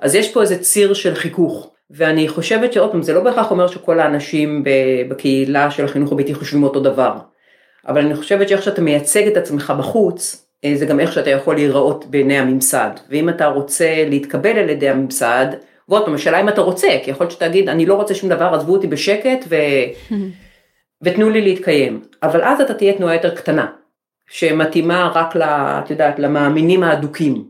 אז 0.00 0.14
יש 0.14 0.32
פה 0.32 0.42
איזה 0.42 0.58
ציר 0.58 0.94
של 0.94 1.14
חיכוך, 1.14 1.70
ואני 1.90 2.28
חושבת 2.28 2.72
שעוד 2.72 2.92
פעם, 2.92 3.02
זה 3.02 3.12
לא 3.12 3.20
בהכרח 3.20 3.50
אומר 3.50 3.66
שכל 3.66 4.00
האנשים 4.00 4.64
בקהילה 5.08 5.70
של 5.70 5.84
החינוך 5.84 6.12
הביתי 6.12 6.34
חושבים 6.34 6.62
אותו 6.62 6.80
דבר, 6.80 7.12
אבל 7.88 8.00
אני 8.00 8.14
חושבת 8.14 8.48
שאיך 8.48 8.62
שאתה 8.62 8.82
מייצג 8.82 9.26
את 9.26 9.36
עצמך 9.36 9.72
בחוץ, 9.78 10.46
אה, 10.64 10.72
זה 10.74 10.86
גם 10.86 11.00
איך 11.00 11.12
שאתה 11.12 11.30
יכול 11.30 11.54
להיראות 11.54 12.04
בעיני 12.10 12.38
הממסד, 12.38 12.90
ואם 13.10 13.28
אתה 13.28 13.46
רוצה 13.46 14.04
להתקבל 14.08 14.58
על 14.58 14.70
ידי 14.70 14.88
הממסד, 14.88 15.46
ועוד 15.88 16.04
פעם, 16.04 16.14
השאלה 16.14 16.40
אם 16.40 16.48
אתה 16.48 16.60
רוצה, 16.60 16.88
כי 17.04 17.10
יכול 17.10 17.24
להיות 17.24 17.32
שתגיד, 17.32 17.68
אני 17.68 17.86
לא 17.86 17.94
רוצה 17.94 18.14
שום 18.14 18.28
דבר, 18.28 18.54
עזבו 18.54 18.72
אותי 18.72 18.86
בשקט 18.86 19.44
ו... 19.48 19.56
ותנו 21.02 21.30
לי 21.30 21.40
להתקיים. 21.40 22.02
אבל 22.22 22.42
אז 22.42 22.60
אתה 22.60 22.74
תהיה 22.74 22.92
תנועה 22.92 23.14
יותר 23.14 23.34
קטנה, 23.34 23.66
שמתאימה 24.30 25.12
רק, 25.14 25.36
ל, 25.36 25.42
את 25.42 25.90
יודעת, 25.90 26.18
למאמינים 26.18 26.82
האדוקים. 26.82 27.44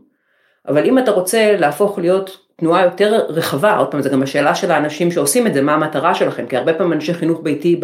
אבל 0.67 0.85
אם 0.85 0.99
אתה 0.99 1.11
רוצה 1.11 1.55
להפוך 1.57 1.99
להיות 1.99 2.37
תנועה 2.55 2.83
יותר 2.83 3.25
רחבה, 3.29 3.77
עוד 3.77 3.91
פעם, 3.91 4.01
זה 4.01 4.09
גם 4.09 4.23
השאלה 4.23 4.55
של 4.55 4.71
האנשים 4.71 5.11
שעושים 5.11 5.47
את 5.47 5.53
זה, 5.53 5.61
מה 5.61 5.73
המטרה 5.73 6.15
שלכם, 6.15 6.47
כי 6.47 6.57
הרבה 6.57 6.73
פעמים 6.73 6.93
אנשי 6.93 7.13
חינוך 7.13 7.39
ביתי 7.43 7.79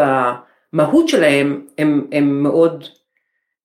במהות 0.73 1.09
שלהם 1.09 1.65
הם, 1.77 2.07
הם 2.11 2.43
מאוד 2.43 2.83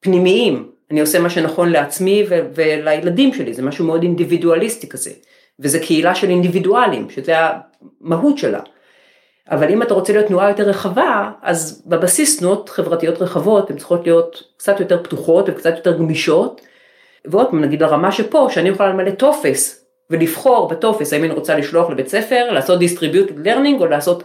פנימיים. 0.00 0.70
אני 0.90 1.00
עושה 1.00 1.18
מה 1.18 1.30
שנכון 1.30 1.68
לעצמי 1.68 2.24
ולילדים 2.54 3.34
שלי, 3.34 3.54
זה 3.54 3.62
משהו 3.62 3.86
מאוד 3.86 4.02
אינדיבידואליסטי 4.02 4.88
כזה. 4.88 5.10
וזה 5.60 5.78
קהילה 5.78 6.14
של 6.14 6.30
אינדיבידואלים, 6.30 7.10
שזה 7.10 7.34
המהות 8.00 8.38
שלה. 8.38 8.60
אבל 9.50 9.70
אם 9.70 9.82
אתה 9.82 9.94
רוצה 9.94 10.12
להיות 10.12 10.26
תנועה 10.26 10.48
יותר 10.48 10.62
רחבה, 10.62 11.30
אז 11.42 11.82
בבסיס 11.86 12.38
תנועות 12.38 12.68
חברתיות 12.68 13.22
רחבות, 13.22 13.70
הן 13.70 13.76
צריכות 13.76 14.04
להיות 14.04 14.42
קצת 14.56 14.80
יותר 14.80 15.02
פתוחות 15.02 15.48
וקצת 15.48 15.76
יותר 15.76 15.98
גמישות. 15.98 16.60
ועוד 17.24 17.50
פעם, 17.50 17.60
נגיד 17.60 17.82
הרמה 17.82 18.12
שפה, 18.12 18.48
שאני 18.50 18.68
יכולה 18.68 18.88
למלא 18.88 19.10
טופס 19.10 19.86
ולבחור 20.10 20.68
בטופס 20.68 21.12
האם 21.12 21.24
אני 21.24 21.32
רוצה 21.32 21.56
לשלוח 21.56 21.90
לבית 21.90 22.08
ספר, 22.08 22.52
לעשות 22.52 22.80
distributed 22.80 23.46
learning 23.46 23.80
או 23.80 23.86
לעשות 23.86 24.22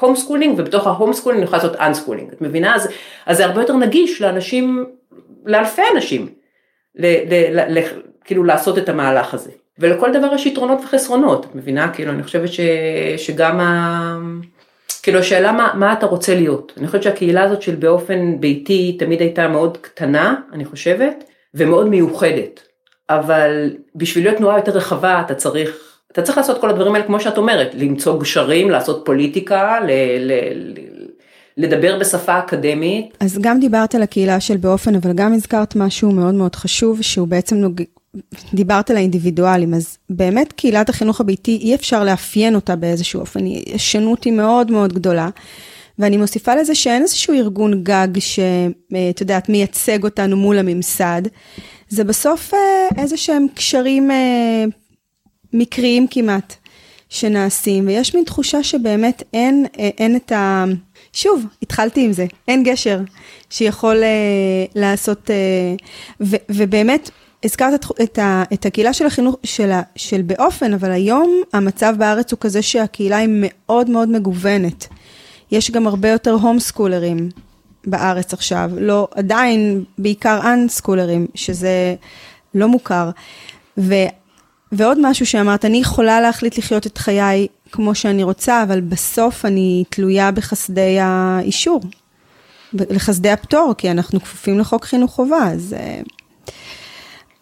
home 0.00 0.14
uh, 0.14 0.16
schooling, 0.16 0.58
ובתוך 0.58 0.86
ה 0.86 0.91
home 0.91 1.12
schooling 1.12 1.40
אני 1.40 1.44
יכולה 1.44 1.62
לעשות 1.62 1.80
unschooling. 1.80 2.32
את 2.32 2.40
מבינה? 2.40 2.74
אז, 2.74 2.88
אז 3.26 3.36
זה 3.36 3.44
הרבה 3.44 3.60
יותר 3.60 3.76
נגיש 3.76 4.22
לאנשים, 4.22 4.86
לאלפי 5.44 5.82
אנשים, 5.94 6.28
ל, 6.94 7.06
ל, 7.06 7.60
ל, 7.60 7.78
ל, 7.78 7.82
כאילו 8.24 8.44
לעשות 8.44 8.78
את 8.78 8.88
המהלך 8.88 9.34
הזה. 9.34 9.50
ולכל 9.78 10.12
דבר 10.12 10.34
יש 10.34 10.46
יתרונות 10.46 10.78
וחסרונות, 10.84 11.44
את 11.44 11.54
מבינה? 11.54 11.92
כאילו, 11.92 12.12
אני 12.12 12.22
חושבת 12.22 12.52
ש, 12.52 12.60
שגם 13.16 13.60
ה... 13.60 14.18
כאילו 15.02 15.18
השאלה 15.18 15.52
מה, 15.52 15.72
מה 15.74 15.92
אתה 15.92 16.06
רוצה 16.06 16.34
להיות. 16.34 16.72
אני 16.76 16.86
חושבת 16.86 17.02
שהקהילה 17.02 17.42
הזאת 17.42 17.62
של 17.62 17.74
החינוך 17.74 18.40
ביתי 18.40 18.96
תמיד 18.98 19.20
הייתה 19.20 19.48
מאוד 19.48 19.78
קטנה, 19.80 20.34
אני 20.52 20.64
חושבת, 20.64 21.24
ומאוד 21.54 21.88
מיוחדת. 21.88 22.60
אבל 23.10 23.76
בשביל 23.94 24.24
להיות 24.24 24.36
תנועה 24.36 24.56
יותר 24.56 24.72
רחבה 24.72 25.20
אתה 25.20 25.34
צריך, 25.34 25.76
אתה 26.12 26.22
צריך 26.22 26.38
לעשות 26.38 26.60
כל 26.60 26.70
הדברים 26.70 26.94
האלה 26.94 27.06
כמו 27.06 27.20
שאת 27.20 27.38
אומרת, 27.38 27.70
למצוא 27.74 28.20
גשרים, 28.20 28.70
לעשות 28.70 29.02
פוליטיקה, 29.04 29.80
ל, 29.80 29.90
ל, 30.18 30.32
לדבר 31.56 31.98
בשפה 31.98 32.38
אקדמית. 32.38 33.16
אז 33.20 33.38
גם 33.40 33.60
דיברת 33.60 33.94
על 33.94 34.02
הקהילה 34.02 34.40
של 34.40 34.56
באופן, 34.56 34.94
אבל 34.94 35.12
גם 35.12 35.34
הזכרת 35.34 35.76
משהו 35.76 36.12
מאוד 36.12 36.34
מאוד 36.34 36.54
חשוב, 36.54 37.02
שהוא 37.02 37.28
בעצם 37.28 37.56
נוג... 37.56 37.82
דיברת 38.54 38.90
על 38.90 38.96
האינדיבידואלים, 38.96 39.74
אז 39.74 39.98
באמת 40.10 40.52
קהילת 40.52 40.88
החינוך 40.88 41.20
הביתי, 41.20 41.58
אי 41.62 41.74
אפשר 41.74 42.04
לאפיין 42.04 42.54
אותה 42.54 42.76
באיזשהו 42.76 43.20
אופן, 43.20 43.40
השונות 43.74 44.24
היא 44.24 44.32
מאוד 44.32 44.70
מאוד 44.70 44.92
גדולה. 44.92 45.28
ואני 45.98 46.16
מוסיפה 46.16 46.54
לזה 46.54 46.74
שאין 46.74 47.02
איזשהו 47.02 47.34
ארגון 47.34 47.84
גג 47.84 48.08
שאת 48.18 49.20
יודעת, 49.20 49.48
מייצג 49.48 50.04
אותנו 50.04 50.36
מול 50.36 50.58
הממסד. 50.58 51.22
זה 51.88 52.04
בסוף 52.04 52.54
אה, 52.54 52.58
איזה 53.02 53.16
שהם 53.16 53.46
קשרים 53.54 54.10
אה, 54.10 54.64
מקריים 55.52 56.06
כמעט 56.10 56.54
שנעשים, 57.08 57.86
ויש 57.86 58.14
מין 58.14 58.24
תחושה 58.24 58.62
שבאמת 58.62 59.22
אין, 59.32 59.66
אה, 59.78 59.90
אין 59.98 60.16
את 60.16 60.32
ה... 60.32 60.64
שוב, 61.12 61.44
התחלתי 61.62 62.04
עם 62.04 62.12
זה, 62.12 62.26
אין 62.48 62.62
גשר 62.62 63.00
שיכול 63.50 64.02
לעשות, 64.74 65.30
ו, 66.20 66.36
ובאמת, 66.48 67.10
הזכרת 67.44 67.74
את, 67.74 68.00
את, 68.02 68.18
ה, 68.18 68.42
את 68.52 68.66
הקהילה 68.66 68.92
של 68.92 69.06
החינוך, 69.06 69.36
של, 69.44 69.72
ה, 69.72 69.82
של 69.96 70.22
באופן, 70.22 70.74
אבל 70.74 70.90
היום 70.90 71.42
המצב 71.52 71.94
בארץ 71.98 72.32
הוא 72.32 72.40
כזה 72.40 72.62
שהקהילה 72.62 73.16
היא 73.16 73.28
מאוד 73.32 73.90
מאוד 73.90 74.08
מגוונת. 74.08 74.86
יש 75.50 75.70
גם 75.70 75.86
הרבה 75.86 76.08
יותר 76.08 76.32
הום 76.32 76.58
סקולרים 76.58 77.28
בארץ 77.86 78.32
עכשיו, 78.32 78.70
לא, 78.76 79.08
עדיין 79.14 79.84
בעיקר 79.98 80.40
אנסקולרים, 80.52 81.26
שזה 81.34 81.94
לא 82.54 82.68
מוכר. 82.68 83.10
ו... 83.78 83.94
ועוד 84.72 84.98
משהו 85.00 85.26
שאמרת, 85.26 85.64
אני 85.64 85.78
יכולה 85.78 86.20
להחליט 86.20 86.58
לחיות 86.58 86.86
את 86.86 86.98
חיי 86.98 87.46
כמו 87.72 87.94
שאני 87.94 88.22
רוצה, 88.22 88.62
אבל 88.62 88.80
בסוף 88.80 89.44
אני 89.44 89.84
תלויה 89.90 90.30
בחסדי 90.30 90.98
האישור, 91.00 91.80
לחסדי 92.72 93.30
הפטור, 93.30 93.74
כי 93.78 93.90
אנחנו 93.90 94.20
כפופים 94.20 94.58
לחוק 94.58 94.84
חינוך 94.84 95.12
חובה, 95.12 95.52
אז, 95.52 95.74
אה, 95.78 96.00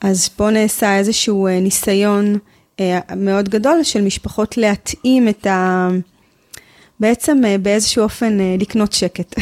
אז 0.04 0.28
פה 0.28 0.50
נעשה 0.50 0.96
איזשהו 0.98 1.46
אה, 1.46 1.60
ניסיון 1.60 2.38
אה, 2.80 2.98
מאוד 3.16 3.48
גדול 3.48 3.82
של 3.82 4.02
משפחות 4.02 4.56
להתאים 4.56 5.28
את 5.28 5.46
ה... 5.46 5.88
בעצם 7.00 7.42
באיזשהו 7.62 8.02
אופן 8.02 8.38
לקנות 8.58 8.92
שקט, 8.92 9.34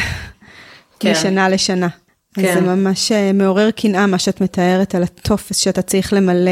כן. 0.99 1.11
משנה 1.11 1.49
לשנה. 1.49 1.87
כן. 2.33 2.47
אז 2.47 2.53
זה 2.53 2.61
ממש 2.61 3.11
מעורר 3.33 3.71
קנאה 3.71 4.07
מה 4.07 4.17
שאת 4.19 4.41
מתארת 4.41 4.95
על 4.95 5.03
הטופס 5.03 5.57
שאתה 5.57 5.81
צריך 5.81 6.13
למלא, 6.13 6.51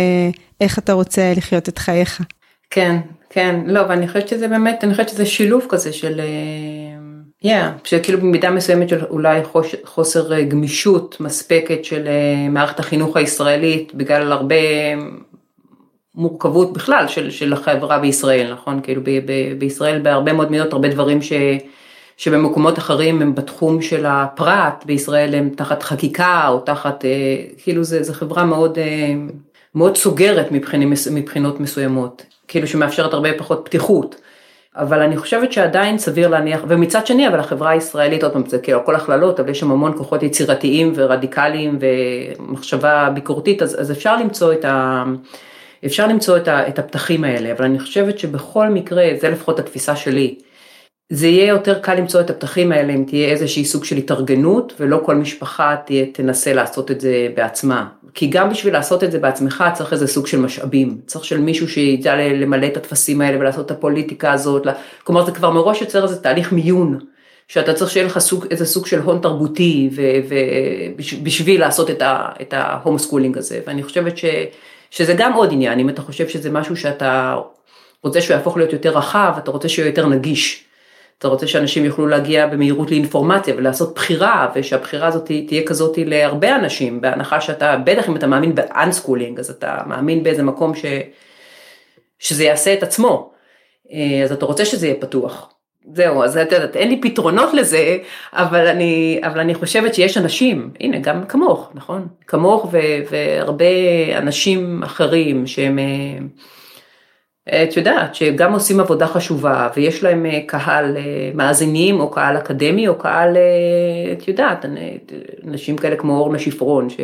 איך 0.61 0.79
אתה 0.79 0.93
רוצה 0.93 1.33
לחיות 1.35 1.69
את 1.69 1.77
חייך. 1.77 2.21
כן, 2.69 2.97
כן, 3.29 3.55
לא, 3.65 3.81
ואני 3.89 4.07
חושבת 4.07 4.27
שזה 4.27 4.47
באמת, 4.47 4.83
אני 4.83 4.91
חושבת 4.91 5.09
שזה 5.09 5.25
שילוב 5.25 5.65
כזה 5.69 5.93
של, 5.93 6.21
yeah, 7.45 7.47
שכאילו 7.83 8.19
במידה 8.19 8.51
מסוימת 8.51 8.89
של 8.89 9.05
אולי 9.09 9.43
חוש, 9.43 9.75
חוסר 9.83 10.33
אה, 10.33 10.43
גמישות 10.43 11.17
מספקת 11.19 11.85
של 11.85 12.07
אה, 12.07 12.49
מערכת 12.49 12.79
החינוך 12.79 13.17
הישראלית 13.17 13.95
בגלל 13.95 14.31
הרבה 14.31 14.55
מורכבות 16.15 16.73
בכלל 16.73 17.07
של, 17.07 17.31
של 17.31 17.53
החברה 17.53 17.99
בישראל, 17.99 18.53
נכון? 18.53 18.79
כאילו 18.83 19.01
ב, 19.03 19.09
ב, 19.09 19.59
בישראל 19.59 19.99
בהרבה 20.01 20.33
מאוד 20.33 20.51
מידות 20.51 20.73
הרבה 20.73 20.87
דברים 20.87 21.21
ש, 21.21 21.33
שבמקומות 22.17 22.77
אחרים 22.77 23.21
הם 23.21 23.35
בתחום 23.35 23.81
של 23.81 24.05
הפרט, 24.05 24.83
בישראל 24.85 25.35
הם 25.35 25.49
תחת 25.49 25.83
חקיקה 25.83 26.47
או 26.47 26.59
תחת, 26.59 27.05
אה, 27.05 27.09
כאילו 27.57 27.83
זה 27.83 28.13
חברה 28.13 28.45
מאוד, 28.45 28.77
מאוד 29.75 29.97
סוגרת 29.97 30.51
מבחינים, 30.51 30.93
מבחינות 31.11 31.59
מסוימות, 31.59 32.25
כאילו 32.47 32.67
שמאפשרת 32.67 33.13
הרבה 33.13 33.29
פחות 33.37 33.61
פתיחות. 33.65 34.15
אבל 34.75 35.01
אני 35.01 35.17
חושבת 35.17 35.51
שעדיין 35.51 35.97
סביר 35.97 36.27
להניח, 36.27 36.61
ומצד 36.67 37.07
שני, 37.07 37.27
אבל 37.27 37.39
החברה 37.39 37.69
הישראלית, 37.69 38.23
עוד 38.23 38.33
פעם, 38.33 38.45
זה 38.45 38.59
כאילו 38.59 38.79
הכל 38.79 38.95
הכללות, 38.95 39.39
אבל 39.39 39.49
יש 39.49 39.59
שם 39.59 39.71
המון 39.71 39.97
כוחות 39.97 40.23
יצירתיים 40.23 40.93
ורדיקליים 40.95 41.79
ומחשבה 42.39 43.09
ביקורתית, 43.13 43.61
אז, 43.61 43.81
אז 43.81 43.91
אפשר 43.91 44.17
למצוא 44.17 44.53
את 44.53 44.65
ה... 44.65 45.03
אפשר 45.85 46.07
למצוא 46.07 46.37
את, 46.37 46.47
ה, 46.47 46.67
את 46.67 46.79
הפתחים 46.79 47.23
האלה, 47.23 47.51
אבל 47.51 47.65
אני 47.65 47.79
חושבת 47.79 48.19
שבכל 48.19 48.69
מקרה, 48.69 49.09
זה 49.19 49.29
לפחות 49.29 49.59
התפיסה 49.59 49.95
שלי, 49.95 50.35
זה 51.13 51.27
יהיה 51.27 51.47
יותר 51.47 51.79
קל 51.79 51.93
למצוא 51.95 52.21
את 52.21 52.29
הפתחים 52.29 52.71
האלה 52.71 52.93
אם 52.93 53.03
תהיה 53.07 53.29
איזושהי 53.29 53.65
סוג 53.65 53.85
של 53.85 53.97
התארגנות, 53.97 54.73
ולא 54.79 54.99
כל 55.05 55.15
משפחה 55.15 55.75
תהיה, 55.85 56.05
תנסה 56.13 56.53
לעשות 56.53 56.91
את 56.91 57.01
זה 57.01 57.27
בעצמה. 57.35 57.87
כי 58.13 58.27
גם 58.27 58.49
בשביל 58.49 58.73
לעשות 58.73 59.03
את 59.03 59.11
זה 59.11 59.19
בעצמך 59.19 59.63
צריך 59.73 59.93
איזה 59.93 60.07
סוג 60.07 60.27
של 60.27 60.39
משאבים, 60.39 60.97
צריך 61.05 61.25
של 61.25 61.39
מישהו 61.39 61.69
שידע 61.69 62.15
למלא 62.15 62.67
את 62.67 62.77
הטפסים 62.77 63.21
האלה 63.21 63.39
ולעשות 63.39 63.65
את 63.65 63.71
הפוליטיקה 63.71 64.31
הזאת, 64.31 64.67
כלומר 65.03 65.25
זה 65.25 65.31
כבר 65.31 65.49
מראש 65.49 65.81
יוצר 65.81 66.03
איזה 66.03 66.21
תהליך 66.21 66.51
מיון, 66.51 66.99
שאתה 67.47 67.73
צריך 67.73 67.91
שיהיה 67.91 68.05
לך 68.05 68.19
סוג, 68.19 68.45
איזה 68.51 68.65
סוג 68.65 68.85
של 68.85 68.99
הון 68.99 69.19
תרבותי 69.21 69.89
ובשביל 71.07 71.61
לעשות 71.61 71.89
את 72.41 72.53
ה 72.53 72.62
home 72.62 72.97
schooling 72.97 73.37
הזה, 73.37 73.59
ואני 73.67 73.83
חושבת 73.83 74.17
ש, 74.17 74.25
שזה 74.91 75.13
גם 75.17 75.33
עוד 75.33 75.49
עניין, 75.51 75.79
אם 75.79 75.89
אתה 75.89 76.01
חושב 76.01 76.27
שזה 76.27 76.49
משהו 76.49 76.75
שאתה 76.75 77.35
רוצה 78.03 78.21
שהוא 78.21 78.35
יהפוך 78.35 78.57
להיות 78.57 78.73
יותר 78.73 78.97
רחב, 78.97 79.33
אתה 79.37 79.51
רוצה 79.51 79.69
שהוא 79.69 79.85
יותר 79.85 80.07
נגיש. 80.07 80.70
אתה 81.21 81.27
רוצה 81.27 81.47
שאנשים 81.47 81.85
יוכלו 81.85 82.07
להגיע 82.07 82.47
במהירות 82.47 82.91
לאינפורמציה 82.91 83.53
ולעשות 83.57 83.95
בחירה, 83.95 84.51
ושהבחירה 84.55 85.07
הזאת 85.07 85.25
תהיה 85.25 85.63
כזאת 85.65 85.97
להרבה 85.97 86.55
אנשים, 86.55 87.01
בהנחה 87.01 87.41
שאתה, 87.41 87.77
בטח 87.85 88.09
אם 88.09 88.15
אתה 88.15 88.27
מאמין 88.27 88.55
ב 88.55 88.62
unschooling, 88.62 89.39
אז 89.39 89.49
אתה 89.49 89.81
מאמין 89.85 90.23
באיזה 90.23 90.43
מקום 90.43 90.75
ש, 90.75 90.85
שזה 92.19 92.43
יעשה 92.43 92.73
את 92.73 92.83
עצמו, 92.83 93.31
אה, 93.91 94.23
אז 94.23 94.31
אתה 94.31 94.45
רוצה 94.45 94.65
שזה 94.65 94.87
יהיה 94.87 95.01
פתוח. 95.01 95.53
זהו, 95.93 96.23
אז 96.23 96.37
את 96.37 96.51
יודעת, 96.51 96.75
אין 96.75 96.89
לי 96.89 97.01
פתרונות 97.01 97.53
לזה, 97.53 97.97
אבל 98.33 98.67
אני, 98.67 99.21
אבל 99.23 99.39
אני 99.39 99.55
חושבת 99.55 99.95
שיש 99.95 100.17
אנשים, 100.17 100.69
הנה, 100.79 100.99
גם 100.99 101.25
כמוך, 101.25 101.69
נכון? 101.73 102.07
כמוך 102.27 102.69
ו, 102.71 102.77
והרבה 103.09 103.65
אנשים 104.17 104.83
אחרים 104.83 105.47
שהם... 105.47 105.79
אה, 107.49 107.63
את 107.63 107.77
יודעת, 107.77 108.15
שגם 108.15 108.53
עושים 108.53 108.79
עבודה 108.79 109.07
חשובה 109.07 109.69
ויש 109.75 110.03
להם 110.03 110.25
אה, 110.25 110.39
קהל 110.45 110.97
אה, 110.97 111.31
מאזינים 111.33 111.99
או 111.99 112.11
קהל 112.11 112.37
אקדמי 112.37 112.87
או 112.87 112.95
קהל, 112.95 113.37
את 114.11 114.27
יודעת, 114.27 114.65
אנשים 115.47 115.77
כאלה 115.77 115.95
כמו 115.95 116.17
אורנה 116.17 116.39
שפרון, 116.39 116.89
ש... 116.89 116.97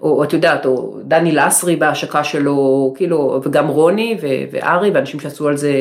או 0.00 0.24
את 0.24 0.32
יודעת, 0.32 0.66
או 0.66 0.96
דני 1.04 1.32
לסרי 1.32 1.76
בהשקה 1.76 2.24
שלו, 2.24 2.92
כאילו, 2.96 3.40
וגם 3.44 3.68
רוני 3.68 4.18
וארי 4.50 4.90
ואנשים 4.90 5.20
שעשו 5.20 5.48
על 5.48 5.56
זה 5.56 5.72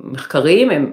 מחקרים, 0.00 0.70
הם 0.70 0.92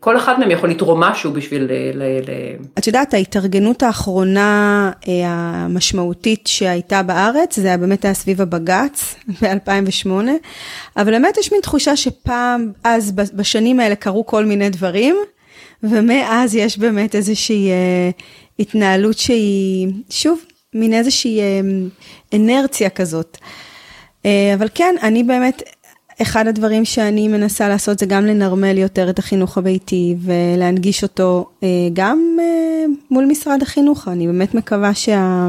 כל 0.00 0.16
אחד 0.16 0.40
מהם 0.40 0.50
יכול 0.50 0.70
לתרום 0.70 1.00
משהו 1.00 1.32
בשביל... 1.32 1.70
אה, 1.70 1.90
ל, 1.94 2.02
ל... 2.02 2.30
את 2.78 2.86
יודעת, 2.86 3.14
ההתארגנות 3.14 3.82
האחרונה 3.82 4.90
אה, 5.08 5.12
המשמעותית 5.26 6.46
שהייתה 6.46 7.02
בארץ, 7.02 7.56
זה 7.56 7.68
היה 7.68 7.76
באמת 7.76 8.04
היה 8.04 8.14
סביב 8.14 8.42
הבג"ץ 8.42 9.14
ב-2008, 9.42 10.10
אבל 10.96 11.10
באמת 11.12 11.36
יש 11.38 11.52
מין 11.52 11.60
תחושה 11.60 11.96
שפעם, 11.96 12.72
אז 12.84 13.12
בשנים 13.12 13.80
האלה 13.80 13.94
קרו 13.94 14.26
כל 14.26 14.44
מיני 14.44 14.70
דברים, 14.70 15.16
ומאז 15.82 16.54
יש 16.54 16.78
באמת 16.78 17.14
איזושהי 17.14 17.70
אה, 17.70 18.10
התנהלות 18.58 19.18
שהיא, 19.18 19.88
שוב, 20.10 20.40
מין 20.74 20.94
איזושהי 20.94 21.40
אה, 21.40 21.60
אנרציה 22.34 22.90
כזאת. 22.90 23.38
אה, 24.26 24.54
אבל 24.54 24.68
כן, 24.74 24.94
אני 25.02 25.24
באמת 25.24 25.62
אחד 26.22 26.46
הדברים 26.46 26.84
שאני 26.84 27.28
מנסה 27.28 27.68
לעשות 27.68 27.98
זה 27.98 28.06
גם 28.06 28.26
לנרמל 28.26 28.78
יותר 28.78 29.10
את 29.10 29.18
החינוך 29.18 29.58
הביתי 29.58 30.16
ולהנגיש 30.20 31.02
אותו 31.02 31.50
אה, 31.62 31.68
גם 31.92 32.36
אה, 32.40 32.84
מול 33.10 33.24
משרד 33.24 33.62
החינוך. 33.62 34.08
אני 34.08 34.26
באמת 34.26 34.54
מקווה 34.54 34.94
שה... 34.94 35.46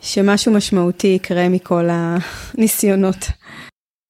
שמשהו 0.00 0.52
משמעותי 0.52 1.06
יקרה 1.06 1.48
מכל 1.48 1.88
הניסיונות. 1.90 3.16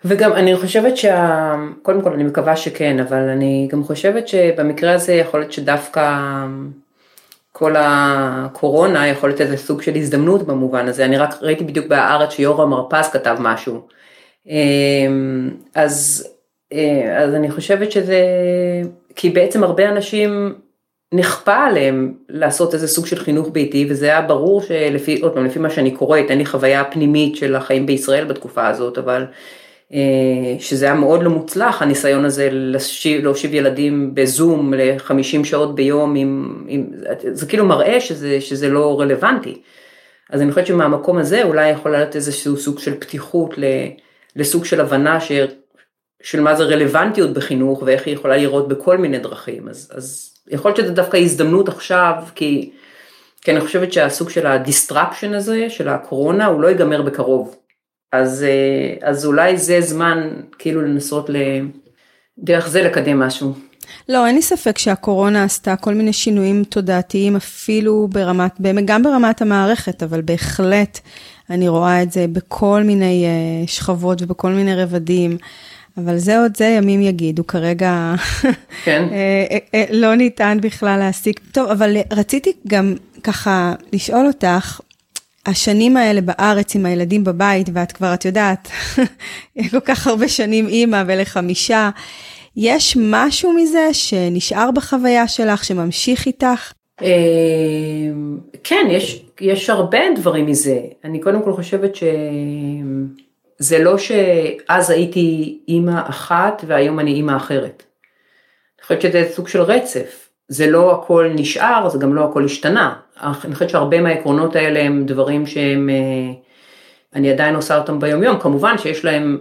וגם 0.04 0.32
אני 0.32 0.56
חושבת 0.56 0.96
שה... 0.96 1.54
קודם 1.82 2.02
כל 2.02 2.12
אני 2.12 2.24
מקווה 2.24 2.56
שכן, 2.56 3.00
אבל 3.00 3.28
אני 3.28 3.68
גם 3.70 3.84
חושבת 3.84 4.28
שבמקרה 4.28 4.92
הזה 4.92 5.12
יכול 5.12 5.40
להיות 5.40 5.52
שדווקא 5.52 6.16
כל 7.52 7.74
הקורונה 7.78 9.08
יכול 9.08 9.28
להיות 9.28 9.40
איזה 9.40 9.56
סוג 9.56 9.82
של 9.82 9.94
הזדמנות 9.94 10.46
במובן 10.46 10.88
הזה. 10.88 11.04
אני 11.04 11.18
רק 11.18 11.34
ראיתי 11.42 11.64
בדיוק 11.64 11.86
בהארץ 11.86 12.30
שיורם 12.30 12.72
הרפז 12.72 13.08
כתב 13.08 13.36
משהו. 13.40 13.86
אמ, 14.50 15.50
אז, 15.74 16.28
אה, 16.72 17.22
אז 17.22 17.34
אני 17.34 17.50
חושבת 17.50 17.92
שזה, 17.92 18.22
כי 19.14 19.30
בעצם 19.30 19.64
הרבה 19.64 19.88
אנשים 19.88 20.54
נכפה 21.14 21.56
עליהם 21.56 22.14
לעשות 22.28 22.74
איזה 22.74 22.88
סוג 22.88 23.06
של 23.06 23.18
חינוך 23.18 23.48
ביתי 23.52 23.86
וזה 23.88 24.06
היה 24.06 24.22
ברור 24.22 24.62
שלפי, 24.62 25.20
עוד 25.20 25.34
פעם, 25.34 25.44
לפי 25.44 25.58
מה 25.58 25.70
שאני 25.70 25.90
קוראת, 25.90 26.30
אין 26.30 26.38
לי 26.38 26.46
חוויה 26.46 26.84
פנימית 26.84 27.36
של 27.36 27.56
החיים 27.56 27.86
בישראל 27.86 28.24
בתקופה 28.24 28.68
הזאת, 28.68 28.98
אבל 28.98 29.26
אה, 29.92 30.56
שזה 30.58 30.84
היה 30.84 30.94
מאוד 30.94 31.22
לא 31.22 31.30
מוצלח 31.30 31.82
הניסיון 31.82 32.24
הזה 32.24 32.48
להושיב, 32.52 33.24
להושיב 33.24 33.54
ילדים 33.54 34.14
בזום 34.14 34.74
ל-50 34.74 35.44
שעות 35.44 35.74
ביום, 35.74 36.14
עם, 36.14 36.64
עם, 36.68 36.86
זה 37.32 37.46
כאילו 37.46 37.64
מראה 37.64 38.00
שזה, 38.00 38.40
שזה 38.40 38.68
לא 38.68 39.00
רלוונטי. 39.00 39.62
אז 40.30 40.42
אני 40.42 40.50
חושבת 40.50 40.66
שמהמקום 40.66 41.18
הזה 41.18 41.42
אולי 41.42 41.68
יכול 41.68 41.90
להיות 41.90 42.16
איזשהו 42.16 42.56
סוג 42.56 42.78
של 42.78 43.00
פתיחות 43.00 43.58
ל... 43.58 43.64
לסוג 44.36 44.64
של 44.64 44.80
הבנה 44.80 45.20
ש... 45.20 45.32
של 46.22 46.40
מה 46.40 46.54
זה 46.54 46.64
רלוונטיות 46.64 47.32
בחינוך 47.32 47.82
ואיך 47.86 48.06
היא 48.06 48.14
יכולה 48.14 48.36
לראות 48.36 48.68
בכל 48.68 48.98
מיני 48.98 49.18
דרכים. 49.18 49.68
אז, 49.68 49.90
אז 49.94 50.34
יכול 50.48 50.68
להיות 50.68 50.76
שזו 50.76 50.94
דווקא 50.94 51.16
הזדמנות 51.16 51.68
עכשיו, 51.68 52.14
כי, 52.34 52.70
כי 53.42 53.50
אני 53.50 53.60
חושבת 53.60 53.92
שהסוג 53.92 54.30
של 54.30 54.46
ה 54.46 54.54
disruption 54.54 55.34
הזה, 55.34 55.70
של 55.70 55.88
הקורונה, 55.88 56.46
הוא 56.46 56.60
לא 56.60 56.68
ייגמר 56.68 57.02
בקרוב. 57.02 57.56
אז, 58.12 58.44
אה, 58.44 59.08
אז 59.08 59.26
אולי 59.26 59.56
זה 59.56 59.80
זמן 59.80 60.30
כאילו 60.58 60.82
לנסות 60.82 61.30
ל... 61.30 61.36
דרך 62.38 62.68
זה 62.68 62.82
לקדם 62.82 63.18
משהו. 63.18 63.52
לא, 64.08 64.26
אין 64.26 64.34
לי 64.34 64.42
ספק 64.42 64.78
שהקורונה 64.78 65.44
עשתה 65.44 65.76
כל 65.76 65.94
מיני 65.94 66.12
שינויים 66.12 66.64
תודעתיים, 66.64 67.36
אפילו 67.36 68.08
ברמת, 68.08 68.52
גם 68.84 69.02
ברמת 69.02 69.42
המערכת, 69.42 70.02
אבל 70.02 70.20
בהחלט 70.20 70.98
אני 71.50 71.68
רואה 71.68 72.02
את 72.02 72.12
זה 72.12 72.26
בכל 72.32 72.82
מיני 72.82 73.24
uh, 73.26 73.70
שכבות 73.70 74.22
ובכל 74.22 74.50
מיני 74.50 74.74
רבדים. 74.82 75.36
אבל 75.96 76.18
זה 76.18 76.38
עוד 76.38 76.56
זה 76.56 76.64
ימים 76.64 77.02
יגידו, 77.02 77.46
כרגע 77.46 78.14
כן. 78.84 79.08
אה, 79.12 79.58
אה, 79.74 79.84
לא 79.90 80.14
ניתן 80.14 80.58
בכלל 80.62 80.98
להסיק. 80.98 81.40
טוב, 81.52 81.70
אבל 81.70 81.96
רציתי 82.12 82.52
גם 82.68 82.94
ככה 83.22 83.74
לשאול 83.92 84.26
אותך, 84.26 84.80
השנים 85.46 85.96
האלה 85.96 86.20
בארץ 86.20 86.74
עם 86.74 86.86
הילדים 86.86 87.24
בבית, 87.24 87.68
ואת 87.72 87.92
כבר, 87.92 88.14
את 88.14 88.24
יודעת, 88.24 88.68
כל 89.70 89.80
כך 89.80 90.06
הרבה 90.06 90.28
שנים 90.28 90.68
אימא 90.68 91.02
ולחמישה, 91.06 91.90
יש 92.56 92.96
משהו 93.00 93.52
מזה 93.52 93.88
שנשאר 93.92 94.70
בחוויה 94.70 95.28
שלך, 95.28 95.64
שממשיך 95.64 96.26
איתך? 96.26 96.72
כן, 98.64 98.86
יש, 98.90 99.22
יש 99.40 99.70
הרבה 99.70 99.98
דברים 100.16 100.46
מזה. 100.46 100.80
אני 101.04 101.20
קודם 101.20 101.42
כל 101.42 101.52
חושבת 101.52 101.96
ש... 101.96 102.04
זה 103.58 103.78
לא 103.78 103.98
שאז 103.98 104.90
הייתי 104.90 105.58
אימא 105.68 106.00
אחת 106.04 106.64
והיום 106.66 107.00
אני 107.00 107.12
אימא 107.12 107.36
אחרת. 107.36 107.82
אני 108.78 108.82
חושבת 108.86 109.00
שזה 109.00 109.28
סוג 109.32 109.48
של 109.48 109.60
רצף, 109.62 110.28
זה 110.48 110.70
לא 110.70 110.92
הכל 110.92 111.30
נשאר, 111.34 111.88
זה 111.88 111.98
גם 111.98 112.14
לא 112.14 112.24
הכל 112.24 112.44
השתנה. 112.44 112.94
אני 113.44 113.54
חושבת 113.54 113.70
שהרבה 113.70 114.00
מהעקרונות 114.00 114.56
האלה 114.56 114.80
הם 114.80 115.06
דברים 115.06 115.46
שהם, 115.46 115.90
אה, 115.90 116.32
אני 117.14 117.30
עדיין 117.30 117.54
עושה 117.54 117.78
אותם 117.78 118.00
ביום 118.00 118.22
יום, 118.22 118.38
כמובן 118.38 118.78
שיש 118.78 119.04
להם, 119.04 119.38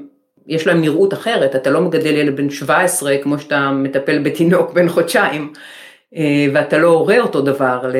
יש 0.47 0.67
להם 0.67 0.81
נראות 0.81 1.13
אחרת, 1.13 1.55
אתה 1.55 1.69
לא 1.69 1.81
מגדל 1.81 2.15
ילד 2.15 2.35
בן 2.35 2.49
17 2.49 3.17
כמו 3.23 3.39
שאתה 3.39 3.71
מטפל 3.71 4.19
בתינוק 4.19 4.73
בן 4.73 4.89
חודשיים, 4.89 5.53
ואתה 6.53 6.77
לא 6.77 6.87
הורה 6.87 7.19
אותו 7.19 7.41
דבר 7.41 7.91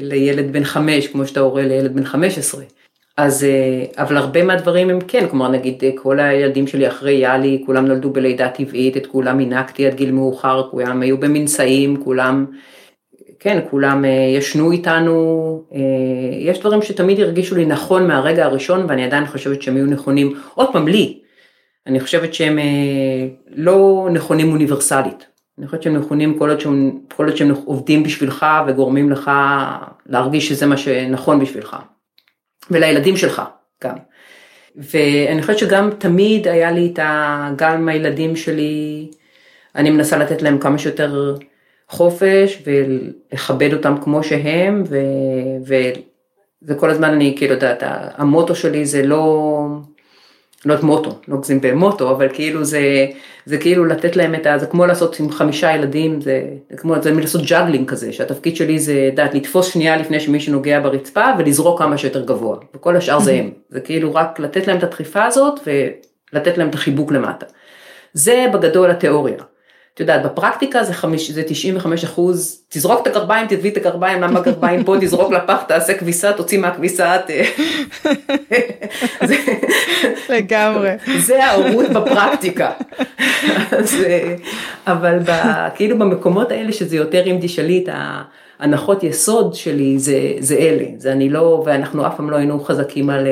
לילד 0.00 0.52
בן 0.52 0.64
5 0.64 1.06
כמו 1.06 1.26
שאתה 1.26 1.40
הורה 1.40 1.62
לילד 1.62 1.94
בן 1.94 2.04
15. 2.04 2.64
אז, 3.16 3.44
אה, 3.44 4.02
אבל 4.02 4.16
הרבה 4.16 4.42
מהדברים 4.42 4.90
הם 4.90 4.98
כן, 5.08 5.28
כלומר 5.30 5.48
נגיד 5.48 5.84
אה, 5.84 5.90
כל 5.94 6.20
הילדים 6.20 6.66
שלי 6.66 6.88
אחרי 6.88 7.12
יאלי, 7.12 7.62
כולם 7.66 7.86
נולדו 7.86 8.10
בלידה 8.10 8.48
טבעית, 8.48 8.96
את 8.96 9.06
כולם 9.06 9.40
הנקתי 9.40 9.86
עד 9.86 9.94
גיל 9.94 10.12
מאוחר, 10.12 10.68
כולם 10.70 11.02
היו 11.02 11.18
במנשאים, 11.18 12.04
כולם, 12.04 12.46
כן, 13.40 13.60
כולם 13.70 14.04
אה, 14.04 14.10
ישנו 14.10 14.72
איתנו, 14.72 15.64
יש 16.40 16.60
דברים 16.60 16.82
שתמיד 16.82 17.20
הרגישו 17.20 17.54
לי 17.54 17.66
נכון 17.66 18.06
מהרגע 18.06 18.44
הראשון 18.44 18.86
ואני 18.88 19.04
עדיין 19.04 19.26
חושבת 19.26 19.62
שהם 19.62 19.76
היו 19.76 19.86
נכונים, 19.86 20.34
עוד 20.54 20.72
פעם 20.72 20.88
לי, 20.88 21.20
אני 21.86 22.00
חושבת 22.00 22.34
שהם 22.34 22.58
לא 23.54 24.08
נכונים 24.12 24.52
אוניברסלית, 24.52 25.26
אני 25.58 25.66
חושבת 25.66 25.82
שהם 25.82 25.96
נכונים 25.96 26.38
כל 26.38 26.50
עוד 26.50 26.60
שהם, 26.60 26.98
כל 27.16 27.26
עוד 27.26 27.36
שהם 27.36 27.54
עובדים 27.64 28.02
בשבילך 28.02 28.46
וגורמים 28.66 29.10
לך 29.10 29.30
להרגיש 30.06 30.48
שזה 30.48 30.66
מה 30.66 30.76
שנכון 30.76 31.40
בשבילך. 31.40 31.76
ולילדים 32.70 33.16
שלך 33.16 33.42
גם. 33.84 33.96
ואני 34.76 35.40
חושבת 35.40 35.58
שגם 35.58 35.90
תמיד 35.98 36.48
היה 36.48 36.70
לי 36.70 36.90
את 36.92 36.98
ה... 36.98 37.50
גם 37.56 37.88
הילדים 37.88 38.36
שלי, 38.36 39.10
אני 39.74 39.90
מנסה 39.90 40.16
לתת 40.16 40.42
להם 40.42 40.58
כמה 40.58 40.78
שיותר 40.78 41.36
חופש 41.88 42.62
ולכבד 42.66 43.72
אותם 43.72 43.94
כמו 44.02 44.22
שהם, 44.22 44.82
ו... 44.88 44.98
ו... 45.66 45.74
וכל 46.62 46.90
הזמן 46.90 47.10
אני 47.10 47.34
כאילו 47.38 47.54
יודעת, 47.54 47.82
המוטו 48.16 48.54
שלי 48.54 48.86
זה 48.86 49.02
לא... 49.02 49.66
לא 50.66 50.72
יודעת 50.72 50.84
מוטו, 50.84 51.10
לא 51.28 51.36
נגזים 51.36 51.60
במוטו, 51.60 52.10
אבל 52.10 52.28
כאילו 52.32 52.64
זה, 52.64 53.06
זה 53.44 53.58
כאילו 53.58 53.84
לתת 53.84 54.16
להם 54.16 54.34
את 54.34 54.46
ה... 54.46 54.58
זה 54.58 54.66
כמו 54.66 54.86
לעשות 54.86 55.20
עם 55.20 55.30
חמישה 55.30 55.74
ילדים, 55.74 56.20
זה, 56.20 56.42
זה 56.70 56.76
כמו, 56.76 57.02
זה 57.02 57.10
לעשות 57.10 57.42
juggling 57.46 57.88
כזה, 57.88 58.12
שהתפקיד 58.12 58.56
שלי 58.56 58.78
זה, 58.78 58.92
יודעת, 58.92 59.34
לתפוס 59.34 59.72
שנייה 59.72 59.96
לפני 59.96 60.20
שמישהו 60.20 60.52
נוגע 60.52 60.80
ברצפה 60.80 61.24
ולזרוק 61.38 61.78
כמה 61.78 61.98
שיותר 61.98 62.24
גבוה, 62.24 62.56
וכל 62.74 62.96
השאר 62.96 63.18
זה 63.18 63.32
הם. 63.32 63.50
זה 63.68 63.80
כאילו 63.80 64.14
רק 64.14 64.40
לתת 64.40 64.66
להם 64.66 64.78
את 64.78 64.82
הדחיפה 64.82 65.24
הזאת 65.24 65.60
ולתת 66.32 66.58
להם 66.58 66.68
את 66.68 66.74
החיבוק 66.74 67.12
למטה. 67.12 67.46
זה 68.12 68.46
בגדול 68.52 68.90
התיאוריה. 68.90 69.36
את 69.96 70.00
יודעת, 70.00 70.22
בפרקטיקה 70.22 70.84
זה, 70.84 70.94
חמיש, 70.94 71.30
זה 71.30 71.42
95 71.42 72.04
אחוז, 72.04 72.62
תזרוק 72.68 73.00
את 73.00 73.06
הגרביים, 73.06 73.46
תביא 73.46 73.70
את 73.70 73.76
הגרביים, 73.76 74.20
למה 74.22 74.38
הגרביים 74.38 74.84
פה, 74.84 74.96
תזרוק 75.00 75.32
לפח, 75.32 75.62
תעשה 75.68 75.94
כביסה, 75.94 76.32
תוציא 76.32 76.58
מהכביסה. 76.58 77.18
ת... 77.18 77.30
לגמרי. 80.34 80.90
זה 81.18 81.44
ההורות 81.44 81.88
בפרקטיקה. 81.88 82.70
אז, 83.70 83.96
אבל 84.86 85.18
ב, 85.18 85.30
כאילו 85.74 85.98
במקומות 85.98 86.50
האלה 86.50 86.72
שזה 86.72 86.96
יותר 86.96 87.26
אם 87.26 87.38
תשאלי 87.40 87.84
את 87.84 87.88
ההנחות 88.60 89.04
יסוד 89.04 89.54
שלי, 89.54 89.98
זה, 89.98 90.32
זה 90.38 90.56
אלה, 90.56 90.84
זה 90.98 91.12
אני 91.12 91.28
לא, 91.28 91.62
ואנחנו 91.66 92.06
אף 92.06 92.16
פעם 92.16 92.30
לא 92.30 92.36
היינו 92.36 92.60
חזקים 92.60 93.10
על... 93.10 93.26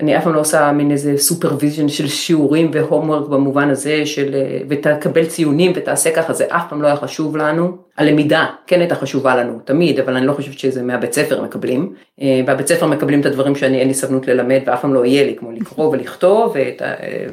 אני 0.00 0.16
אף 0.16 0.24
פעם 0.24 0.34
לא 0.34 0.40
עושה 0.40 0.72
מין 0.72 0.90
איזה 0.90 1.18
supervision 1.18 1.88
של 1.88 2.08
שיעורים 2.08 2.70
ו 2.72 2.78
homework 2.78 3.28
במובן 3.28 3.70
הזה 3.70 4.06
של 4.06 4.34
ותקבל 4.68 5.26
ציונים 5.26 5.72
ותעשה 5.74 6.10
ככה, 6.10 6.32
זה 6.32 6.44
אף 6.48 6.62
פעם 6.70 6.82
לא 6.82 6.86
היה 6.86 6.96
חשוב 6.96 7.36
לנו. 7.36 7.76
הלמידה 7.98 8.46
כן 8.66 8.80
הייתה 8.80 8.94
חשובה 8.94 9.36
לנו 9.36 9.58
תמיד, 9.64 10.00
אבל 10.00 10.16
אני 10.16 10.26
לא 10.26 10.32
חושבת 10.32 10.58
שזה 10.58 10.82
מהבית 10.82 11.12
ספר 11.12 11.42
מקבלים. 11.42 11.92
והבית 12.46 12.66
ספר 12.66 12.86
מקבלים 12.86 13.20
את 13.20 13.26
הדברים 13.26 13.56
שאני 13.56 13.78
אין 13.78 13.88
לי 13.88 13.94
סבלנות 13.94 14.28
ללמד 14.28 14.60
ואף 14.66 14.80
פעם 14.80 14.94
לא 14.94 15.04
יהיה 15.04 15.24
לי, 15.26 15.36
כמו 15.36 15.52
לקרוא 15.52 15.88
ולכתוב 15.88 16.56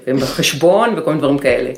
וחשבון 0.07 0.89
וכל 0.97 1.09
מיני 1.09 1.21
דברים 1.21 1.37
כאלה. 1.37 1.69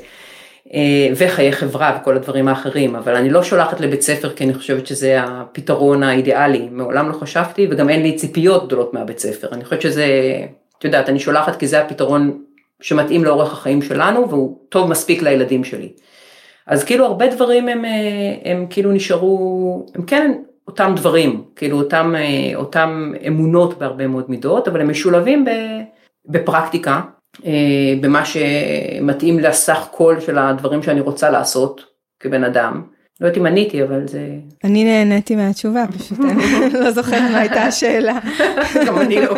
וחיי 1.16 1.52
חברה 1.52 1.98
וכל 2.00 2.16
הדברים 2.16 2.48
האחרים, 2.48 2.96
אבל 2.96 3.14
אני 3.14 3.30
לא 3.30 3.42
שולחת 3.42 3.80
לבית 3.80 4.02
ספר 4.02 4.30
כי 4.30 4.44
אני 4.44 4.54
חושבת 4.54 4.86
שזה 4.86 5.22
הפתרון 5.22 6.02
האידיאלי, 6.02 6.68
מעולם 6.70 7.08
לא 7.08 7.12
חשבתי 7.12 7.68
וגם 7.70 7.90
אין 7.90 8.02
לי 8.02 8.16
ציפיות 8.16 8.66
גדולות 8.66 8.94
מהבית 8.94 9.18
ספר, 9.18 9.48
אני 9.52 9.64
חושבת 9.64 9.82
שזה 9.82 10.06
את 10.78 10.84
יודעת, 10.84 11.08
אני 11.08 11.18
שולחת 11.18 11.56
כי 11.56 11.66
זה 11.66 11.80
הפתרון 11.80 12.42
שמתאים 12.80 13.24
לאורך 13.24 13.52
החיים 13.52 13.82
שלנו 13.82 14.30
והוא 14.30 14.58
טוב 14.68 14.90
מספיק 14.90 15.22
לילדים 15.22 15.64
שלי. 15.64 15.88
אז 16.66 16.84
כאילו 16.84 17.04
הרבה 17.04 17.26
דברים 17.26 17.68
הם, 17.68 17.84
אה, 17.84 17.90
הם 18.44 18.66
כאילו 18.70 18.92
נשארו, 18.92 19.86
הם 19.94 20.02
כן 20.02 20.32
אותם 20.68 20.92
דברים, 20.96 21.44
כאילו 21.56 21.78
אותם, 21.78 22.14
אה, 22.16 22.56
אותם 22.56 23.12
אמונות 23.26 23.78
בהרבה 23.78 24.06
מאוד 24.06 24.24
מידות, 24.28 24.68
אבל 24.68 24.80
הם 24.80 24.90
משולבים 24.90 25.44
בפרקטיקה, 26.26 26.92
אה, 26.92 27.00
במה 28.00 28.22
שמתאים 28.24 29.38
לסך 29.38 29.88
כל 29.90 30.16
של 30.20 30.38
הדברים 30.38 30.82
שאני 30.82 31.00
רוצה 31.00 31.30
לעשות 31.30 31.84
כבן 32.20 32.44
אדם. 32.44 32.82
לא 33.20 33.26
יודעת 33.26 33.40
אם 33.40 33.46
עניתי, 33.46 33.82
אבל 33.82 34.08
זה... 34.08 34.28
אני 34.64 34.84
נהניתי 34.84 35.36
מהתשובה, 35.36 35.84
פשוט 35.98 36.18
אני 36.20 36.70
לא 36.82 36.90
זוכרת 36.90 37.30
מה 37.30 37.38
הייתה 37.38 37.62
השאלה. 37.62 38.18
גם 38.86 38.98
אני 38.98 39.16
לא. 39.16 39.34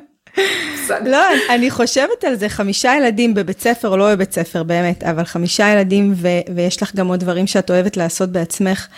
לא, 1.04 1.18
אני 1.50 1.70
חושבת 1.70 2.24
על 2.26 2.34
זה, 2.34 2.48
חמישה 2.48 2.96
ילדים 2.96 3.34
בבית 3.34 3.60
ספר, 3.60 3.96
לא 3.96 4.14
בבית 4.14 4.32
ספר 4.32 4.62
באמת, 4.62 5.02
אבל 5.04 5.24
חמישה 5.24 5.68
ילדים 5.68 6.14
ויש 6.54 6.82
לך 6.82 6.94
גם 6.94 7.08
עוד 7.08 7.20
דברים 7.20 7.46
שאת 7.46 7.70
אוהבת 7.70 7.96
לעשות 7.96 8.32
בעצמך. 8.32 8.88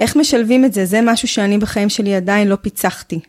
איך 0.00 0.16
משלבים 0.16 0.64
את 0.64 0.72
זה? 0.72 0.84
זה 0.84 1.00
משהו 1.02 1.28
שאני 1.28 1.58
בחיים 1.58 1.88
שלי 1.88 2.14
עדיין 2.14 2.48
לא 2.48 2.56
פיצחתי. 2.56 3.20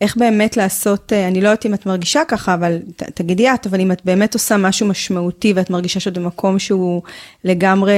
איך 0.00 0.16
באמת 0.16 0.56
לעשות, 0.56 1.12
אה, 1.12 1.28
אני 1.28 1.40
לא 1.40 1.48
יודעת 1.48 1.66
אם 1.66 1.74
את 1.74 1.86
מרגישה 1.86 2.22
ככה, 2.28 2.54
אבל 2.54 2.78
ת, 2.96 3.02
תגידי 3.02 3.50
את, 3.50 3.66
אבל 3.66 3.80
אם 3.80 3.92
את 3.92 4.04
באמת 4.04 4.34
עושה 4.34 4.56
משהו 4.56 4.86
משמעותי 4.86 5.52
ואת 5.56 5.70
מרגישה 5.70 6.00
שאת 6.00 6.18
במקום 6.18 6.58
שהוא 6.58 7.02
לגמרי 7.44 7.92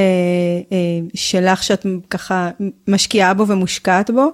אה, 0.73 0.77
שלך, 1.14 1.62
שאת 1.62 1.87
ככה 2.11 2.51
משקיעה 2.88 3.35
בו 3.35 3.49
ומושקעת 3.49 4.11
בו, 4.11 4.31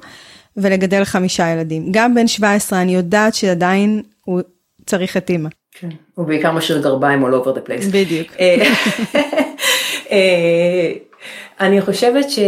ולגדל 0.57 1.05
חמישה 1.05 1.49
ילדים. 1.49 1.93
גם 1.93 2.15
בן 2.15 2.27
17, 2.27 2.83
אני 2.83 2.95
יודעת 2.95 3.35
שעדיין 3.35 4.03
הוא 4.25 4.41
צריך 4.87 5.17
את 5.17 5.31
אימא. 5.31 5.49
כן, 5.73 5.89
הוא 6.15 6.27
בעיקר 6.27 6.53
משאיר 6.53 6.83
גרביים 6.83 7.25
all 7.25 7.29
over 7.29 7.59
the 7.59 7.69
place. 7.69 7.93
בדיוק. 7.93 8.29
אה, 8.41 8.73
אה, 10.13 10.93
אני 11.61 11.81
חושבת 11.81 12.31
ש... 12.31 12.39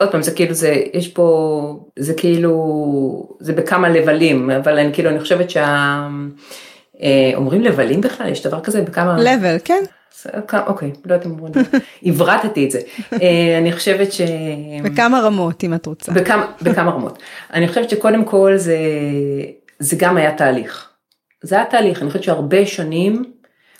עוד 0.00 0.12
פעם 0.12 0.22
זה 0.22 0.30
כאילו 0.30 0.54
זה 0.54 0.82
יש 0.92 1.08
פה 1.08 1.80
זה 1.98 2.14
כאילו 2.14 3.36
זה 3.40 3.52
בכמה 3.52 3.88
לבלים 3.88 4.50
אבל 4.50 4.78
אני 4.78 4.92
כאילו 4.92 5.10
אני 5.10 5.20
חושבת 5.20 5.50
שה... 5.50 6.08
אה, 7.02 7.32
אומרים 7.34 7.62
לבלים 7.62 8.00
בכלל 8.00 8.28
יש 8.28 8.46
דבר 8.46 8.60
כזה 8.60 8.82
בכמה 8.82 9.16
לבל 9.18 9.56
כן. 9.64 9.82
אוקיי 10.66 10.88
לא 11.04 11.14
יודעת 11.14 11.26
אם 11.26 11.30
אומרים 11.30 11.52
הברטתי 12.02 12.66
את 12.66 12.70
זה 12.70 12.80
אני 13.58 13.72
חושבת 13.72 14.12
ש... 14.12 14.20
בכמה 14.82 15.20
רמות 15.20 15.64
אם 15.64 15.74
את 15.74 15.86
רוצה. 15.86 16.12
בכמה, 16.12 16.46
בכמה 16.62 16.90
רמות 16.90 17.18
אני 17.52 17.68
חושבת 17.68 17.90
שקודם 17.90 18.24
כל 18.24 18.56
זה 18.56 18.76
זה 19.80 19.96
גם 19.98 20.16
היה 20.16 20.36
תהליך. 20.36 20.90
זה 21.42 21.54
היה 21.54 21.64
תהליך, 21.64 22.02
אני 22.02 22.08
חושבת 22.10 22.22
שהרבה 22.22 22.66
שנים, 22.66 23.32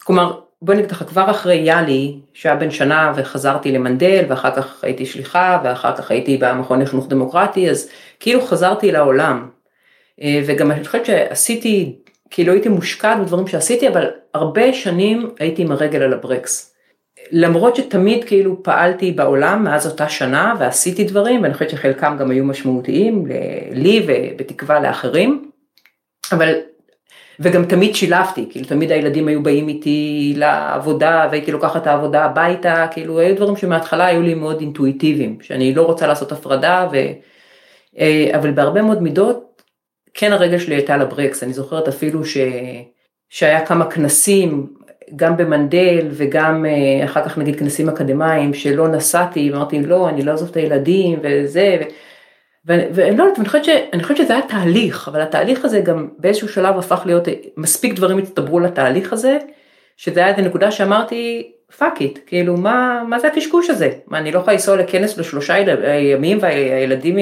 כלומר, 0.04 0.40
בואי 0.62 0.76
נגיד 0.76 0.90
לך, 0.90 1.02
כבר 1.08 1.30
אחרי 1.30 1.54
יאלי, 1.54 2.16
שהיה 2.34 2.56
בן 2.56 2.70
שנה 2.70 3.12
וחזרתי 3.16 3.72
למנדל, 3.72 4.24
ואחר 4.28 4.56
כך 4.56 4.84
הייתי 4.84 5.06
שליחה, 5.06 5.60
ואחר 5.64 5.96
כך 5.96 6.10
הייתי 6.10 6.36
במכון 6.36 6.82
לחינוך 6.82 7.08
דמוקרטי, 7.08 7.70
אז 7.70 7.90
כאילו 8.20 8.42
חזרתי 8.42 8.92
לעולם. 8.92 9.48
אה, 10.22 10.42
וגם 10.46 10.70
אני 10.70 10.84
חושבת 10.84 11.06
שעשיתי, 11.06 11.96
כאילו 12.30 12.52
הייתי 12.52 12.68
מושקעת 12.68 13.18
בדברים 13.18 13.46
שעשיתי, 13.46 13.88
אבל 13.88 14.10
הרבה 14.34 14.72
שנים 14.72 15.30
הייתי 15.38 15.62
עם 15.62 15.72
הרגל 15.72 16.02
על 16.02 16.12
הברקס. 16.12 16.74
למרות 17.32 17.76
שתמיד 17.76 18.24
כאילו 18.24 18.62
פעלתי 18.62 19.12
בעולם 19.12 19.64
מאז 19.64 19.86
אותה 19.86 20.08
שנה 20.08 20.54
ועשיתי 20.58 21.04
דברים, 21.04 21.42
ואני 21.42 21.54
חושבת 21.54 21.70
שחלקם 21.70 22.16
גם 22.18 22.30
היו 22.30 22.44
משמעותיים 22.44 23.26
לי 23.72 24.06
ובתקווה 24.06 24.80
לאחרים, 24.80 25.50
אבל 26.32 26.54
וגם 27.40 27.64
תמיד 27.64 27.94
שילבתי, 27.94 28.46
כאילו 28.50 28.66
תמיד 28.66 28.92
הילדים 28.92 29.28
היו 29.28 29.42
באים 29.42 29.68
איתי 29.68 30.32
לעבודה 30.36 31.28
והייתי 31.30 31.52
לוקחת 31.52 31.82
את 31.82 31.86
העבודה 31.86 32.24
הביתה, 32.24 32.86
כאילו 32.90 33.18
היו 33.18 33.36
דברים 33.36 33.56
שמההתחלה 33.56 34.06
היו 34.06 34.22
לי 34.22 34.34
מאוד 34.34 34.60
אינטואיטיביים, 34.60 35.38
שאני 35.42 35.74
לא 35.74 35.82
רוצה 35.82 36.06
לעשות 36.06 36.32
הפרדה, 36.32 36.88
ו... 36.92 36.96
אה, 37.98 38.30
אבל 38.38 38.50
בהרבה 38.50 38.82
מאוד 38.82 39.02
מידות 39.02 39.62
כן 40.14 40.32
הרגל 40.32 40.58
שלי 40.58 40.74
הייתה 40.74 40.96
לברקס, 40.96 41.42
אני 41.42 41.52
זוכרת 41.52 41.88
אפילו 41.88 42.24
ש... 42.24 42.36
שהיה 43.28 43.66
כמה 43.66 43.90
כנסים, 43.90 44.66
גם 45.16 45.36
במנדל 45.36 46.08
וגם 46.10 46.66
אה, 46.66 47.04
אחר 47.04 47.24
כך 47.24 47.38
נגיד 47.38 47.58
כנסים 47.58 47.88
אקדמיים 47.88 48.54
שלא 48.54 48.88
נסעתי, 48.88 49.50
אמרתי 49.52 49.82
לא, 49.82 50.08
אני 50.08 50.22
לא 50.22 50.30
אעזוב 50.30 50.48
את 50.48 50.56
הילדים 50.56 51.18
וזה. 51.22 51.78
ו... 51.80 51.84
ואני 52.64 53.16
לא 53.16 53.24
יודעת, 53.24 53.38
אני 53.92 54.02
חושבת, 54.02 54.16
שזה 54.16 54.32
היה 54.32 54.42
תהליך, 54.42 55.08
אבל 55.08 55.20
התהליך 55.20 55.64
הזה 55.64 55.80
גם 55.80 56.08
באיזשהו 56.18 56.48
שלב 56.48 56.78
הפך 56.78 57.02
להיות, 57.06 57.28
מספיק 57.56 57.94
דברים 57.94 58.18
הצטברו 58.18 58.60
לתהליך 58.60 59.12
הזה, 59.12 59.38
שזה 59.96 60.20
היה 60.20 60.28
איזה 60.28 60.42
נקודה 60.42 60.70
שאמרתי, 60.70 61.52
fuck 61.78 62.00
it, 62.00 62.18
כאילו 62.26 62.56
מה, 62.56 63.02
מה 63.08 63.18
זה 63.18 63.28
הקשקוש 63.28 63.70
הזה? 63.70 63.90
מה 64.06 64.18
אני 64.18 64.32
לא 64.32 64.38
יכולה 64.38 64.52
לנסוע 64.52 64.76
לכנס 64.76 65.18
לשלושה 65.18 65.58
ימים 65.98 66.38
והילדים 66.40 67.16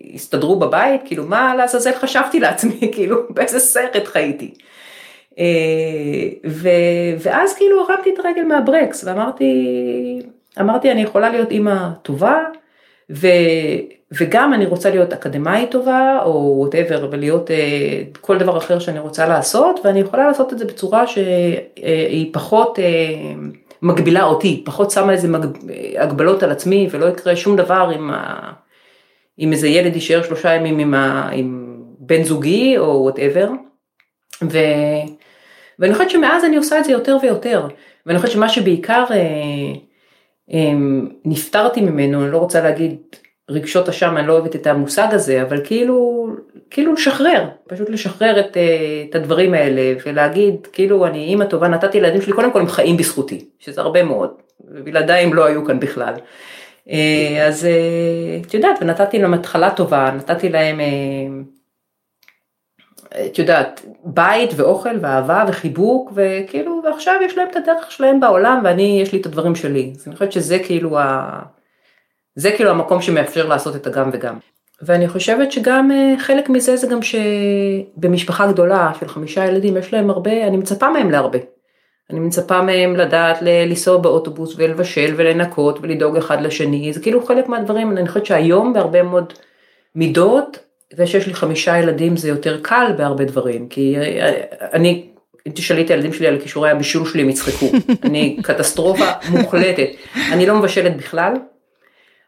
יסתדרו 0.00 0.58
בבית? 0.58 1.00
כאילו 1.04 1.24
מה 1.26 1.54
לעזאזל 1.54 1.92
חשבתי 1.92 2.40
לעצמי, 2.40 2.80
כאילו 2.94 3.16
באיזה 3.30 3.58
סרט 3.58 4.06
חייתי. 4.06 4.54
אה, 5.38 5.44
ו, 6.46 6.68
ואז 7.18 7.54
כאילו 7.54 7.80
הרמתי 7.80 8.10
את 8.14 8.18
הרגל 8.24 8.42
מהברקס 8.42 9.04
ואמרתי, 9.04 9.52
אמרתי 10.60 10.92
אני 10.92 11.02
יכולה 11.02 11.28
להיות 11.28 11.50
אימא 11.50 11.88
טובה, 12.02 12.44
ו, 13.10 13.26
וגם 14.18 14.54
אני 14.54 14.66
רוצה 14.66 14.90
להיות 14.90 15.12
אקדמאית 15.12 15.70
טובה 15.70 16.18
או 16.24 16.54
וואטאבר 16.58 17.08
ולהיות 17.10 17.50
uh, 17.50 18.18
כל 18.20 18.38
דבר 18.38 18.58
אחר 18.58 18.78
שאני 18.78 18.98
רוצה 18.98 19.26
לעשות 19.26 19.80
ואני 19.84 20.00
יכולה 20.00 20.26
לעשות 20.26 20.52
את 20.52 20.58
זה 20.58 20.64
בצורה 20.64 21.06
שהיא 21.06 22.30
פחות 22.32 22.78
uh, 22.78 22.82
מגבילה 23.82 24.24
אותי, 24.24 24.62
פה 24.64 24.90
שמה 24.90 25.12
איזה 25.12 25.28
מג... 25.28 25.46
הגבלות 25.98 26.42
על 26.42 26.50
עצמי 26.50 26.88
ולא 26.90 27.06
יקרה 27.06 27.36
שום 27.36 27.56
דבר 27.56 27.92
אם, 27.96 28.10
ה... 28.10 28.52
איזה 29.38 29.68
ילד 29.68 29.94
יישאר 29.94 30.22
שלושה 30.22 30.54
ימים 30.54 30.78
עם, 30.78 30.94
ה... 30.94 31.28
עם 31.32 31.76
בן 31.98 32.22
זוגי 32.22 32.78
או 32.78 33.02
whatever. 33.02 33.48
ו... 34.42 34.58
ואני 35.78 35.92
חושבת 35.92 36.10
שמאז 36.10 36.44
אני 36.44 36.56
עושה 36.56 36.78
את 36.78 36.84
זה 36.84 36.92
יותר 36.92 37.16
ויותר 37.22 37.66
ואני 38.06 38.18
חושבת 38.18 38.32
שמה 38.32 38.48
שבעיקר 38.48 39.04
אה, 39.10 39.16
אה, 40.52 40.72
נפטרתי 41.24 41.80
ממנו, 41.80 42.24
אני 42.24 42.32
לא 42.32 42.38
רוצה 42.38 42.60
להגיד 42.60 42.96
רגשות 43.50 43.88
אשם, 43.88 44.16
אני 44.16 44.26
לא 44.26 44.32
אוהבת 44.32 44.56
את 44.56 44.66
המושג 44.66 45.06
הזה, 45.10 45.42
אבל 45.42 45.64
כאילו, 45.64 46.26
כאילו 46.70 46.92
לשחרר, 46.92 47.48
פשוט 47.68 47.90
לשחרר 47.90 48.40
את, 48.40 48.56
אה, 48.56 49.04
את 49.10 49.14
הדברים 49.14 49.54
האלה 49.54 49.94
ולהגיד, 50.06 50.66
כאילו 50.72 51.06
אני 51.06 51.24
אימא 51.24 51.44
טובה, 51.44 51.68
נתתי 51.68 52.00
לילדים 52.00 52.22
שלי, 52.22 52.32
קודם 52.32 52.52
כל 52.52 52.60
הם 52.60 52.66
חיים 52.66 52.96
בזכותי, 52.96 53.44
שזה 53.58 53.80
הרבה 53.80 54.02
מאוד, 54.02 54.30
ובלעדיי 54.60 55.24
הם 55.24 55.34
לא 55.34 55.44
היו 55.44 55.64
כאן 55.64 55.80
בכלל. 55.80 56.14
אה, 56.90 57.46
אז 57.48 57.64
אה, 57.64 58.40
את 58.46 58.54
יודעת, 58.54 58.78
ונתתי 58.80 59.18
להם 59.18 59.34
התחלה 59.34 59.70
טובה, 59.70 60.10
נתתי 60.16 60.48
להם, 60.48 60.80
את 63.26 63.38
יודעת, 63.38 63.82
בית 64.04 64.50
ואוכל 64.56 64.96
ואהבה 65.00 65.44
וחיבוק, 65.48 66.12
וכאילו, 66.14 66.80
ועכשיו 66.84 67.14
יש 67.24 67.38
להם 67.38 67.48
את 67.50 67.56
הדרך 67.56 67.90
שלהם 67.90 68.20
בעולם, 68.20 68.60
ואני, 68.64 68.98
יש 69.02 69.12
לי 69.12 69.20
את 69.20 69.26
הדברים 69.26 69.54
שלי. 69.54 69.92
אז 69.96 70.06
אני 70.06 70.14
חושבת 70.14 70.32
שזה 70.32 70.58
כאילו 70.58 70.98
ה... 70.98 71.42
זה 72.36 72.50
כאילו 72.56 72.70
המקום 72.70 73.02
שמאפשר 73.02 73.48
לעשות 73.48 73.76
את 73.76 73.86
הגם 73.86 74.10
וגם. 74.12 74.38
ואני 74.82 75.08
חושבת 75.08 75.52
שגם 75.52 75.90
אה, 75.90 76.14
חלק 76.18 76.48
מזה 76.48 76.76
זה 76.76 76.86
גם 76.86 76.98
שבמשפחה 77.02 78.52
גדולה 78.52 78.92
של 79.00 79.08
חמישה 79.08 79.46
ילדים 79.46 79.76
יש 79.76 79.92
להם 79.92 80.10
הרבה, 80.10 80.46
אני 80.46 80.56
מצפה 80.56 80.90
מהם 80.90 81.10
להרבה. 81.10 81.38
אני 82.10 82.20
מצפה 82.20 82.62
מהם 82.62 82.96
לדעת 82.96 83.38
לנסוע 83.42 83.98
באוטובוס 83.98 84.54
ולבשל 84.56 85.14
ולנקות 85.16 85.78
ולדאוג 85.82 86.16
אחד 86.16 86.42
לשני, 86.42 86.92
זה 86.92 87.00
כאילו 87.00 87.26
חלק 87.26 87.48
מהדברים, 87.48 87.96
אני 87.96 88.08
חושבת 88.08 88.26
שהיום 88.26 88.72
בהרבה 88.72 89.02
מאוד 89.02 89.32
מידות, 89.94 90.58
זה 90.92 91.06
שיש 91.06 91.26
לי 91.26 91.34
חמישה 91.34 91.78
ילדים 91.78 92.16
זה 92.16 92.28
יותר 92.28 92.60
קל 92.62 92.92
בהרבה 92.96 93.24
דברים, 93.24 93.68
כי 93.68 93.96
אה, 93.96 94.32
אני, 94.72 95.08
אם 95.46 95.52
תשאלי 95.52 95.82
את 95.82 95.90
הילדים 95.90 96.12
שלי 96.12 96.26
על 96.26 96.40
כישורי 96.40 96.70
הבישול 96.70 97.06
שלי 97.06 97.22
הם 97.22 97.28
יצחקו, 97.28 97.66
אני 98.06 98.38
קטסטרופה 98.42 99.10
מוחלטת, 99.30 99.88
אני 100.32 100.46
לא 100.46 100.54
מבשלת 100.54 100.96
בכלל, 100.96 101.32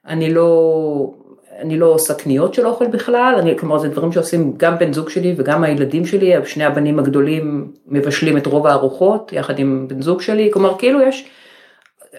אני 0.06 0.34
לא, 0.34 1.10
אני 1.58 1.78
לא 1.78 1.86
עושה 1.86 2.14
קניות 2.14 2.54
של 2.54 2.66
אוכל 2.66 2.86
בכלל, 2.86 3.34
אני, 3.38 3.58
כלומר 3.58 3.78
זה 3.78 3.88
דברים 3.88 4.12
שעושים 4.12 4.54
גם 4.56 4.78
בן 4.78 4.92
זוג 4.92 5.08
שלי 5.08 5.34
וגם 5.36 5.64
הילדים 5.64 6.06
שלי, 6.06 6.32
שני 6.44 6.64
הבנים 6.64 6.98
הגדולים 6.98 7.72
מבשלים 7.86 8.36
את 8.36 8.46
רוב 8.46 8.66
הארוחות 8.66 9.32
יחד 9.32 9.58
עם 9.58 9.86
בן 9.88 10.02
זוג 10.02 10.20
שלי, 10.20 10.50
כלומר 10.52 10.78
כאילו 10.78 11.02
יש, 11.02 11.28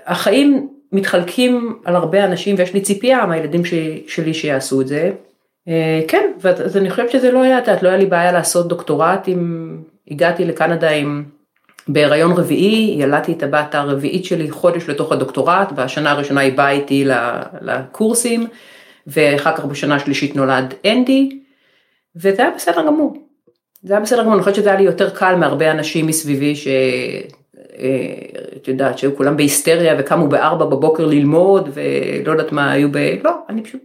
החיים 0.06 0.70
מתחלקים 0.92 1.80
על 1.86 1.96
הרבה 1.96 2.26
אנשים 2.26 2.56
ויש 2.58 2.74
לי 2.74 2.82
ציפייה 2.82 3.26
מהילדים 3.26 3.66
שלי 4.08 4.34
שיעשו 4.34 4.82
את 4.82 4.88
זה. 4.88 5.12
אה, 5.68 6.02
כן, 6.08 6.32
אז 6.44 6.78
אני 6.78 6.90
חושבת 6.90 7.10
שזה 7.10 7.32
לא 7.32 7.42
היה, 7.42 7.60
את 7.60 7.84
לא 7.84 7.90
היה 7.90 7.98
לי 7.98 8.06
בעיה 8.06 8.32
לעשות 8.32 8.68
דוקטורט 8.68 9.28
אם 9.28 9.72
הגעתי 10.12 10.46
לקנדה 10.46 10.90
עם 10.90 11.24
בהיריון 11.88 12.32
רביעי, 12.32 12.96
ילדתי 13.00 13.32
את 13.34 13.44
הבת 13.44 13.76
הרביעית 13.76 14.26
שלי 14.26 14.52
חודש 14.52 14.90
לתוך 14.90 15.12
הדוקטורט, 15.12 15.72
והשנה 15.76 16.12
הראשונה 16.12 16.42
היא 16.42 16.54
באה 16.54 16.72
איתי 16.72 17.06
לקורסים, 17.62 18.48
ואחר 19.08 19.58
כך 19.58 19.66
בשנה 19.66 19.96
השלישית 19.96 20.36
נולד 20.36 20.74
אנדי, 20.86 21.40
וזה 22.16 22.36
היה 22.38 22.52
בסדר 22.56 22.86
גמור. 22.86 23.18
זה 23.84 23.94
היה 23.94 24.02
בסדר 24.02 24.22
גמור, 24.22 24.34
אני 24.34 24.42
חושבת 24.42 24.56
שזה 24.56 24.70
היה 24.70 24.80
לי 24.80 24.86
יותר 24.86 25.10
קל 25.10 25.36
מהרבה 25.36 25.72
אנשים 25.72 26.08
מסביבי 26.08 26.56
ש... 26.56 26.68
אה, 27.80 28.14
את 28.58 28.68
יודעת, 28.68 28.98
שהיו 28.98 29.16
כולם 29.16 29.38
בהיסטריה 29.38 29.96
וקמו 30.00 30.28
בארבע 30.28 30.66
בבוקר 30.66 31.06
ללמוד 31.06 31.70
ולא 31.74 32.32
יודעת 32.32 32.52
מה 32.52 32.72
היו 32.72 32.92
ב... 32.92 32.98
לא, 33.24 33.32
אני 33.50 33.64
פשוט, 33.64 33.82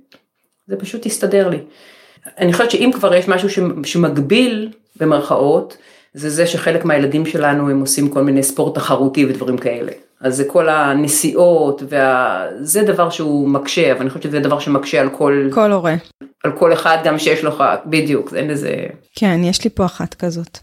זה 0.66 0.76
פשוט 0.76 1.06
הסתדר 1.06 1.48
לי. 1.48 1.58
אני 2.38 2.52
חושבת 2.52 2.70
שאם 2.70 2.90
כבר 2.94 3.14
יש 3.14 3.28
משהו 3.28 3.48
שמגביל 3.84 4.68
במרכאות, 4.96 5.76
זה 6.14 6.30
זה 6.30 6.46
שחלק 6.46 6.84
מהילדים 6.84 7.26
שלנו 7.26 7.70
הם 7.70 7.80
עושים 7.80 8.08
כל 8.08 8.22
מיני 8.22 8.42
ספורט 8.42 8.74
תחרותי 8.74 9.24
ודברים 9.24 9.58
כאלה. 9.58 9.92
אז 10.20 10.36
זה 10.36 10.44
כל 10.44 10.68
הנסיעות, 10.68 11.82
וה... 11.88 12.46
דבר 12.86 13.10
שהוא 13.10 13.48
מקשה, 13.48 13.92
אבל 13.92 14.00
אני 14.00 14.10
חושבת 14.10 14.22
שזה 14.22 14.40
דבר 14.40 14.58
שמקשה 14.58 15.00
על 15.00 15.10
כל... 15.10 15.48
כל 15.52 15.72
הורה. 15.72 15.94
על 16.44 16.52
כל 16.58 16.72
אחד 16.72 16.98
גם 17.04 17.18
שיש 17.18 17.44
לו, 17.44 17.50
בדיוק, 17.86 18.34
אין 18.34 18.48
לזה... 18.48 18.74
כן, 19.16 19.40
יש 19.44 19.64
לי 19.64 19.70
פה 19.70 19.84
אחת 19.84 20.14
כזאת. 20.14 20.58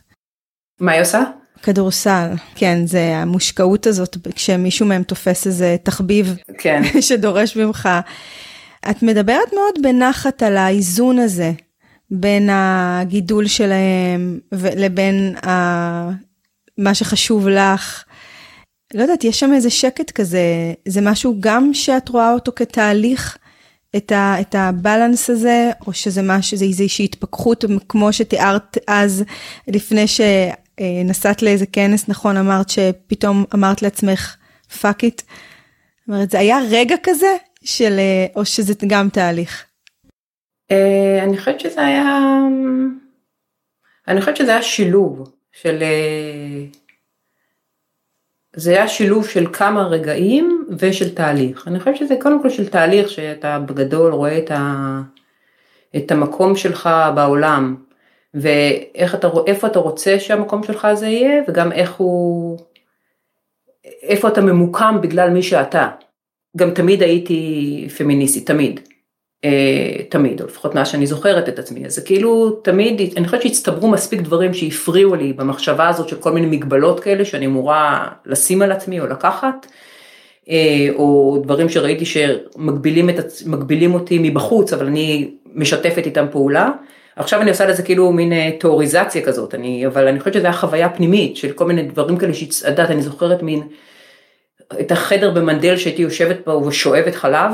מה 0.79 0.91
היא 0.91 1.01
עושה? 1.01 1.23
כדורסל, 1.63 2.27
כן, 2.55 2.85
זה 2.85 3.17
המושקעות 3.17 3.87
הזאת, 3.87 4.17
כשמישהו 4.35 4.85
מהם 4.85 5.03
תופס 5.03 5.47
איזה 5.47 5.75
תחביב 5.83 6.35
כן. 6.57 6.81
שדורש 7.07 7.57
ממך. 7.57 7.89
את 8.89 9.03
מדברת 9.03 9.53
מאוד 9.53 9.73
בנחת 9.83 10.43
על 10.43 10.57
האיזון 10.57 11.19
הזה 11.19 11.51
בין 12.11 12.49
הגידול 12.51 13.47
שלהם 13.47 14.39
לבין 14.51 15.35
ה... 15.45 16.27
מה 16.77 16.93
שחשוב 16.93 17.47
לך. 17.47 18.03
לא 18.93 19.01
יודעת, 19.01 19.23
יש 19.23 19.39
שם 19.39 19.53
איזה 19.53 19.69
שקט 19.69 20.11
כזה, 20.11 20.73
זה 20.87 21.01
משהו 21.01 21.35
גם 21.39 21.73
שאת 21.73 22.09
רואה 22.09 22.33
אותו 22.33 22.51
כתהליך, 22.55 23.37
את, 23.95 24.11
ה, 24.11 24.41
את 24.41 24.55
ה 24.55 24.64
balance 24.64 25.29
הזה, 25.29 25.71
או 25.87 25.93
שזה 25.93 26.21
משהו, 26.21 26.57
זה 26.57 26.65
איזושהי 26.65 27.05
התפכחות, 27.05 27.65
כמו 27.89 28.13
שתיארת 28.13 28.77
אז, 28.87 29.23
לפני 29.67 30.05
שנסעת 30.07 31.41
לאיזה 31.41 31.65
כנס, 31.65 32.07
נכון, 32.07 32.37
אמרת 32.37 32.69
שפתאום 32.69 33.45
אמרת 33.53 33.81
לעצמך, 33.81 34.35
fuck 34.81 35.03
it. 35.03 35.21
זאת 35.21 36.07
אומרת, 36.07 36.31
זה 36.31 36.39
היה 36.39 36.59
רגע 36.69 36.95
כזה, 37.03 37.35
של, 37.63 37.99
או 38.35 38.45
שזה 38.45 38.73
גם 38.87 39.09
תהליך? 39.09 39.65
אה, 40.71 41.23
אני 41.23 41.37
חושבת 41.37 41.59
שזה 41.59 41.81
היה, 41.81 42.39
אני 44.07 44.19
חושבת 44.19 44.37
שזה 44.37 44.51
היה 44.51 44.61
שילוב 44.61 45.33
של, 45.51 45.77
אה, 45.81 46.65
זה 48.55 48.71
היה 48.71 48.87
שילוב 48.87 49.27
של 49.27 49.53
כמה 49.53 49.87
רגעים 49.87 50.65
ושל 50.79 51.15
תהליך. 51.15 51.67
אני 51.67 51.79
חושבת 51.79 51.95
שזה 51.95 52.15
קודם 52.21 52.41
כל 52.41 52.49
של 52.49 52.69
תהליך 52.69 53.09
שאתה 53.09 53.59
בגדול 53.59 54.13
רואה 54.13 54.37
את, 54.37 54.51
ה, 54.51 55.01
את 55.95 56.11
המקום 56.11 56.55
שלך 56.55 56.89
בעולם 57.15 57.75
ואיך 58.33 59.15
אתה, 59.15 59.27
אתה 59.67 59.79
רוצה 59.79 60.19
שהמקום 60.19 60.63
שלך 60.63 60.85
הזה 60.85 61.07
יהיה 61.07 61.43
וגם 61.47 61.71
איך 61.71 61.93
הוא, 61.95 62.59
איפה 63.83 64.27
אתה 64.27 64.41
ממוקם 64.41 64.97
בגלל 65.01 65.29
מי 65.29 65.43
שאתה. 65.43 65.89
גם 66.57 66.71
תמיד 66.71 67.01
הייתי 67.03 67.87
פמיניסטית, 67.97 68.47
תמיד. 68.47 68.79
אה, 69.45 70.03
תמיד, 70.09 70.41
או 70.41 70.47
לפחות 70.47 70.75
מאז 70.75 70.87
שאני 70.87 71.07
זוכרת 71.07 71.49
את 71.49 71.59
עצמי, 71.59 71.85
אז 71.85 71.95
זה 71.95 72.01
כאילו 72.01 72.51
תמיד, 72.51 73.01
אני 73.17 73.25
חושבת 73.25 73.41
שהצטברו 73.41 73.87
מספיק 73.87 74.21
דברים 74.21 74.53
שהפריעו 74.53 75.15
לי 75.15 75.33
במחשבה 75.33 75.87
הזאת 75.87 76.09
של 76.09 76.15
כל 76.15 76.31
מיני 76.31 76.47
מגבלות 76.57 76.99
כאלה 76.99 77.25
שאני 77.25 77.45
אמורה 77.45 78.07
לשים 78.25 78.61
על 78.61 78.71
עצמי 78.71 78.99
או 78.99 79.07
לקחת, 79.07 79.67
אה, 80.49 80.87
או 80.93 81.37
דברים 81.43 81.69
שראיתי 81.69 82.05
שמגבילים 82.05 83.93
אותי 83.93 84.19
מבחוץ, 84.21 84.73
אבל 84.73 84.85
אני 84.85 85.31
משתפת 85.53 86.05
איתם 86.05 86.25
פעולה. 86.31 86.69
עכשיו 87.15 87.41
אני 87.41 87.49
עושה 87.49 87.65
לזה 87.65 87.83
כאילו 87.83 88.11
מין 88.11 88.33
אה, 88.33 88.51
תיאוריזציה 88.59 89.21
כזאת, 89.21 89.55
אני, 89.55 89.87
אבל 89.87 90.07
אני 90.07 90.19
חושבת 90.19 90.33
שזו 90.33 90.45
הייתה 90.45 90.59
חוויה 90.59 90.89
פנימית 90.89 91.37
של 91.37 91.51
כל 91.51 91.65
מיני 91.65 91.83
דברים 91.83 92.17
כאלה 92.17 92.33
שהצעדת, 92.33 92.89
אני 92.89 93.01
זוכרת 93.01 93.43
מין, 93.43 93.61
את 94.79 94.91
החדר 94.91 95.31
במנדל 95.31 95.77
שהייתי 95.77 96.01
יושבת 96.01 96.37
בו 96.45 96.51
ושואבת 96.51 97.15
חלב, 97.15 97.51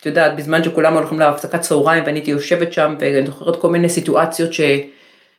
את 0.00 0.06
יודעת, 0.06 0.36
בזמן 0.36 0.64
שכולם 0.64 0.94
הולכים 0.94 1.18
להפסקת 1.18 1.60
צהריים 1.60 2.04
ואני 2.06 2.18
הייתי 2.18 2.30
יושבת 2.30 2.72
שם 2.72 2.94
ואני 3.00 3.26
זוכרת 3.26 3.60
כל 3.60 3.70
מיני 3.70 3.88
סיטואציות 3.88 4.52
ש... 4.52 4.60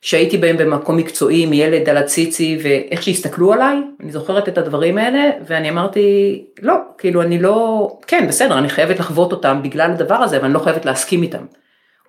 שהייתי 0.01 0.37
בהם 0.37 0.57
במקום 0.57 0.97
מקצועי 0.97 1.43
עם 1.43 1.53
ילד 1.53 1.89
על 1.89 1.97
הציצי 1.97 2.59
ואיך 2.63 3.03
שהסתכלו 3.03 3.53
עליי, 3.53 3.77
אני 3.99 4.11
זוכרת 4.11 4.49
את 4.49 4.57
הדברים 4.57 4.97
האלה 4.97 5.29
ואני 5.45 5.69
אמרתי 5.69 6.45
לא, 6.61 6.75
כאילו 6.97 7.21
אני 7.21 7.39
לא, 7.39 7.87
כן 8.07 8.27
בסדר 8.27 8.57
אני 8.57 8.69
חייבת 8.69 8.99
לחוות 8.99 9.31
אותם 9.31 9.59
בגלל 9.63 9.91
הדבר 9.91 10.15
הזה 10.15 10.37
אבל 10.37 10.45
אני 10.45 10.53
לא 10.53 10.59
חייבת 10.59 10.85
להסכים 10.85 11.23
איתם. 11.23 11.45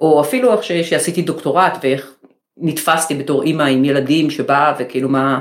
או 0.01 0.20
אפילו 0.20 0.53
איך 0.53 0.62
שעשיתי 0.62 1.22
דוקטורט 1.22 1.78
ואיך 1.82 2.14
נתפסתי 2.57 3.14
בתור 3.14 3.42
אימא 3.42 3.62
עם 3.62 3.84
ילדים 3.84 4.30
שבאה 4.30 4.74
וכאילו 4.78 5.09
מה, 5.09 5.40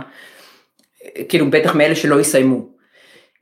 כאילו 1.30 1.52
בטח 1.52 1.76
מאלה 1.76 1.96
שלא 1.96 2.20
יסיימו. 2.20 2.77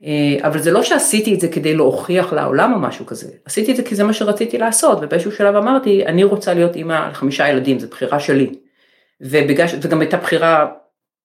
אה, 0.04 0.48
אבל 0.48 0.58
זה 0.58 0.70
לא 0.70 0.82
שעשיתי 0.82 1.34
את 1.34 1.40
זה 1.40 1.48
כדי 1.48 1.74
להוכיח 1.74 2.32
לעולם 2.32 2.72
או 2.72 2.78
משהו 2.78 3.06
כזה, 3.06 3.28
עשיתי 3.44 3.70
את 3.70 3.76
זה 3.76 3.82
כי 3.82 3.94
זה 3.94 4.04
מה 4.04 4.12
שרציתי 4.12 4.58
לעשות 4.58 4.98
ובאיזשהו 5.02 5.32
שלב 5.32 5.56
אמרתי 5.56 6.06
אני 6.06 6.24
רוצה 6.24 6.54
להיות 6.54 6.76
אימא 6.76 7.08
לחמישה 7.10 7.48
ילדים, 7.48 7.78
זו 7.78 7.88
בחירה 7.88 8.20
שלי. 8.20 8.52
ובגלל 9.20 9.68
שזה 9.68 9.88
גם 9.88 10.00
הייתה 10.00 10.16
בחירה, 10.16 10.66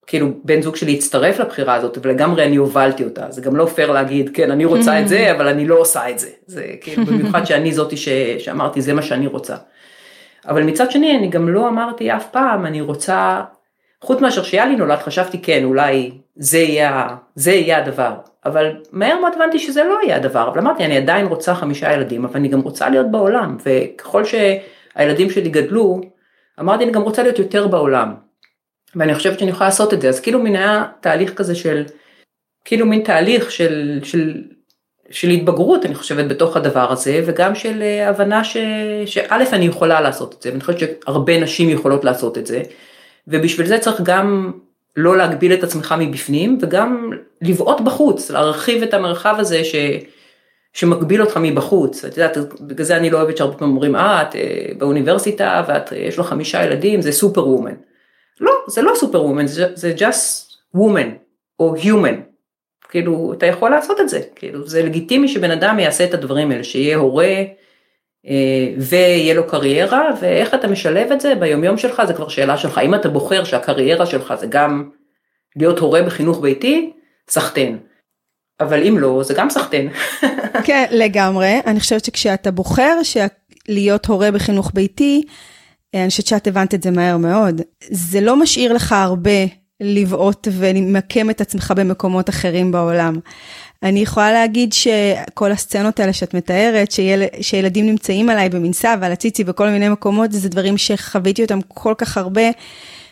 כאילו 0.08 0.28
בן 0.44 0.62
זוג 0.62 0.76
שלי 0.76 0.94
הצטרף 0.94 1.40
לבחירה 1.40 1.74
הזאת 1.74 1.98
ולגמרי 2.02 2.46
אני 2.46 2.56
הובלתי 2.56 3.04
אותה, 3.04 3.26
זה 3.30 3.42
גם 3.42 3.56
לא 3.56 3.66
פייר 3.66 3.92
להגיד 3.92 4.30
כן 4.34 4.52
אני 4.52 4.66
רוצה 4.66 5.02
את 5.02 5.08
זה 5.08 5.32
אבל 5.32 5.48
אני 5.48 5.68
לא 5.68 5.76
עושה 5.76 6.10
את 6.10 6.20
זה, 6.20 6.30
זה 6.46 6.66
כאילו 6.82 7.06
במיוחד 7.06 7.46
שאני 7.46 7.72
זאתי 7.72 7.98
ש... 7.98 8.10
שאמרתי 8.40 8.82
זה 8.82 8.94
מה 8.94 9.02
שאני 9.02 9.28
רוצה. 9.28 9.56
אבל 10.48 10.64
מצד 10.64 10.92
שני 10.92 11.18
אני 11.18 11.28
גם 11.28 11.50
לא 11.50 11.68
אמרתי 11.68 12.12
אף 12.12 12.28
פעם 12.32 12.66
אני 12.66 12.82
רוצה, 12.82 13.42
חוץ 14.02 14.22
מאשר 14.22 14.44
שיאלי 14.44 14.76
נולד 14.76 15.00
חשבתי 15.00 15.42
כן 15.42 15.64
אולי 15.64 16.12
זה 16.36 16.58
יהיה, 16.58 17.08
זה 17.36 17.52
יהיה 17.52 17.78
הדבר, 17.78 18.14
אבל 18.46 18.72
מהר 18.92 19.20
מאוד 19.20 19.34
הבנתי 19.36 19.60
שזה 19.60 19.84
לא 19.84 20.00
יהיה 20.04 20.16
הדבר, 20.16 20.48
אבל 20.48 20.60
אמרתי 20.60 20.86
אני 20.86 20.98
עדיין 20.98 21.26
רוצה 21.26 21.56
חמישה 21.56 21.94
ילדים 21.94 22.26
אבל 22.26 22.36
אני 22.36 22.48
גם 22.48 22.62
רוצה 22.62 22.90
להיות 22.90 23.12
בעולם. 23.12 23.58
וככל 23.66 24.24
שהילדים 24.26 25.30
שלי 25.30 25.50
גדלו 25.50 26.02
אמרתי 26.60 26.84
אני 26.84 26.92
גם 26.92 27.02
רוצה 27.02 27.24
להיות 27.24 27.40
יותר 27.40 27.68
בעולם. 27.68 28.14
ואני 28.96 29.16
חושבת 29.16 29.40
שאני 29.40 29.52
יכולה 29.52 29.70
לעשות 29.70 29.94
את 29.94 30.02
זה. 30.02 30.10
אז 30.10 30.20
כאילו 30.20 30.40
מין 30.40 30.56
היה 30.56 30.86
תהליך 31.02 31.34
כזה 31.34 31.56
של 31.56 31.84
כאילו 32.66 32.86
מין 32.86 33.04
תהליך 33.04 33.52
של, 33.52 34.00
של 34.04 34.44
של 35.12 35.30
התבגרות 35.30 35.86
אני 35.86 35.96
חושבת 35.96 36.26
בתוך 36.26 36.58
הדבר 36.58 36.92
הזה 36.92 37.24
וגם 37.26 37.56
של 37.56 37.82
אה, 37.82 38.10
הבנה 38.10 38.44
ש, 38.44 38.58
שא' 39.06 39.54
אני 39.54 39.66
יכולה 39.66 40.02
לעשות 40.02 40.34
את 40.34 40.42
זה 40.42 40.50
ואני 40.50 40.62
חושבת 40.62 40.80
שהרבה 40.80 41.40
נשים 41.40 41.70
יכולות 41.70 42.04
לעשות 42.04 42.38
את 42.38 42.48
זה. 42.48 42.62
ובשביל 43.28 43.68
זה 43.68 43.80
צריך 43.80 44.02
גם 44.02 44.52
לא 44.96 45.18
להגביל 45.18 45.54
את 45.54 45.64
עצמך 45.64 45.96
מבפנים 46.00 46.58
וגם 46.62 47.12
לבעוט 47.42 47.82
בחוץ 47.82 48.32
להרחיב 48.32 48.84
את 48.84 48.94
המרחב 48.94 49.36
הזה 49.40 49.64
ש, 49.64 49.76
שמגביל 50.74 51.22
אותך 51.22 51.38
מבחוץ. 51.42 52.06
את 52.06 52.18
יודעת 52.18 52.38
בגלל 52.62 52.86
זה 52.86 52.98
אני 52.98 53.10
לא 53.10 53.18
אוהבת 53.18 53.38
שהרבה 53.38 53.58
פעמים 53.58 53.76
אומרים 53.76 53.96
אה 53.96 54.22
את 54.22 54.36
אה, 54.36 54.66
באוניברסיטה 54.78 55.64
ואת 55.68 55.92
יש 55.92 56.20
לך 56.20 56.26
חמישה 56.26 56.66
ילדים 56.66 57.02
זה 57.02 57.12
סופר 57.12 57.48
וומן. 57.48 57.76
לא 58.40 58.52
זה 58.68 58.82
לא 58.82 58.92
סופר 58.96 59.24
וומן 59.26 59.48
זה, 59.48 59.68
זה 59.74 59.94
just 59.98 60.52
woman 60.78 61.08
או 61.60 61.76
human. 61.76 62.32
כאילו, 62.90 63.34
אתה 63.38 63.46
יכול 63.46 63.70
לעשות 63.70 64.00
את 64.00 64.10
זה, 64.10 64.20
כאילו, 64.36 64.68
זה 64.68 64.84
לגיטימי 64.84 65.28
שבן 65.28 65.52
אדם 65.52 65.80
יעשה 65.80 66.04
את 66.04 66.14
הדברים 66.14 66.52
האלה, 66.52 66.64
שיהיה 66.64 66.98
הורה 66.98 67.26
אה, 67.26 67.46
ויהיה 68.78 69.34
לו 69.34 69.48
קריירה, 69.48 70.10
ואיך 70.22 70.54
אתה 70.54 70.68
משלב 70.68 71.12
את 71.12 71.22
זה 71.22 71.36
ביומיום 71.36 71.78
שלך, 71.78 72.02
זה 72.08 72.14
כבר 72.14 72.30
שאלה 72.30 72.58
שלך. 72.58 72.78
אם 72.78 72.96
אתה 72.96 73.10
בוחר 73.10 73.44
שהקריירה 73.44 74.06
שלך 74.06 74.34
זה 74.40 74.48
גם 74.48 74.90
להיות 75.56 75.80
הורה 75.80 76.04
בחינוך 76.04 76.40
ביתי, 76.40 76.92
סחטיין. 77.30 77.78
אבל 78.60 78.88
אם 78.88 78.98
לא, 79.00 79.24
זה 79.24 79.34
גם 79.34 79.50
סחטיין. 79.50 79.90
כן, 80.66 80.86
לגמרי. 80.92 81.60
אני 81.66 81.80
חושבת 81.80 82.06
שכשאתה 82.06 82.52
בוחר 82.52 82.98
להיות 83.70 84.06
הורה 84.06 84.32
בחינוך 84.32 84.72
ביתי, 84.74 85.24
אני 85.94 86.10
חושבת 86.10 86.28
שאת 86.28 86.48
הבנת 86.48 86.74
את 86.74 86.84
זה 86.84 86.92
מהר 86.92 87.18
מאוד. 87.18 87.62
זה 87.92 88.22
לא 88.22 88.36
משאיר 88.36 88.74
לך 88.74 88.92
הרבה 88.92 89.46
לבעוט 89.82 90.48
ולמקם 90.52 91.30
את 91.30 91.42
עצמך 91.42 91.74
במקומות 91.78 92.30
אחרים 92.30 92.72
בעולם. 92.72 93.20
אני 93.84 94.00
יכולה 94.00 94.32
להגיד 94.32 94.74
שכל 94.74 95.52
הסצנות 95.52 96.00
האלה 96.00 96.14
שאת 96.14 96.34
מתארת, 96.34 96.92
שיל, 96.92 97.24
שילדים 97.42 97.86
נמצאים 97.86 98.30
עליי 98.30 98.50
במנסה 98.50 98.96
ועל 99.02 99.12
הציצי 99.12 99.44
בכל 99.44 99.70
מיני 99.70 99.90
מקומות, 99.90 100.32
זה 100.32 100.50
דברים 100.50 100.78
שחוויתי 100.78 101.44
אותם 101.44 101.60
כל 101.68 101.94
כך 101.98 102.18
הרבה. 102.18 102.50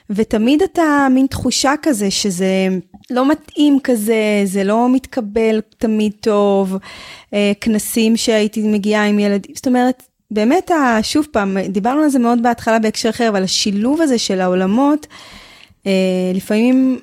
ותמיד 0.10 0.62
אתה 0.62 1.08
מין 1.12 1.28
תחושה 1.28 1.74
כזה 1.82 2.12
שזה 2.12 2.68
לא 3.10 3.30
מתאים 3.30 3.80
כזה, 3.84 4.42
זה 4.46 4.64
לא 4.64 4.90
מתקבל 4.90 5.62
תמיד 5.78 6.12
טוב, 6.20 6.78
אה, 7.34 7.52
כנסים 7.62 8.18
שהייתי 8.18 8.62
מגיעה 8.62 9.06
עם 9.06 9.20
ילדים, 9.20 9.56
זאת 9.56 9.68
אומרת, 9.68 10.04
באמת, 10.32 10.72
שוב 11.02 11.28
פעם, 11.32 11.58
דיברנו 11.60 12.04
על 12.04 12.10
זה 12.10 12.20
מאוד 12.20 12.44
בהתחלה 12.44 12.80
בהקשר 12.80 13.10
אחר, 13.10 13.30
אבל 13.30 13.44
השילוב 13.44 14.02
הזה 14.02 14.18
של 14.18 14.42
העולמות, 14.42 15.08
אה, 15.88 15.92
לפעמים 16.34 17.00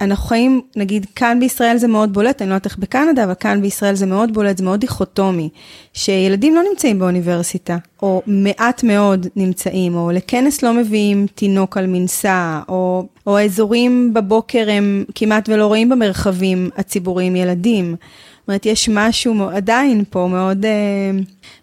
אנחנו 0.00 0.26
חיים, 0.26 0.60
נגיד 0.76 1.06
כאן 1.16 1.40
בישראל 1.40 1.76
זה 1.76 1.88
מאוד 1.88 2.12
בולט, 2.12 2.42
אני 2.42 2.50
לא 2.50 2.54
יודעת 2.54 2.66
איך 2.66 2.78
בקנדה, 2.78 3.24
אבל 3.24 3.34
כאן 3.34 3.62
בישראל 3.62 3.94
זה 3.94 4.06
מאוד 4.06 4.34
בולט, 4.34 4.58
זה 4.58 4.64
מאוד 4.64 4.80
דיכוטומי, 4.80 5.48
שילדים 5.92 6.54
לא 6.54 6.62
נמצאים 6.70 6.98
באוניברסיטה, 6.98 7.76
או 8.02 8.22
מעט 8.26 8.82
מאוד 8.82 9.26
נמצאים, 9.36 9.94
או 9.94 10.10
לכנס 10.10 10.62
לא 10.62 10.74
מביאים 10.74 11.26
תינוק 11.34 11.76
על 11.76 11.86
מנסה, 11.86 12.60
או, 12.68 13.06
או 13.26 13.38
האזורים 13.38 14.14
בבוקר 14.14 14.66
הם 14.70 15.04
כמעט 15.14 15.48
ולא 15.48 15.66
רואים 15.66 15.88
במרחבים 15.88 16.70
הציבוריים 16.76 17.36
ילדים. 17.36 17.96
זאת 18.44 18.48
אומרת, 18.48 18.66
יש 18.66 18.88
משהו 18.88 19.48
עדיין 19.48 20.04
פה 20.10 20.28
מאוד, 20.30 20.64
אה, 20.64 20.70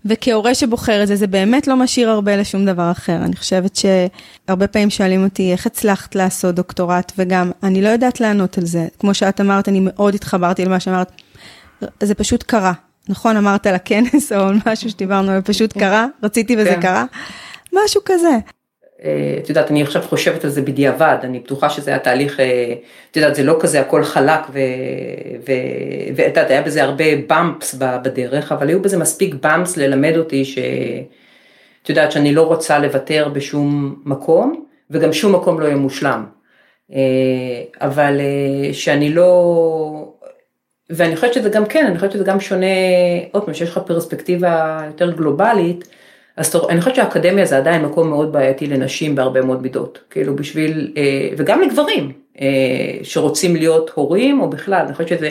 וכהורה 0.05 0.55
שבוחר 0.55 1.03
את 1.03 1.07
זה, 1.07 1.15
זה 1.15 1.27
באמת 1.27 1.67
לא 1.67 1.75
משאיר 1.75 2.09
הרבה 2.09 2.35
לשום 2.35 2.65
דבר 2.65 2.91
אחר. 2.91 3.15
אני 3.15 3.35
חושבת 3.35 3.75
שהרבה 3.75 4.67
פעמים 4.67 4.89
שואלים 4.89 5.23
אותי, 5.23 5.51
איך 5.51 5.65
הצלחת 5.65 6.15
לעשות 6.15 6.55
דוקטורט, 6.55 7.11
וגם, 7.17 7.51
אני 7.63 7.81
לא 7.81 7.89
יודעת 7.89 8.19
לענות 8.19 8.57
על 8.57 8.65
זה. 8.65 8.87
כמו 8.99 9.13
שאת 9.13 9.41
אמרת, 9.41 9.69
אני 9.69 9.79
מאוד 9.83 10.15
התחברתי 10.15 10.65
למה 10.65 10.79
שאמרת, 10.79 11.11
זה 12.03 12.15
פשוט 12.15 12.43
קרה. 12.43 12.73
נכון, 13.09 13.37
אמרת 13.37 13.67
על 13.67 13.75
הכנס 13.75 14.31
או 14.31 14.49
משהו 14.65 14.89
שדיברנו, 14.89 15.27
זה 15.27 15.41
פשוט 15.41 15.73
קרה, 15.73 16.05
רציתי 16.23 16.55
וזה 16.57 16.73
כן. 16.75 16.81
קרה, 16.81 17.05
משהו 17.73 18.01
כזה. 18.05 18.39
אה, 19.05 19.35
את 19.43 19.49
יודעת, 19.49 19.71
אני 19.71 19.81
עכשיו 19.81 20.01
חושבת 20.01 20.43
על 20.43 20.49
זה 20.49 20.61
בדיעבד, 20.61 21.17
אני 21.23 21.39
בטוחה 21.39 21.69
שזה 21.69 21.91
היה 21.91 21.99
תהליך, 21.99 22.39
אה, 22.39 22.73
את 23.11 23.17
יודעת, 23.17 23.35
זה 23.35 23.43
לא 23.43 23.57
כזה 23.59 23.81
הכל 23.81 24.03
חלק, 24.03 24.39
ואת 26.15 26.27
יודעת, 26.27 26.49
היה 26.49 26.61
בזה 26.61 26.83
הרבה 26.83 27.05
באמפס 27.27 27.73
בדרך, 27.73 28.51
אבל 28.51 28.67
היו 28.67 28.81
בזה 28.81 28.97
מספיק 28.97 29.35
באמפס 29.35 29.77
ללמד 29.77 30.17
אותי 30.17 30.45
ש... 30.45 30.57
את 31.83 31.89
יודעת, 31.89 32.11
שאני 32.11 32.33
לא 32.33 32.41
רוצה 32.41 32.79
לוותר 32.79 33.29
בשום 33.33 33.95
מקום, 34.05 34.65
וגם 34.91 35.13
שום 35.13 35.35
מקום 35.35 35.59
לא 35.59 35.65
יהיה 35.65 35.75
מושלם. 35.75 36.25
אה, 36.93 36.97
אבל 37.81 38.19
שאני 38.71 39.13
לא... 39.13 40.13
ואני 40.89 41.15
חושבת 41.15 41.33
שזה 41.33 41.49
גם 41.49 41.65
כן, 41.65 41.85
אני 41.85 41.95
חושבת 41.95 42.11
שזה 42.11 42.23
גם 42.23 42.39
שונה, 42.39 42.65
עוד 43.31 43.45
פעם, 43.45 43.53
שיש 43.53 43.69
לך 43.69 43.77
פרספקטיבה 43.85 44.81
יותר 44.87 45.11
גלובלית, 45.11 45.87
אז 46.41 46.55
אני 46.69 46.81
חושבת 46.81 46.95
שהאקדמיה 46.95 47.45
זה 47.45 47.57
עדיין 47.57 47.81
מקום 47.81 48.09
מאוד 48.09 48.33
בעייתי 48.33 48.67
לנשים 48.67 49.15
בהרבה 49.15 49.41
מאוד 49.41 49.61
מידות, 49.61 49.99
כאילו 50.09 50.35
בשביל, 50.35 50.93
אה, 50.97 51.29
וגם 51.37 51.61
לגברים 51.61 52.11
אה, 52.41 52.47
שרוצים 53.03 53.55
להיות 53.55 53.91
הורים 53.93 54.41
או 54.41 54.49
בכלל, 54.49 54.83
אני 54.85 54.93
חושבת 54.93 55.07
שזה, 55.07 55.29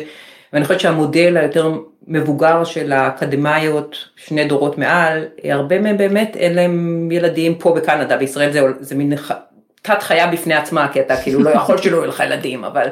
ואני 0.52 0.64
חושבת 0.64 0.80
שהמודל 0.80 1.36
היותר 1.36 1.72
מבוגר 2.08 2.64
של 2.64 2.92
האקדמאיות, 2.92 3.96
שני 4.16 4.44
דורות 4.44 4.78
מעל, 4.78 5.24
הרבה 5.44 5.78
מהם 5.78 5.98
באמת 5.98 6.36
אין 6.36 6.54
להם 6.54 7.08
ילדים 7.12 7.54
פה 7.54 7.72
בקנדה, 7.72 8.16
בישראל 8.16 8.52
זה, 8.52 8.60
זה 8.80 8.94
מין 8.94 9.12
תת 9.82 10.02
חיה 10.02 10.26
בפני 10.26 10.54
עצמה, 10.54 10.88
כי 10.92 11.00
אתה 11.00 11.16
כאילו 11.16 11.42
לא 11.42 11.50
יכול 11.50 11.78
שלא 11.78 11.96
יהיו 11.96 12.06
לך 12.06 12.22
ילדים, 12.26 12.64
אבל 12.64 12.86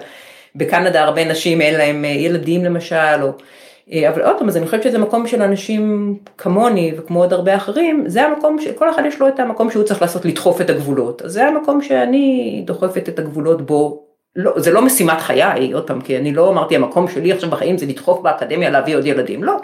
בקנדה 0.56 1.04
הרבה 1.04 1.24
נשים 1.24 1.60
אין 1.60 1.74
להם 1.74 2.04
אה, 2.04 2.10
ילדים 2.10 2.64
למשל, 2.64 3.22
או... 3.22 3.32
אה, 3.92 4.08
אבל 4.08 4.22
עוד 4.22 4.38
פעם, 4.38 4.48
אז 4.48 4.56
אני 4.56 4.66
חושבת 4.66 4.82
שזה 4.82 4.98
מקום 4.98 5.26
של 5.26 5.42
אנשים 5.42 6.14
כמוני 6.38 6.94
וכמו 6.96 7.20
עוד 7.20 7.32
הרבה 7.32 7.56
אחרים, 7.56 8.04
זה 8.06 8.24
המקום 8.24 8.60
שכל 8.60 8.90
אחד 8.90 9.02
יש 9.06 9.20
לו 9.20 9.28
את 9.28 9.40
המקום 9.40 9.70
שהוא 9.70 9.84
צריך 9.84 10.02
לעשות 10.02 10.24
לדחוף 10.24 10.60
את 10.60 10.70
הגבולות, 10.70 11.22
אז 11.22 11.32
זה 11.32 11.46
המקום 11.46 11.82
שאני 11.82 12.62
דוחפת 12.66 13.08
את 13.08 13.18
הגבולות 13.18 13.66
בו, 13.66 14.04
לא, 14.36 14.52
זה 14.56 14.70
לא 14.70 14.82
משימת 14.82 15.20
חיי, 15.20 15.72
עוד 15.72 15.86
פעם, 15.86 16.00
כי 16.00 16.16
אני 16.18 16.34
לא 16.34 16.48
אמרתי 16.50 16.76
המקום 16.76 17.08
שלי 17.08 17.32
עכשיו 17.32 17.50
בחיים 17.50 17.78
זה 17.78 17.86
לדחוף 17.86 18.20
באקדמיה 18.20 18.70
להביא 18.70 18.96
עוד 18.96 19.06
ילדים, 19.06 19.44
לא, 19.44 19.56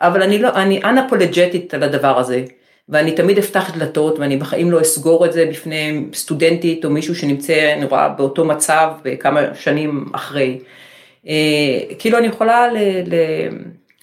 אבל 0.00 0.22
אני 0.22 0.38
לא, 0.38 0.48
אני 0.48 0.82
אנפולג'טית 0.84 1.74
על 1.74 1.82
הדבר 1.82 2.18
הזה, 2.18 2.44
ואני 2.88 3.12
תמיד 3.12 3.38
אפתח 3.38 3.76
דלתות 3.78 4.18
ואני 4.18 4.36
בחיים 4.36 4.70
לא 4.70 4.80
אסגור 4.80 5.26
את 5.26 5.32
זה 5.32 5.46
בפני 5.50 6.04
סטודנטית 6.14 6.84
או 6.84 6.90
מישהו 6.90 7.14
שנמצא, 7.14 7.74
רואה, 7.90 8.08
באותו 8.08 8.44
מצב 8.44 8.90
כמה 9.20 9.40
שנים 9.54 10.04
אחרי. 10.12 10.58
אה, 11.28 11.94
כאילו 11.98 12.18
אני 12.18 12.26
יכולה 12.26 12.72
ל, 12.72 12.76
ל, 13.06 13.14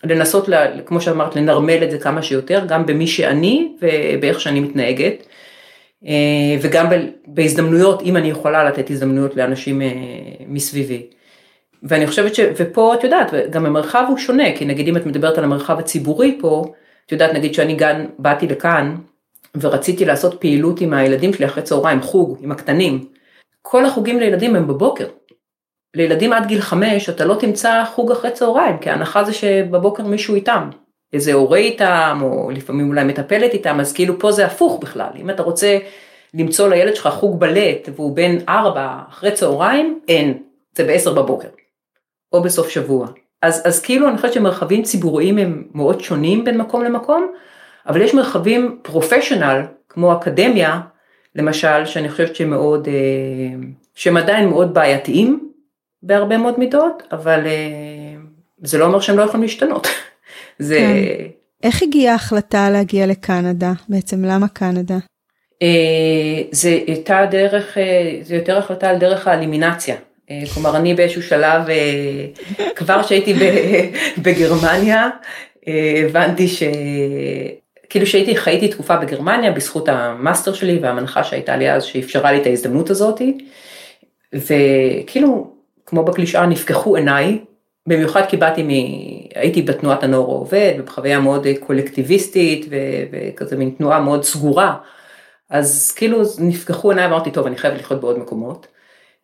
לנסות, 0.04 0.50
ל, 0.50 0.82
כמו 0.86 1.02
שאמרת, 1.02 1.36
לנרמל 1.36 1.84
את 1.84 1.92
זה 1.92 1.98
כמה 1.98 2.22
שיותר, 2.22 2.66
גם 2.68 2.86
במי 2.86 3.08
שאני 3.08 3.72
ובאיך 3.82 4.40
שאני 4.40 4.60
מתנהגת, 4.60 5.28
אה, 6.08 6.58
וגם 6.62 6.88
בהזדמנויות, 7.28 8.02
אם 8.02 8.18
אני 8.18 8.30
יכולה 8.30 8.64
לתת 8.64 8.90
הזדמנויות 8.90 9.36
לאנשים 9.36 9.82
אה, 9.82 9.88
מסביבי. 10.48 11.08
ואני 11.84 12.08
חושבת 12.08 12.36
ש... 12.36 12.40
ופה 12.58 12.94
את 12.94 13.04
יודעת, 13.04 13.34
גם 13.50 13.66
המרחב 13.66 14.06
הוא 14.10 14.18
שונה, 14.18 14.56
כי 14.56 14.66
נגיד 14.66 14.88
אם 14.88 14.98
את 14.98 15.06
מדברת 15.06 15.38
על 15.38 15.44
המרחב 15.44 15.80
הציבורי 15.80 16.38
פה, 16.42 16.66
את 17.06 17.12
יודעת 17.12 17.34
נגיד 17.34 17.54
שאני 17.54 17.76
גם 17.76 18.06
באתי 18.20 18.48
לכאן 18.48 18.96
ורציתי 19.62 20.06
לעשות 20.06 20.42
פעילות 20.42 20.82
עם 20.82 20.94
הילדים 20.94 21.34
שלי 21.34 21.46
אחרי 21.46 21.64
צהריים, 21.64 22.02
חוג 22.02 22.38
עם 22.42 22.52
הקטנים. 22.52 23.06
כל 23.62 23.86
החוגים 23.86 24.20
לילדים 24.20 24.56
הם 24.56 24.68
בבוקר. 24.68 25.08
לילדים 25.96 26.34
עד 26.34 26.48
גיל 26.48 26.62
חמש 26.62 27.10
אתה 27.10 27.26
לא 27.26 27.36
תמצא 27.36 27.84
חוג 27.94 28.12
אחרי 28.12 28.32
צהריים, 28.32 28.78
כי 28.78 28.90
ההנחה 28.90 29.24
זה 29.24 29.34
שבבוקר 29.34 30.04
מישהו 30.04 30.36
איתם. 30.36 30.70
איזה 31.14 31.34
הורה 31.34 31.58
איתם, 31.58 32.20
או 32.22 32.52
לפעמים 32.52 32.88
אולי 32.88 33.04
מטפלת 33.04 33.54
איתם, 33.54 33.80
אז 33.80 33.94
כאילו 33.94 34.20
פה 34.20 34.32
זה 34.32 34.46
הפוך 34.46 34.80
בכלל, 34.82 35.10
אם 35.16 35.30
אתה 35.30 35.44
רוצה 35.44 35.78
למצוא 36.34 36.70
לילד 36.70 36.96
שלך 36.96 37.08
חוג 37.08 37.40
בלט 37.40 37.90
והוא 37.96 38.16
בן 38.16 38.36
ארבע 38.50 39.00
אחרי 39.10 39.32
צהריים, 39.32 40.00
אין, 40.08 40.44
זה 40.76 40.84
בעשר 40.84 41.14
בבוקר, 41.14 41.48
או 42.34 42.42
בסוף 42.42 42.70
שבוע. 42.70 43.08
אז, 43.42 43.62
אז 43.66 43.82
כאילו 43.82 44.08
אני 44.10 44.18
חושבת 44.18 44.34
שמרחבים 44.34 44.84
ציבוריים 44.84 45.38
הם 45.38 45.64
מאוד 45.74 46.02
שונים 46.02 46.44
בין 46.44 46.58
מקום 46.58 46.84
למקום, 46.84 47.32
אבל 47.88 48.02
יש 48.02 48.14
מרחבים 48.14 48.80
פרופשיונל, 48.82 49.62
כמו 49.90 50.14
אקדמיה, 50.14 50.82
למשל, 51.36 51.86
שאני 51.86 52.10
חושבת 52.10 52.36
שהם 52.36 52.50
מאוד, 52.50 52.88
אה, 52.88 52.94
שהם 53.96 54.18
עדיין 54.18 54.50
מאוד 54.50 54.74
בעייתיים 54.74 55.53
בהרבה 56.04 56.38
מאוד 56.38 56.60
מידות, 56.60 57.04
אבל 57.12 57.48
אה, 57.48 58.22
זה 58.64 58.78
לא 58.78 58.86
אומר 58.86 59.00
שהם 59.00 59.18
לא 59.18 59.24
יכולים 59.24 59.42
להשתנות. 59.42 59.88
זה... 60.60 60.78
כן. 60.78 61.28
איך 61.64 61.84
הגיעה 61.84 62.14
ההחלטה 62.14 62.70
להגיע 62.70 63.08
לקנדה? 63.08 63.72
בעצם 63.90 64.26
למה 64.26 64.48
קנדה? 64.48 64.98
אה, 65.62 66.42
זה 66.52 66.70
הייתה 66.70 67.26
דרך, 67.32 67.78
זה 68.22 68.36
יותר 68.36 68.58
החלטה 68.58 68.90
על 68.90 68.98
דרך 68.98 69.28
האלימינציה. 69.28 69.96
כלומר, 70.54 70.78
אני 70.78 70.94
באיזשהו 70.94 71.24
שלב, 71.24 71.62
כבר 72.76 73.04
שהייתי 73.04 73.34
בגרמניה, 74.24 75.10
הבנתי 76.06 76.48
ש... 76.48 76.64
כאילו 77.94 78.08
שהייתי, 78.08 78.38
חייתי 78.38 78.68
תקופה 78.68 78.98
בגרמניה 78.98 79.52
בזכות 79.52 79.90
המאסטר 79.90 80.54
שלי 80.54 80.80
והמנחה 80.82 81.24
שהייתה 81.24 81.58
לי 81.58 81.72
אז 81.72 81.84
שאפשרה 81.84 82.32
לי 82.32 82.42
את 82.42 82.46
ההזדמנות 82.46 82.90
הזאתי. 82.90 83.38
וכאילו, 84.34 85.54
כמו 85.86 86.04
בקלישאה, 86.04 86.46
נפקחו 86.46 86.96
עיניי, 86.96 87.40
במיוחד 87.88 88.22
כי 88.30 88.38
באתי 88.38 88.64
מ... 88.64 88.70
הייתי 89.36 89.62
בתנועת 89.62 90.04
הנוער 90.04 90.30
העובד, 90.30 90.74
בחוויה 90.86 91.20
מאוד 91.20 91.48
קולקטיביסטית 91.60 92.66
ו... 92.70 92.76
וכזה 93.12 93.58
מין 93.58 93.70
תנועה 93.78 94.02
מאוד 94.02 94.24
סגורה. 94.24 94.78
אז 95.50 95.92
כאילו 95.96 96.22
נפקחו 96.40 96.90
עיניי 96.90 97.06
ואמרתי, 97.06 97.32
טוב, 97.32 97.48
אני 97.48 97.58
חייבת 97.58 97.80
לחיות 97.80 98.02
בעוד 98.02 98.20
מקומות. 98.20 98.68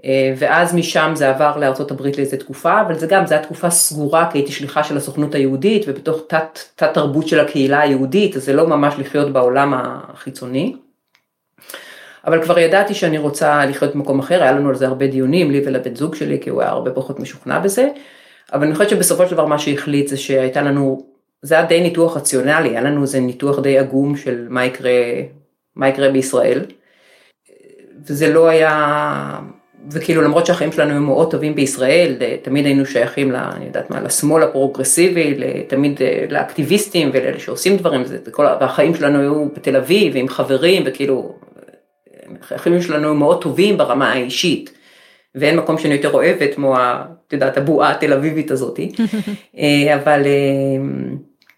אה, 0.06 0.34
ואז 0.38 0.76
משם 0.76 1.12
זה 1.16 1.30
עבר 1.30 1.54
הברית 1.92 2.18
לאיזה 2.18 2.38
תקופה, 2.38 2.82
אבל 2.82 2.96
זה 2.96 3.08
גם, 3.08 3.26
זו 3.28 3.34
הייתה 3.34 3.48
תקופה 3.48 3.70
סגורה, 3.70 4.32
כי 4.32 4.38
הייתי 4.38 4.52
שליחה 4.52 4.84
של 4.84 4.98
הסוכנות 4.98 5.36
היהודית, 5.36 5.86
ובתוך 5.88 6.22
תת, 6.28 6.60
תת 6.76 6.94
תרבות 6.94 7.28
של 7.28 7.40
הקהילה 7.40 7.80
היהודית, 7.80 8.36
אז 8.36 8.44
זה 8.44 8.54
לא 8.54 8.68
ממש 8.68 8.94
לחיות 8.98 9.34
בעולם 9.34 9.74
החיצוני. 9.74 10.76
אבל 12.26 12.44
כבר 12.44 12.60
ידעתי 12.60 12.94
שאני 12.94 13.18
רוצה 13.18 13.66
לחיות 13.66 13.96
במקום 13.96 14.20
אחר, 14.20 14.42
היה 14.42 14.52
לנו 14.52 14.70
על 14.70 14.76
זה 14.76 14.88
הרבה 14.88 15.08
דיונים, 15.08 15.52
לי 15.52 15.62
ולבן 15.66 15.96
זוג 15.96 16.16
שלי, 16.16 16.40
כי 16.42 16.50
הוא 16.50 16.62
היה 16.62 16.70
הרבה 16.70 16.92
פחות 16.92 17.20
משוכנע 17.20 17.60
בזה. 17.60 17.88
אבל 18.54 18.66
אני 18.66 18.74
חושבת 18.74 18.90
שבסופו 18.90 19.28
של 19.28 19.32
דבר 19.32 19.46
מה 19.46 19.60
שהחליט 19.60 20.08
זה 20.08 20.18
שהייתה 20.18 20.62
לנו, 20.62 21.06
זה 21.42 21.56
היה 21.56 21.66
די 21.66 21.82
ניתוח 21.82 22.18
רציונלי, 22.18 22.70
היה 22.70 22.82
לנו 22.82 23.02
איזה 23.02 23.20
ניתוח 23.20 23.60
די 23.60 23.78
עגום 23.78 24.16
של 24.16 24.46
מה 24.50 24.66
יקרה, 24.66 24.92
מה 25.76 25.90
יקרה 25.90 26.10
בישראל. 26.10 26.66
וזה 28.08 28.34
לא 28.34 28.48
היה 28.48 29.40
וכאילו 29.92 30.22
למרות 30.22 30.46
שהחיים 30.46 30.72
שלנו 30.72 30.92
הם 30.92 31.04
מאוד 31.04 31.32
טובים 31.32 31.56
בישראל, 31.56 32.16
תמיד 32.42 32.66
היינו 32.66 32.86
שייכים, 32.86 33.32
לה, 33.32 33.50
אני 33.56 33.66
יודעת 33.66 33.90
מה, 33.90 34.02
לשמאל 34.02 34.44
הפרוגרסיבי, 34.44 35.38
תמיד 35.68 36.02
לאקטיביסטים 36.30 37.10
ולאלה 37.14 37.40
שעושים 37.40 37.78
דברים, 37.78 38.04
והחיים 38.60 38.96
שלנו 38.96 39.20
היו 39.20 39.46
בתל 39.56 39.76
אביב 39.76 40.14
עם 40.16 40.28
חברים 40.28 40.84
וכאילו, 40.86 41.36
החיים 42.52 42.82
שלנו 42.82 43.16
מאוד 43.16 43.42
טובים 43.42 43.78
ברמה 43.78 44.12
האישית, 44.12 44.74
ואין 45.36 45.58
מקום 45.58 45.78
שאני 45.78 45.94
יותר 45.94 46.12
אוהבת 46.14 46.56
כמו, 46.56 46.78
את 47.28 47.34
יודעת, 47.34 47.58
הבועה 47.58 47.92
התל 47.92 48.14
אביבית 48.14 48.52
הזאתי, 48.52 48.92
אה, 49.58 49.96
אבל 49.96 50.26
אה, 50.26 51.12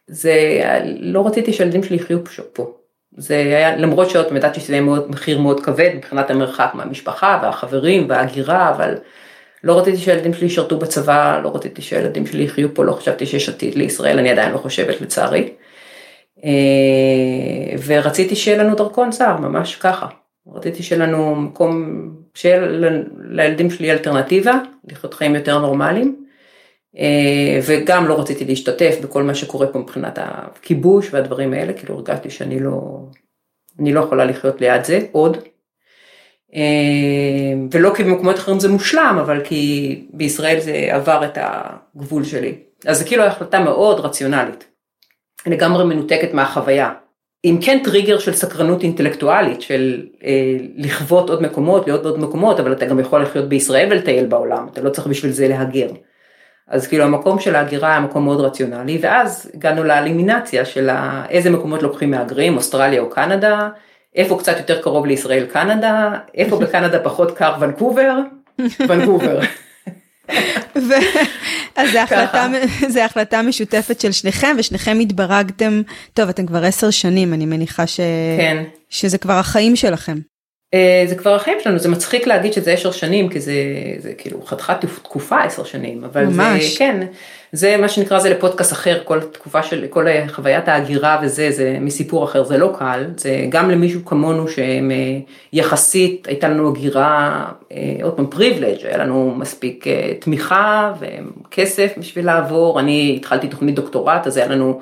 זה, 0.08 0.62
לא 1.00 1.28
רציתי 1.28 1.54
שהילדים 1.54 1.84
שלי 1.84 1.96
יחיו 1.96 2.20
פה. 2.54 2.74
זה 3.18 3.36
היה, 3.36 3.76
למרות 3.76 4.10
שעוד 4.10 4.36
ידעתי 4.36 4.60
שזה 4.60 4.74
יהיה 4.74 4.82
מאוד, 4.82 5.12
מחיר 5.12 5.40
מאוד 5.40 5.60
כבד 5.60 5.90
מבחינת 5.96 6.30
המרחק 6.30 6.72
מהמשפחה 6.74 7.40
והחברים 7.44 8.06
וההגירה, 8.10 8.70
אבל 8.70 8.96
לא 9.64 9.80
רציתי 9.80 9.98
שהילדים 9.98 10.34
שלי 10.34 10.48
ישרתו 10.48 10.78
בצבא, 10.78 11.42
לא 11.44 11.52
רציתי 11.56 11.82
שהילדים 11.82 12.26
שלי 12.26 12.44
יחיו 12.44 12.74
פה, 12.74 12.86
לא 12.86 12.92
חשבתי 12.92 13.26
שיש 13.26 13.50
עתיד 13.50 13.76
לישראל, 13.76 14.20
אני 14.20 14.32
עדיין 14.32 14.52
לא 14.52 14.58
חושבת 14.58 15.02
לצערי. 15.02 15.54
אה, 16.46 17.78
ורציתי 17.86 18.36
שיהיה 18.36 18.64
לנו 18.64 18.76
דרכון 18.76 19.12
זר, 19.12 19.38
ממש 19.38 19.76
ככה. 19.76 20.08
רציתי 20.48 20.84
שיהיה 20.84 21.06
לנו 21.06 21.36
מקום, 21.36 22.02
שיהיה 22.34 22.68
לילדים 23.30 23.70
שלי 23.70 23.92
אלטרנטיבה, 23.92 24.60
לחיות 24.88 25.14
חיים 25.14 25.36
יותר 25.36 25.60
נורמליים. 25.60 26.26
אה, 26.98 27.60
וגם 27.68 28.08
לא 28.08 28.20
רציתי 28.20 28.46
להשתתף 28.46 28.98
בכל 29.04 29.24
מה 29.24 29.36
שקורה 29.36 29.68
פה 29.68 29.80
מבחינת 29.80 30.20
הכיבוש 30.22 31.14
והדברים 31.14 31.54
האלה, 31.54 31.74
כאילו 31.74 31.96
הרגשתי 31.96 32.30
שאני 32.30 32.60
לא, 32.60 33.00
אני 33.80 33.94
לא 33.94 34.00
יכולה 34.00 34.26
לחיות 34.26 34.62
ליד 34.62 34.84
זה 34.84 35.00
עוד. 35.12 35.38
אה, 36.56 37.54
ולא 37.72 37.94
כי 37.96 38.04
במקומות 38.04 38.36
אחרים 38.36 38.60
זה 38.60 38.70
מושלם, 38.70 39.18
אבל 39.22 39.42
כי 39.44 40.08
בישראל 40.14 40.60
זה 40.60 40.88
עבר 40.92 41.26
את 41.26 41.38
הגבול 41.42 42.24
שלי. 42.24 42.56
אז 42.86 43.00
זה 43.00 43.06
כאילו 43.06 43.24
החלטה 43.24 43.60
מאוד 43.60 44.00
רציונלית, 44.00 44.68
לגמרי 45.48 45.86
מנותקת 45.86 46.34
מהחוויה. 46.34 46.94
אם 47.46 47.58
כן 47.62 47.80
טריגר 47.84 48.20
של 48.20 48.34
סקרנות 48.34 48.84
אינטלקטואלית, 48.84 49.62
של 49.62 50.06
אה, 50.24 50.58
לחוות 50.76 51.30
עוד 51.30 51.42
מקומות, 51.42 51.88
להיות 51.88 52.04
בעוד 52.04 52.20
מקומות, 52.20 52.60
אבל 52.60 52.74
אתה 52.74 52.86
גם 52.86 53.00
יכול 53.00 53.22
לחיות 53.22 53.50
בישראל 53.50 53.88
ולטייל 53.92 54.26
בעולם, 54.26 54.68
אתה 54.74 54.82
לא 54.82 54.90
צריך 54.90 55.08
בשביל 55.08 55.32
זה 55.32 55.48
להגר. 55.48 55.88
אז 56.68 56.88
כאילו 56.88 57.04
המקום 57.04 57.40
של 57.40 57.56
ההגירה 57.56 57.90
היה 57.90 58.00
מקום 58.00 58.26
מאוד 58.26 58.42
רציונלי, 58.42 58.98
ואז 59.02 59.52
הגענו 59.54 59.84
לאלימינציה 59.84 60.66
של 60.66 60.90
איזה 61.30 61.50
מקומות 61.50 61.84
לוקחים 61.84 62.12
מהגרים, 62.12 62.58
אוסטרליה 62.58 63.02
או 63.02 63.10
קנדה, 63.10 63.70
איפה 64.16 64.38
קצת 64.40 64.58
יותר 64.58 64.82
קרוב 64.82 65.06
לישראל 65.06 65.46
קנדה, 65.46 66.12
איפה 66.36 66.60
בקנדה 66.60 67.00
פחות 67.00 67.38
קר 67.38 67.54
ונקובר, 67.60 68.18
ונקובר. 68.90 69.40
אז 71.76 71.88
זו 72.90 73.00
החלטה 73.00 73.42
משותפת 73.42 74.02
של 74.02 74.12
שניכם, 74.12 74.56
ושניכם 74.60 74.98
התברגתם, 75.02 75.82
טוב, 76.14 76.30
אתם 76.30 76.46
כבר 76.46 76.66
עשר 76.66 76.90
שנים, 76.90 77.34
אני 77.34 77.46
מניחה 77.46 77.88
ש... 77.88 77.98
כן. 78.38 78.64
שזה 78.90 79.18
כבר 79.18 79.34
החיים 79.34 79.76
שלכם. 79.76 80.18
אה, 80.74 81.04
זה 81.08 81.16
כבר 81.16 81.36
החיים 81.36 81.58
שלנו, 81.64 81.80
זה 81.80 81.90
מצחיק 81.90 82.28
להגיד 82.28 82.54
שזה 82.54 82.72
עשר 82.72 82.92
שנים, 82.92 83.30
כי 83.30 83.40
זה, 83.40 83.54
זה 83.98 84.14
כאילו 84.14 84.42
חתיכת 84.46 84.86
תקופה 85.04 85.44
עשר 85.44 85.64
שנים, 85.64 86.04
אבל 86.04 86.26
ממש. 86.26 86.74
זה 86.74 86.80
כן, 86.80 87.06
זה 87.52 87.78
מה 87.78 87.90
שנקרא 87.90 88.20
זה 88.20 88.30
לפודקאסט 88.30 88.74
אחר, 88.74 89.02
כל 89.04 89.20
תקופה 89.22 89.64
של, 89.64 89.86
כל 89.90 90.06
חוויית 90.28 90.68
ההגירה 90.68 91.20
וזה, 91.24 91.52
זה 91.52 91.78
מסיפור 91.82 92.24
אחר, 92.24 92.44
זה 92.44 92.58
לא 92.58 92.76
קל, 92.80 93.06
זה 93.18 93.46
גם 93.50 93.70
למישהו 93.70 94.06
כמונו 94.06 94.48
שהם 94.48 94.92
אה, 94.92 95.20
יחסית, 95.54 96.28
הייתה 96.28 96.50
לנו 96.50 96.70
הגירה, 96.70 97.46
אה, 97.72 97.78
עוד 98.04 98.14
פעם 98.14 98.28
פריבילג', 98.28 98.86
היה 98.86 98.98
לנו 98.98 99.36
מספיק 99.38 99.86
תמיכה 100.20 100.94
וכסף 101.00 101.94
בשביל 101.98 102.26
לעבור, 102.26 102.80
אני 102.80 103.14
התחלתי 103.18 103.48
תוכנית 103.48 103.76
דוקטורט, 103.76 104.28
אז 104.28 104.38
היה 104.38 104.48
לנו 104.48 104.82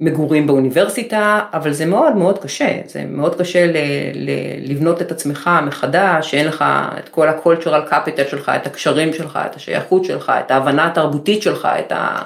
מגורים 0.00 0.46
באוניברסיטה, 0.46 1.40
אבל 1.52 1.72
זה 1.72 1.86
מאוד 1.86 2.16
מאוד 2.16 2.38
קשה, 2.38 2.78
זה 2.86 3.04
מאוד 3.08 3.38
קשה 3.38 3.66
ל, 3.66 3.76
ל, 4.14 4.30
לבנות 4.72 5.02
את 5.02 5.12
עצמך 5.12 5.50
מחדש, 5.66 6.30
שאין 6.30 6.46
לך 6.46 6.64
את 6.98 7.08
כל 7.08 7.28
ה-cultural 7.28 7.90
capital 7.90 8.30
שלך, 8.30 8.52
את 8.56 8.66
הקשרים 8.66 9.12
שלך, 9.12 9.38
את 9.50 9.56
השייכות 9.56 10.04
שלך, 10.04 10.32
את 10.46 10.50
ההבנה 10.50 10.86
התרבותית 10.86 11.42
שלך, 11.42 11.68
את, 11.78 11.92
ה, 11.92 12.22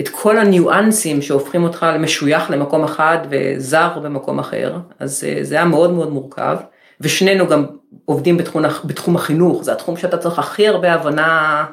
את 0.00 0.08
כל 0.08 0.38
הניואנסים 0.38 1.22
שהופכים 1.22 1.62
אותך 1.62 1.86
למשוייך 1.94 2.50
למקום 2.50 2.84
אחד 2.84 3.18
וזר 3.30 3.98
במקום 4.02 4.38
אחר, 4.38 4.76
אז 4.98 5.24
אה, 5.28 5.38
זה 5.42 5.54
היה 5.54 5.64
מאוד 5.64 5.92
מאוד 5.92 6.12
מורכב, 6.12 6.56
ושנינו 7.00 7.46
גם 7.46 7.66
עובדים 8.04 8.36
בתחום, 8.36 8.62
בתחום 8.84 9.16
החינוך, 9.16 9.64
זה 9.64 9.72
התחום 9.72 9.96
שאתה 9.96 10.16
צריך 10.16 10.38
הכי 10.38 10.68
הרבה 10.68 10.92
הבנה 10.92 11.64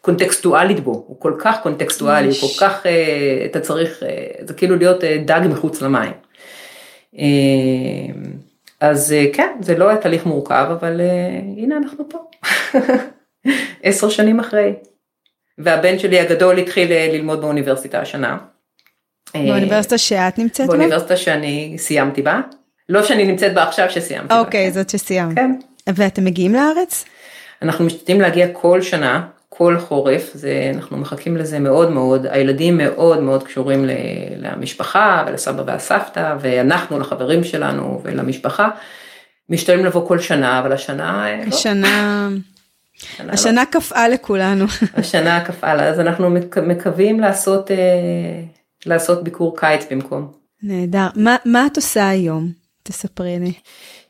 קונטקסטואלית 0.00 0.80
בו, 0.80 1.04
הוא 1.06 1.20
כל 1.20 1.34
כך 1.38 1.62
קונטקסטואלי, 1.62 2.28
הוא 2.28 2.36
כל 2.40 2.60
כך, 2.60 2.86
אה, 2.86 3.42
אתה 3.44 3.60
צריך, 3.60 4.02
אה, 4.02 4.26
זה 4.40 4.54
כאילו 4.54 4.76
להיות 4.76 5.04
אה, 5.04 5.16
דג 5.24 5.40
מחוץ 5.50 5.82
למים. 5.82 6.12
אז 8.80 9.14
כן, 9.32 9.52
זה 9.60 9.78
לא 9.78 9.88
היה 9.88 9.98
תהליך 9.98 10.26
מורכב, 10.26 10.66
אבל 10.70 11.00
הנה 11.56 11.76
אנחנו 11.76 12.08
פה, 12.08 12.18
עשר 13.82 14.08
שנים 14.08 14.40
אחרי. 14.40 14.72
והבן 15.58 15.98
שלי 15.98 16.20
הגדול 16.20 16.58
התחיל 16.58 16.92
ללמוד 16.92 17.40
באוניברסיטה 17.40 18.00
השנה. 18.00 18.38
באוניברסיטה 19.34 19.98
שאת 19.98 20.38
נמצאת 20.38 20.66
בה? 20.66 20.76
באוניברסיטה 20.76 21.16
שאני 21.16 21.74
סיימתי 21.78 22.22
בה. 22.22 22.40
לא 22.88 23.02
שאני 23.02 23.24
נמצאת 23.24 23.54
בה 23.54 23.62
עכשיו 23.62 23.90
שסיימתי. 23.90 24.34
אוקיי, 24.34 24.70
זאת 24.70 24.90
שסיימת. 24.90 25.36
כן. 25.36 25.52
ואתם 25.86 26.24
מגיעים 26.24 26.54
לארץ? 26.54 27.04
אנחנו 27.62 27.84
משתתפים 27.84 28.20
להגיע 28.20 28.46
כל 28.52 28.82
שנה, 28.82 29.26
כל 29.60 29.78
חורף, 29.78 30.30
זה, 30.34 30.72
אנחנו 30.74 30.96
מחכים 30.96 31.36
לזה 31.36 31.58
מאוד 31.58 31.90
מאוד, 31.90 32.26
הילדים 32.26 32.76
מאוד 32.76 33.20
מאוד 33.20 33.42
קשורים 33.42 33.84
למשפחה 34.36 35.24
ולסבא 35.26 35.62
והסבתא, 35.66 36.36
ואנחנו 36.40 36.98
לחברים 36.98 37.44
שלנו 37.44 38.00
ולמשפחה, 38.04 38.68
משתלם 39.48 39.84
לבוא 39.84 40.08
כל 40.08 40.18
שנה, 40.18 40.58
אבל 40.58 40.72
השנה... 40.72 41.26
אה, 41.26 41.36
לא. 41.36 41.54
השנה... 41.54 42.28
השנה 43.18 43.60
לא. 43.60 43.70
קפאה 43.70 44.08
לכולנו. 44.08 44.64
השנה 44.96 45.44
קפאה 45.44 45.74
לה, 45.74 45.88
אז 45.88 46.00
אנחנו 46.00 46.30
מקווים 46.62 47.20
לעשות, 47.20 47.70
אה, 47.70 47.76
לעשות 48.86 49.24
ביקור 49.24 49.56
קיץ 49.58 49.86
במקום. 49.90 50.32
נהדר. 50.62 51.06
מה, 51.14 51.36
מה 51.44 51.66
את 51.66 51.76
עושה 51.76 52.08
היום? 52.08 52.48
תספרי 52.82 53.38
לי. 53.38 53.52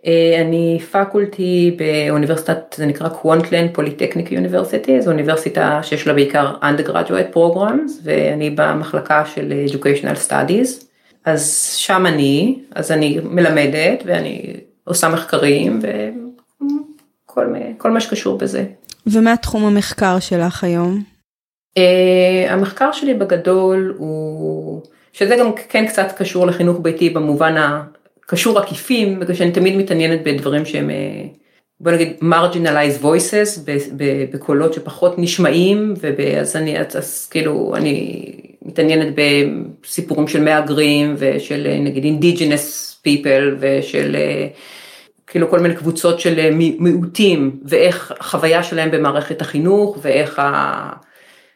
אה, 0.07 0.40
אני 0.40 0.78
faculty 0.92 1.76
באוניברסיטת, 1.76 2.74
זה 2.76 2.86
נקרא 2.86 3.09
Kwantlen 3.09 3.70
Polytechnic 3.74 4.32
University, 4.32 5.03
זו 5.03 5.11
אוניברסיטה 5.11 5.80
שיש 5.82 6.07
לה 6.07 6.12
בעיקר 6.12 6.55
undergraduate 6.62 7.34
programs, 7.34 7.92
ואני 8.03 8.51
במחלקה 8.51 9.24
של 9.34 9.53
educational 9.66 10.28
studies, 10.28 10.84
אז 11.24 11.72
שם 11.76 12.07
אני, 12.07 12.59
אז 12.74 12.92
אני 12.92 13.20
מלמדת 13.24 14.03
ואני 14.07 14.57
עושה 14.84 15.09
מחקרים 15.09 15.80
וכל 17.28 17.90
מה 17.90 18.01
שקשור 18.01 18.38
בזה. 18.38 18.64
ומה 19.07 19.36
תחום 19.36 19.64
המחקר 19.64 20.18
שלך 20.20 20.64
היום? 20.64 21.03
Uh, 21.78 22.51
המחקר 22.51 22.92
שלי 22.92 23.14
בגדול 23.14 23.94
הוא, 23.98 24.82
שזה 25.12 25.36
גם 25.36 25.51
כן 25.68 25.86
קצת 25.86 26.12
קשור 26.18 26.46
לחינוך 26.46 26.78
ביתי 26.82 27.11
במובן 27.11 27.57
הקשור 28.31 28.59
עקיפים, 28.59 29.20
בגלל 29.20 29.35
שאני 29.35 29.53
תמיד 29.53 29.76
מתעניינת 29.76 30.22
בדברים 30.22 30.64
שהם, 30.64 30.91
אה, 30.91 31.24
בוא 31.81 31.93
נגיד 31.93 32.09
marginalized 32.22 33.03
voices, 33.03 33.70
בקולות 34.33 34.74
שפחות 34.74 35.18
נשמעים, 35.18 35.95
ואז 36.01 36.57
אני, 36.57 36.78
אז 36.78 37.28
כאילו, 37.31 37.72
אני 37.76 38.33
מתעניינת 38.62 39.14
בסיפורים 39.83 40.28
של 40.28 40.45
מהגרים 40.45 41.14
ושל 41.18 41.66
אה, 41.66 41.78
נגיד 41.78 42.05
indigenous 42.05 42.95
people 43.07 43.57
ושל 43.61 44.16
כאילו 45.26 45.51
כל 45.51 45.61
מיני 45.61 45.74
קבוצות 45.74 46.20
של 46.20 46.51
מיעוטים, 46.78 47.61
ואיך 47.64 48.12
החוויה 48.20 48.62
שלהם 48.62 48.91
במערכת 48.91 49.41
החינוך, 49.41 49.99
ואיך 50.03 50.39
ה... 50.39 51.09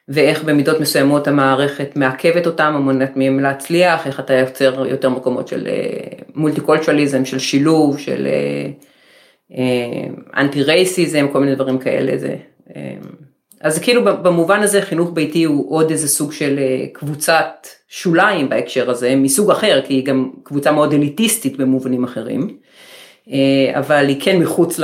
ואיך 0.09 0.45
במידות 0.45 0.81
מסוימות 0.81 1.29
המערכת 1.29 1.97
מעכבת 1.97 2.47
אותם 2.47 2.73
או 2.75 2.83
מונעת 2.83 3.17
מהם 3.17 3.41
להצליח, 3.41 4.07
איך 4.07 4.21
אתה 4.21 4.35
יוצר 4.35 4.87
יותר 4.87 5.09
מקומות 5.09 5.49
של 5.49 5.69
מולטי 6.35 6.61
אה, 6.61 6.67
קולטרליזם, 6.67 7.25
של 7.25 7.39
שילוב, 7.39 7.99
של 7.99 8.29
אנטי 10.37 10.61
אה, 10.61 10.65
רייסיזם, 10.65 11.27
כל 11.33 11.41
מיני 11.41 11.55
דברים 11.55 11.79
כאלה. 11.79 12.19
זה, 12.19 12.37
אה, 12.77 12.95
אז 13.61 13.79
כאילו 13.79 14.05
במובן 14.05 14.61
הזה 14.63 14.83
חינוך 14.83 15.11
ביתי 15.15 15.45
הוא 15.45 15.77
עוד 15.77 15.91
איזה 15.91 16.09
סוג 16.09 16.33
של 16.33 16.61
קבוצת 16.93 17.67
שוליים 17.89 18.49
בהקשר 18.49 18.91
הזה, 18.91 19.17
מסוג 19.17 19.51
אחר, 19.51 19.81
כי 19.87 19.95
היא 19.95 20.05
גם 20.05 20.31
קבוצה 20.43 20.73
מאוד 20.73 20.93
אליטיסטית 20.93 21.57
במובנים 21.57 22.05
אחרים, 22.05 22.59
אבל 23.73 24.07
היא 24.09 24.21
כן 24.21 24.39
מחוץ, 24.39 24.81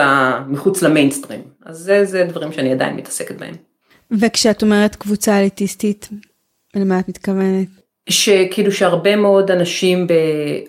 מחוץ 0.49 0.83
למיינסטרים. 0.83 1.41
אז 1.67 1.77
זה, 1.79 2.05
זה 2.05 2.25
דברים 2.25 2.53
שאני 2.53 2.73
עדיין 2.73 2.97
מתעסקת 2.97 3.39
בהם. 3.39 3.70
וכשאת 4.13 4.63
אומרת 4.63 4.97
קבוצה 4.97 5.39
אליטיסטית, 5.39 6.09
למה 6.77 7.01
את 7.01 7.09
מתכוונת? 7.09 7.69
שכאילו 8.09 8.73
שהרבה 8.73 9.17
מאוד 9.17 9.51
אנשים, 9.51 10.07
ב... 10.07 10.13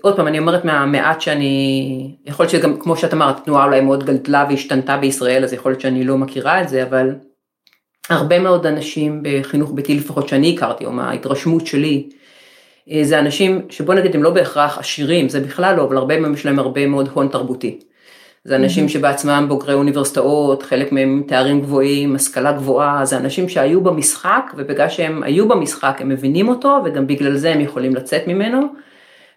עוד 0.01 0.15
פעם 0.15 0.27
אני 0.27 0.39
אומרת 0.39 0.65
מהמעט 0.65 1.21
שאני, 1.21 2.15
יכול 2.25 2.43
להיות 2.43 2.51
שגם 2.51 2.79
כמו 2.79 2.97
שאת 2.97 3.13
אמרת, 3.13 3.45
תנועה 3.45 3.65
אולי 3.65 3.81
מאוד 3.81 4.03
גדלה 4.03 4.45
והשתנתה 4.49 4.97
בישראל, 4.97 5.43
אז 5.43 5.53
יכול 5.53 5.71
להיות 5.71 5.81
שאני 5.81 6.03
לא 6.03 6.17
מכירה 6.17 6.61
את 6.61 6.69
זה, 6.69 6.83
אבל 6.83 7.15
הרבה 8.09 8.39
מאוד 8.39 8.65
אנשים 8.65 9.23
בחינוך 9.23 9.71
ביתי 9.73 9.95
לפחות 9.95 10.29
שאני 10.29 10.53
הכרתי, 10.55 10.85
או 10.85 10.91
מההתרשמות 10.91 11.67
שלי, 11.67 12.09
אה, 12.91 13.03
זה 13.03 13.19
אנשים 13.19 13.61
שבוא 13.69 13.93
נגיד 13.93 14.15
הם 14.15 14.23
לא 14.23 14.29
בהכרח 14.29 14.77
עשירים, 14.77 15.29
זה 15.29 15.39
בכלל 15.39 15.75
לא, 15.75 15.83
אבל 15.83 15.97
הרבה 15.97 16.19
מהם 16.19 16.33
יש 16.33 16.45
להם 16.45 16.59
הרבה 16.59 16.87
מאוד 16.87 17.09
הון 17.13 17.27
תרבותי. 17.27 17.79
זה 18.43 18.55
אנשים 18.55 18.89
שבעצמם 18.89 19.45
בוגרי 19.49 19.73
אוניברסיטאות, 19.73 20.63
חלק 20.63 20.91
מהם 20.91 21.23
תארים 21.27 21.61
גבוהים, 21.61 22.15
השכלה 22.15 22.51
גבוהה, 22.51 23.05
זה 23.05 23.17
אנשים 23.17 23.49
שהיו 23.49 23.81
במשחק, 23.81 24.51
ובגלל 24.57 24.89
שהם 24.89 25.23
היו 25.23 25.47
במשחק 25.47 25.97
הם 25.99 26.09
מבינים 26.09 26.49
אותו, 26.49 26.79
וגם 26.85 27.07
בגלל 27.07 27.35
זה 27.37 27.53
הם 27.53 27.61
יכולים 27.61 27.95
לצאת 27.95 28.27
ממנו, 28.27 28.61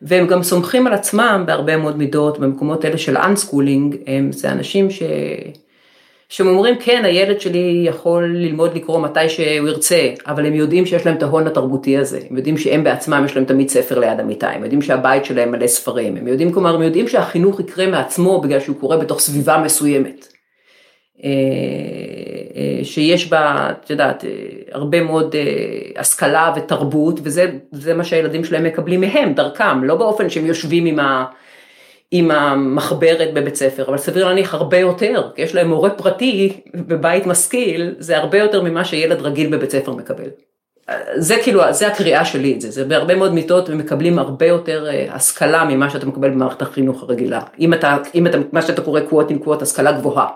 והם 0.02 0.26
גם 0.26 0.42
סומכים 0.42 0.86
על 0.86 0.92
עצמם 0.92 1.44
בהרבה 1.46 1.76
מאוד 1.76 1.96
מידות, 1.98 2.38
במקומות 2.38 2.84
האלה 2.84 2.98
של 2.98 3.16
unschooling, 3.16 3.96
זה 4.30 4.52
אנשים 4.52 4.90
ש... 4.90 5.02
שהם 6.28 6.46
אומרים 6.46 6.74
כן 6.80 7.04
הילד 7.04 7.40
שלי 7.40 7.84
יכול 7.86 8.24
ללמוד 8.24 8.76
לקרוא 8.76 9.00
מתי 9.00 9.28
שהוא 9.28 9.68
ירצה, 9.68 10.10
אבל 10.26 10.46
הם 10.46 10.54
יודעים 10.54 10.86
שיש 10.86 11.06
להם 11.06 11.16
את 11.16 11.22
ההון 11.22 11.46
התרבותי 11.46 11.96
הזה, 11.98 12.20
הם 12.30 12.36
יודעים 12.36 12.58
שהם 12.58 12.84
בעצמם 12.84 13.22
יש 13.26 13.36
להם 13.36 13.44
תמיד 13.44 13.68
ספר 13.68 13.98
ליד 13.98 14.20
המיטה, 14.20 14.50
הם 14.50 14.62
יודעים 14.62 14.82
שהבית 14.82 15.24
שלהם 15.24 15.52
מלא 15.52 15.66
ספרים, 15.66 16.16
הם 16.16 16.28
יודעים 16.28 16.52
כלומר 16.52 16.74
הם 16.74 16.82
יודעים 16.82 17.08
שהחינוך 17.08 17.60
יקרה 17.60 17.86
מעצמו 17.86 18.40
בגלל 18.40 18.60
שהוא 18.60 18.76
קורה 18.80 18.96
בתוך 18.96 19.20
סביבה 19.20 19.58
מסוימת. 19.58 20.34
אה, 21.24 21.30
אה, 22.56 22.84
שיש 22.84 23.30
בה, 23.30 23.70
את 23.70 23.90
יודעת, 23.90 24.24
אה, 24.24 24.30
הרבה 24.72 25.02
מאוד 25.02 25.34
השכלה 25.96 26.52
ותרבות, 26.56 27.20
וזה 27.22 27.94
מה 27.94 28.04
שהילדים 28.04 28.44
שלהם 28.44 28.64
מקבלים 28.64 29.00
מהם, 29.00 29.34
דרכם, 29.34 29.84
לא 29.84 29.94
באופן 29.94 30.30
שהם 30.30 30.46
יושבים 30.46 30.86
עם 30.86 30.98
ה... 30.98 31.24
עם 32.16 32.30
המחברת 32.30 33.34
בבית 33.34 33.56
ספר, 33.56 33.84
אבל 33.88 33.98
סביר 33.98 34.26
להניח 34.26 34.54
הרבה 34.54 34.78
יותר, 34.78 35.30
כי 35.34 35.42
יש 35.42 35.54
להם 35.54 35.68
מורה 35.68 35.90
פרטי 35.90 36.60
בבית 36.74 37.26
משכיל, 37.26 37.94
זה 37.98 38.18
הרבה 38.18 38.38
יותר 38.38 38.62
ממה 38.62 38.84
שילד 38.84 39.20
רגיל 39.20 39.56
בבית 39.56 39.70
ספר 39.70 39.92
מקבל. 39.92 40.28
זה 41.16 41.36
כאילו, 41.42 41.62
זה 41.70 41.86
הקריאה 41.86 42.24
שלי 42.24 42.54
את 42.54 42.60
זה, 42.60 42.70
זה 42.70 42.84
בהרבה 42.84 43.14
מאוד 43.14 43.34
מיטות 43.34 43.70
ומקבלים 43.70 44.18
הרבה 44.18 44.46
יותר 44.46 44.86
אה, 44.88 45.14
השכלה 45.14 45.64
ממה 45.64 45.90
שאתה 45.90 46.06
מקבל 46.06 46.30
במערכת 46.30 46.62
החינוך 46.62 47.02
הרגילה. 47.02 47.40
אם 47.60 47.74
אתה, 47.74 47.96
אם 48.14 48.26
אתה, 48.26 48.38
מה 48.52 48.62
שאתה 48.62 48.82
קורא 48.82 49.00
קוואט 49.00 49.30
עם 49.30 49.38
קוואט, 49.38 49.62
השכלה 49.62 49.92
גבוהה. 49.92 50.26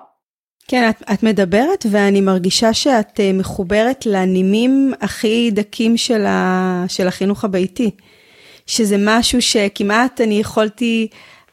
כן, 0.69 0.91
את, 0.91 1.03
את 1.13 1.23
מדברת 1.23 1.87
ואני 1.91 2.21
מרגישה 2.21 2.73
שאת 2.73 3.21
אה, 3.21 3.31
מחוברת 3.35 4.07
לנימים 4.07 4.93
הכי 5.01 5.51
דקים 5.53 5.97
של, 5.97 6.27
ה, 6.27 6.85
של 6.89 7.09
החינוך 7.09 7.45
הביתי. 7.45 7.91
שזה 8.67 8.97
משהו 8.99 9.43
שכמעט 9.43 10.21
אני 10.21 10.41
יכולתי 10.41 11.09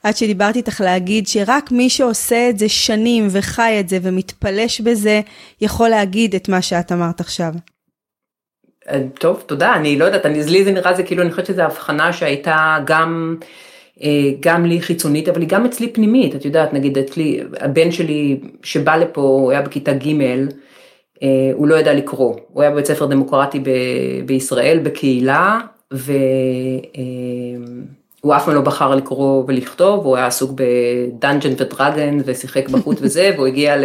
עד 0.06 0.18
שדיברתי 0.18 0.60
איתך 0.60 0.82
להגיד 0.82 1.28
שרק 1.28 1.72
מי 1.72 1.89
שעושה 1.89 2.49
את 2.49 2.60
זה 2.60 2.70
שנים 2.70 3.28
וחי 3.32 3.78
את 3.80 3.89
זה 3.89 3.97
ומתפלש 4.01 4.82
בזה, 4.82 5.22
יכול 5.62 5.89
להגיד 5.89 6.36
את 6.36 6.49
מה 6.49 6.62
שאת 6.62 6.91
אמרת 6.91 7.20
עכשיו. 7.20 7.51
אה, 8.89 9.01
טוב, 9.20 9.43
תודה, 9.45 9.76
אני 9.76 9.99
לא 9.99 10.06
יודעת, 10.06 10.26
אני, 10.26 10.43
לי 10.43 10.64
זה 10.64 10.72
נראה 10.72 10.93
זה 10.93 11.03
כאילו, 11.03 11.22
אני 11.22 11.32
חושבת 11.32 11.45
שזו 11.45 11.62
הבחנה 11.62 12.14
שהייתה 12.14 12.78
גם, 12.86 13.36
אה, 14.03 14.30
גם 14.39 14.66
לי 14.66 14.82
חיצונית, 14.82 15.30
אבל 15.30 15.41
היא 15.41 15.49
גם 15.49 15.66
אצלי 15.66 15.93
פנימית, 15.93 16.36
את 16.36 16.45
יודעת, 16.45 16.74
נגיד 16.74 16.97
אצלי, 16.97 17.43
הבן 17.60 17.91
שלי 17.91 18.39
שבא 18.64 18.95
לפה, 18.95 19.22
הוא 19.22 19.51
היה 19.51 19.62
בכיתה 19.62 19.93
ג', 19.93 20.08
אה, 21.24 21.51
הוא 21.53 21.68
לא 21.68 21.76
ידע 21.76 21.93
לקרוא, 21.93 22.36
הוא 22.47 22.62
היה 22.62 22.72
בבית 22.72 22.86
ספר 22.86 23.06
דמוקרטי 23.06 23.60
ב- 23.60 24.26
בישראל, 24.26 24.80
בקהילה, 24.84 25.60
ו... 25.93 26.14
הוא 28.26 28.36
אף 28.36 28.45
פעם 28.45 28.55
לא 28.55 28.61
בחר 28.61 28.95
לקרוא 28.95 29.43
ולכתוב, 29.47 30.05
הוא 30.05 30.17
היה 30.17 30.28
עסוק 30.28 30.51
בדאנג'ן 30.55 31.51
ודרגן 31.57 32.17
ושיחק 32.26 32.69
בחוץ 32.69 32.97
וזה, 33.01 33.32
והוא 33.36 33.47
הגיע 33.47 33.76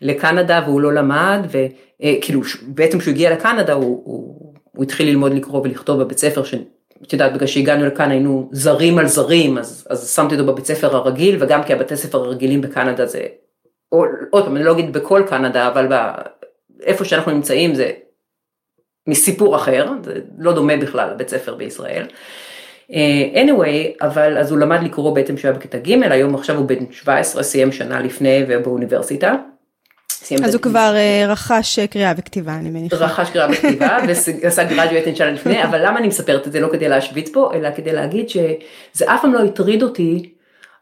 לקנדה 0.00 0.62
והוא 0.66 0.80
לא 0.80 0.94
למד, 0.94 1.40
וכאילו 1.50 2.40
בעצם 2.62 2.98
כשהוא 2.98 3.12
הגיע 3.12 3.32
לקנדה 3.32 3.72
הוא, 3.72 4.02
הוא, 4.04 4.54
הוא 4.72 4.84
התחיל 4.84 5.08
ללמוד 5.08 5.34
לקרוא 5.34 5.60
ולכתוב 5.64 6.02
בבית 6.02 6.18
ספר, 6.18 6.44
שאת 6.44 7.12
יודעת, 7.12 7.32
בגלל 7.32 7.46
שהגענו 7.46 7.86
לכאן 7.86 8.10
היינו 8.10 8.48
זרים 8.52 8.98
על 8.98 9.06
זרים, 9.06 9.58
אז, 9.58 9.86
אז 9.90 10.14
שמתי 10.14 10.34
אותו 10.34 10.46
בבית 10.46 10.66
ספר 10.66 10.96
הרגיל, 10.96 11.36
וגם 11.40 11.62
כי 11.62 11.72
הבתי 11.72 11.96
ספר 11.96 12.18
הרגילים 12.18 12.60
בקנדה 12.60 13.06
זה, 13.06 13.26
עוד 13.88 14.44
פעם, 14.44 14.56
אני 14.56 14.64
לא 14.64 14.72
אגיד 14.72 14.92
בכל 14.92 15.22
קנדה, 15.28 15.68
אבל 15.68 15.92
איפה 16.82 17.04
שאנחנו 17.04 17.32
נמצאים 17.32 17.74
זה 17.74 17.90
מסיפור 19.06 19.56
אחר, 19.56 19.90
זה 20.02 20.20
לא 20.38 20.52
דומה 20.52 20.76
בכלל 20.76 21.10
לבית 21.10 21.28
ספר 21.28 21.54
בישראל. 21.54 22.06
אה, 22.92 23.42
anyway, 23.42 24.06
אבל 24.06 24.38
אז 24.38 24.50
הוא 24.50 24.58
למד 24.58 24.82
לקרוא 24.82 25.14
בעצם 25.14 25.36
כשהוא 25.36 25.48
היה 25.48 25.58
בכיתה 25.58 25.78
ג', 25.78 26.02
היום 26.02 26.34
עכשיו 26.34 26.56
הוא 26.56 26.66
בן 26.66 26.84
17, 26.90 27.42
סיים 27.42 27.72
שנה 27.72 28.00
לפני 28.00 28.44
ובאוניברסיטה. 28.48 29.34
אז 30.44 30.54
הוא 30.54 30.62
כבר 30.62 30.92
אה, 30.96 31.24
רכש 31.28 31.78
קריאה 31.78 32.12
וכתיבה, 32.16 32.54
אני 32.54 32.70
מניחה. 32.70 32.96
רכש 32.96 33.30
קריאה 33.30 33.46
וכתיבה 33.52 33.98
ועשה 34.42 34.64
גרדיואט 34.64 35.16
שנה 35.16 35.30
לפני, 35.30 35.64
אבל 35.64 35.86
למה 35.86 35.98
אני 35.98 36.08
מספרת 36.08 36.46
את 36.46 36.52
זה 36.52 36.60
לא 36.60 36.68
כדי 36.72 36.88
להשוויץ 36.88 37.30
פה, 37.32 37.50
אלא 37.54 37.68
כדי 37.76 37.92
להגיד 37.92 38.28
שזה 38.28 39.14
אף 39.14 39.22
פעם 39.22 39.32
לא 39.32 39.44
הטריד 39.44 39.82
אותי, 39.82 40.32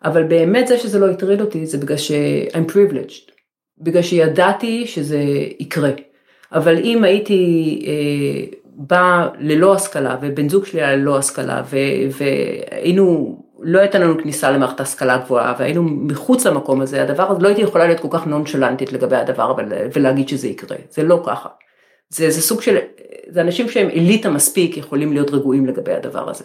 אבל 0.04 0.22
באמת 0.22 0.66
זה 0.66 0.78
שזה 0.78 0.98
לא 0.98 1.10
הטריד 1.10 1.40
אותי 1.40 1.66
זה 1.66 1.78
בגלל 1.78 1.96
ש-I'm 1.96 2.72
privileged, 2.72 3.32
בגלל 3.78 4.02
שידעתי 4.02 4.86
שזה 4.86 5.20
יקרה. 5.58 5.90
אבל 6.52 6.78
אם 6.84 7.04
הייתי 7.04 7.82
אה, 7.86 8.56
בא 8.76 9.28
ללא 9.38 9.74
השכלה 9.74 10.16
ובן 10.22 10.48
זוג 10.48 10.66
שלי 10.66 10.82
היה 10.82 10.96
ללא 10.96 11.18
השכלה 11.18 11.62
והיינו, 12.18 13.36
לא 13.60 13.78
הייתה 13.78 13.98
לנו 13.98 14.18
כניסה 14.18 14.50
למערכת 14.50 14.80
ההשכלה 14.80 15.14
הגבוהה 15.14 15.54
והיינו 15.58 15.82
מחוץ 15.82 16.46
למקום 16.46 16.80
הזה, 16.80 17.02
הדבר 17.02 17.30
הזה 17.30 17.42
לא 17.42 17.48
הייתי 17.48 17.62
יכולה 17.62 17.86
להיות 17.86 18.00
כל 18.00 18.08
כך 18.10 18.26
נונשלנטית 18.26 18.92
לגבי 18.92 19.16
הדבר 19.16 19.54
ולהגיד 19.94 20.28
שזה 20.28 20.48
יקרה, 20.48 20.76
זה 20.90 21.02
לא 21.02 21.22
ככה. 21.26 21.48
זה, 22.08 22.30
זה 22.30 22.42
סוג 22.42 22.62
של, 22.62 22.76
זה 23.28 23.40
אנשים 23.40 23.68
שהם 23.68 23.88
אליטה 23.90 24.30
מספיק 24.30 24.76
יכולים 24.76 25.12
להיות 25.12 25.30
רגועים 25.30 25.66
לגבי 25.66 25.92
הדבר 25.92 26.30
הזה. 26.30 26.44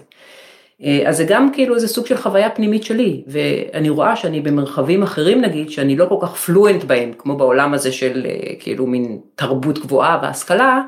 אז 1.05 1.17
זה 1.17 1.23
גם 1.23 1.51
כאילו 1.53 1.75
איזה 1.75 1.88
סוג 1.88 2.05
של 2.05 2.17
חוויה 2.17 2.49
פנימית 2.49 2.84
שלי, 2.84 3.23
ואני 3.27 3.89
רואה 3.89 4.15
שאני 4.15 4.41
במרחבים 4.41 5.03
אחרים 5.03 5.41
נגיד, 5.41 5.69
שאני 5.69 5.95
לא 5.95 6.05
כל 6.05 6.15
כך 6.21 6.36
פלואנט 6.36 6.84
בהם, 6.84 7.11
כמו 7.17 7.38
בעולם 7.38 7.73
הזה 7.73 7.91
של 7.91 8.27
כאילו 8.59 8.88
מין 8.88 9.19
תרבות 9.36 9.80
גבוהה 9.80 10.19
והשכלה, 10.23 10.82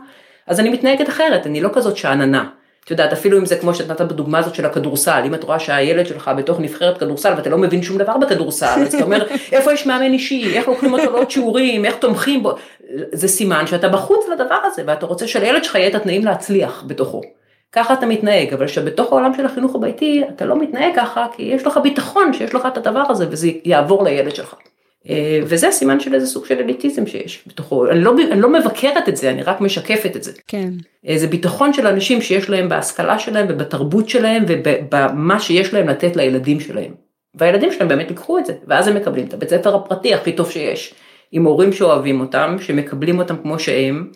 אז 0.47 0.59
אני 0.59 0.69
מתנהגת 0.69 1.09
אחרת, 1.09 1.47
אני 1.47 1.61
לא 1.61 1.69
כזאת 1.73 1.97
שאננה. 1.97 2.49
את 2.85 2.91
יודעת, 2.91 3.13
אפילו 3.13 3.37
אם 3.37 3.45
זה 3.45 3.55
כמו 3.55 3.73
שאת 3.73 3.91
נתת 3.91 4.01
בדוגמה 4.01 4.39
הזאת 4.39 4.55
של 4.55 4.65
הכדורסל, 4.65 5.23
אם 5.25 5.35
את 5.35 5.43
רואה 5.43 5.59
שהילד 5.59 6.05
שלך 6.05 6.31
בתוך 6.37 6.59
נבחרת 6.59 6.97
כדורסל 6.97 7.33
ואתה 7.37 7.49
לא 7.49 7.57
מבין 7.57 7.83
שום 7.83 7.97
דבר 7.97 8.17
בכדורסל, 8.17 8.65
אז 8.65 8.95
אתה 8.95 9.03
אומר, 9.03 9.27
איפה 9.51 9.73
יש 9.73 9.85
מאמן 9.85 10.13
אישי, 10.13 10.57
איך 10.57 10.67
לוקחים 10.67 10.93
אותו 10.93 11.11
לעוד 11.11 11.31
שיעורים, 11.31 11.85
איך 11.85 11.95
תומכים 11.95 12.43
בו, 12.43 12.55
זה 13.11 13.27
סימן 13.27 13.67
שאתה 13.67 13.89
בחוץ 13.89 14.25
לדבר 14.33 14.59
הזה, 14.65 14.83
ואתה 14.85 15.05
רוצה 15.05 15.27
שלילד 15.27 15.63
שלך 15.63 15.75
יהיה 15.75 15.87
את 15.87 15.95
התנאים 15.95 16.25
להצליח 16.25 16.83
בתוכו. 16.87 17.21
ככה 17.71 17.93
אתה 17.93 18.05
מתנהג, 18.05 18.53
אבל 18.53 18.67
שבתוך 18.67 19.11
העולם 19.11 19.33
של 19.33 19.45
החינוך 19.45 19.75
הביתי 19.75 20.23
אתה 20.35 20.45
לא 20.45 20.59
מתנהג 20.59 20.95
ככה, 20.95 21.25
כי 21.35 21.43
יש 21.43 21.67
לך 21.67 21.79
ביטחון 21.83 22.33
שיש 22.33 22.55
לך 22.55 22.65
את 22.67 22.77
הדבר 22.77 23.03
הזה 23.09 23.25
וזה 23.29 23.49
יעבור 23.65 24.03
לילד 24.03 24.35
שלך. 24.35 24.55
אה, 25.09 25.39
וזה 25.43 25.71
סימן 25.71 25.99
של 25.99 26.15
איזה 26.15 26.27
סוג 26.27 26.45
של 26.45 26.59
אליטיזם 26.59 27.07
שיש 27.07 27.43
בתוכו, 27.47 27.89
אני 27.89 28.03
לא, 28.03 28.13
אני 28.31 28.41
לא 28.41 28.49
מבקרת 28.53 29.09
את 29.09 29.17
זה, 29.17 29.31
אני 29.31 29.43
רק 29.43 29.61
משקפת 29.61 30.15
את 30.15 30.23
זה. 30.23 30.31
כן. 30.47 30.69
אה, 31.07 31.17
זה 31.17 31.27
ביטחון 31.27 31.73
של 31.73 31.87
אנשים 31.87 32.21
שיש 32.21 32.49
להם 32.49 32.69
בהשכלה 32.69 33.19
שלהם 33.19 33.45
ובתרבות 33.49 34.09
שלהם 34.09 34.43
ובמה 34.47 35.39
שיש 35.39 35.73
להם 35.73 35.89
לתת 35.89 36.15
לילדים 36.15 36.59
שלהם. 36.59 36.93
והילדים 37.35 37.71
שלהם 37.71 37.87
באמת 37.87 38.09
ייקחו 38.09 38.37
את 38.37 38.45
זה, 38.45 38.53
ואז 38.67 38.87
הם 38.87 38.95
מקבלים 38.95 39.27
את 39.27 39.33
הבית 39.33 39.49
ספר 39.49 39.75
הפרטי 39.75 40.13
הכי 40.13 40.31
טוב 40.31 40.51
שיש, 40.51 40.93
עם 41.31 41.45
הורים 41.45 41.73
שאוהבים 41.73 42.19
אותם, 42.19 42.55
שמקבלים 42.59 43.19
אותם 43.19 43.37
כמו 43.37 43.59
שהם, 43.59 44.07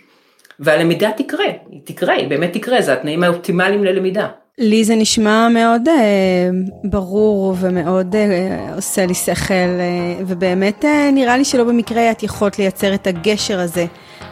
והלמידה 0.59 1.11
תקרה, 1.17 1.45
היא 1.69 1.81
תקרה, 1.83 2.13
היא 2.13 2.27
באמת 2.27 2.53
תקרה, 2.53 2.81
זה 2.81 2.93
התנאים 2.93 3.23
האופטימליים 3.23 3.83
ללמידה. 3.83 4.27
לי 4.59 4.83
זה 4.85 4.95
נשמע 4.95 5.47
מאוד 5.49 5.87
אה, 5.87 6.49
ברור 6.83 7.55
ומאוד 7.59 8.15
אה, 8.15 8.75
עושה 8.75 9.05
לי 9.05 9.13
שכל, 9.13 9.53
אה, 9.53 10.23
ובאמת 10.27 10.85
אה, 10.85 11.09
נראה 11.13 11.37
לי 11.37 11.45
שלא 11.45 11.63
במקרה 11.63 12.11
את 12.11 12.23
יכולת 12.23 12.59
לייצר 12.59 12.93
את 12.93 13.07
הגשר 13.07 13.59
הזה 13.59 13.85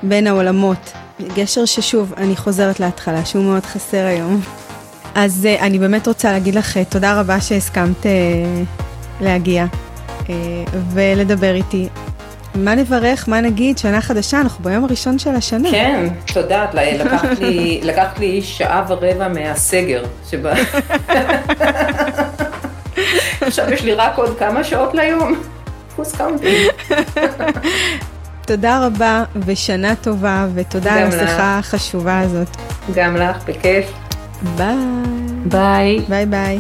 בין 0.03 0.27
העולמות. 0.27 0.91
גשר 1.35 1.65
ששוב, 1.65 2.13
אני 2.17 2.35
חוזרת 2.35 2.79
להתחלה, 2.79 3.25
שהוא 3.25 3.43
מאוד 3.43 3.65
חסר 3.65 4.05
היום. 4.05 4.41
אז 5.15 5.45
אה, 5.45 5.65
אני 5.65 5.79
באמת 5.79 6.07
רוצה 6.07 6.31
להגיד 6.31 6.55
לך 6.55 6.77
אה, 6.77 6.85
תודה 6.85 7.19
רבה 7.19 7.41
שהסכמת 7.41 8.05
אה, 8.05 8.11
להגיע 9.21 9.65
אה, 10.29 10.35
ולדבר 10.93 11.55
איתי. 11.55 11.87
מה 12.55 12.75
נברך, 12.75 13.29
מה 13.29 13.41
נגיד, 13.41 13.77
שנה 13.77 14.01
חדשה, 14.01 14.41
אנחנו 14.41 14.63
ביום 14.63 14.83
הראשון 14.83 15.19
של 15.19 15.35
השנה. 15.35 15.71
כן, 15.71 16.07
תודה, 16.33 16.65
לקחת 16.73 17.39
לי, 17.39 17.79
לקחת 17.89 18.19
לי 18.19 18.41
שעה 18.41 18.85
ורבע 18.87 19.27
מהסגר 19.27 20.03
שבה... 20.29 20.53
עכשיו 23.41 23.73
יש 23.73 23.83
לי 23.83 23.93
רק 23.93 24.17
עוד 24.17 24.37
כמה 24.39 24.63
שעות 24.63 24.93
ליום. 24.93 25.41
who's 25.95 26.15
counting. 26.15 26.57
תודה 28.47 28.85
רבה 28.85 29.23
ושנה 29.45 29.95
טובה, 29.95 30.47
ותודה 30.55 30.93
על 30.93 31.07
השיחה 31.07 31.59
החשובה 31.59 32.19
הזאת. 32.19 32.47
גם 32.95 33.15
לך, 33.15 33.37
בכיף. 33.47 33.85
ביי. 34.57 34.75
ביי. 35.45 35.99
ביי 36.09 36.25
ביי. 36.25 36.59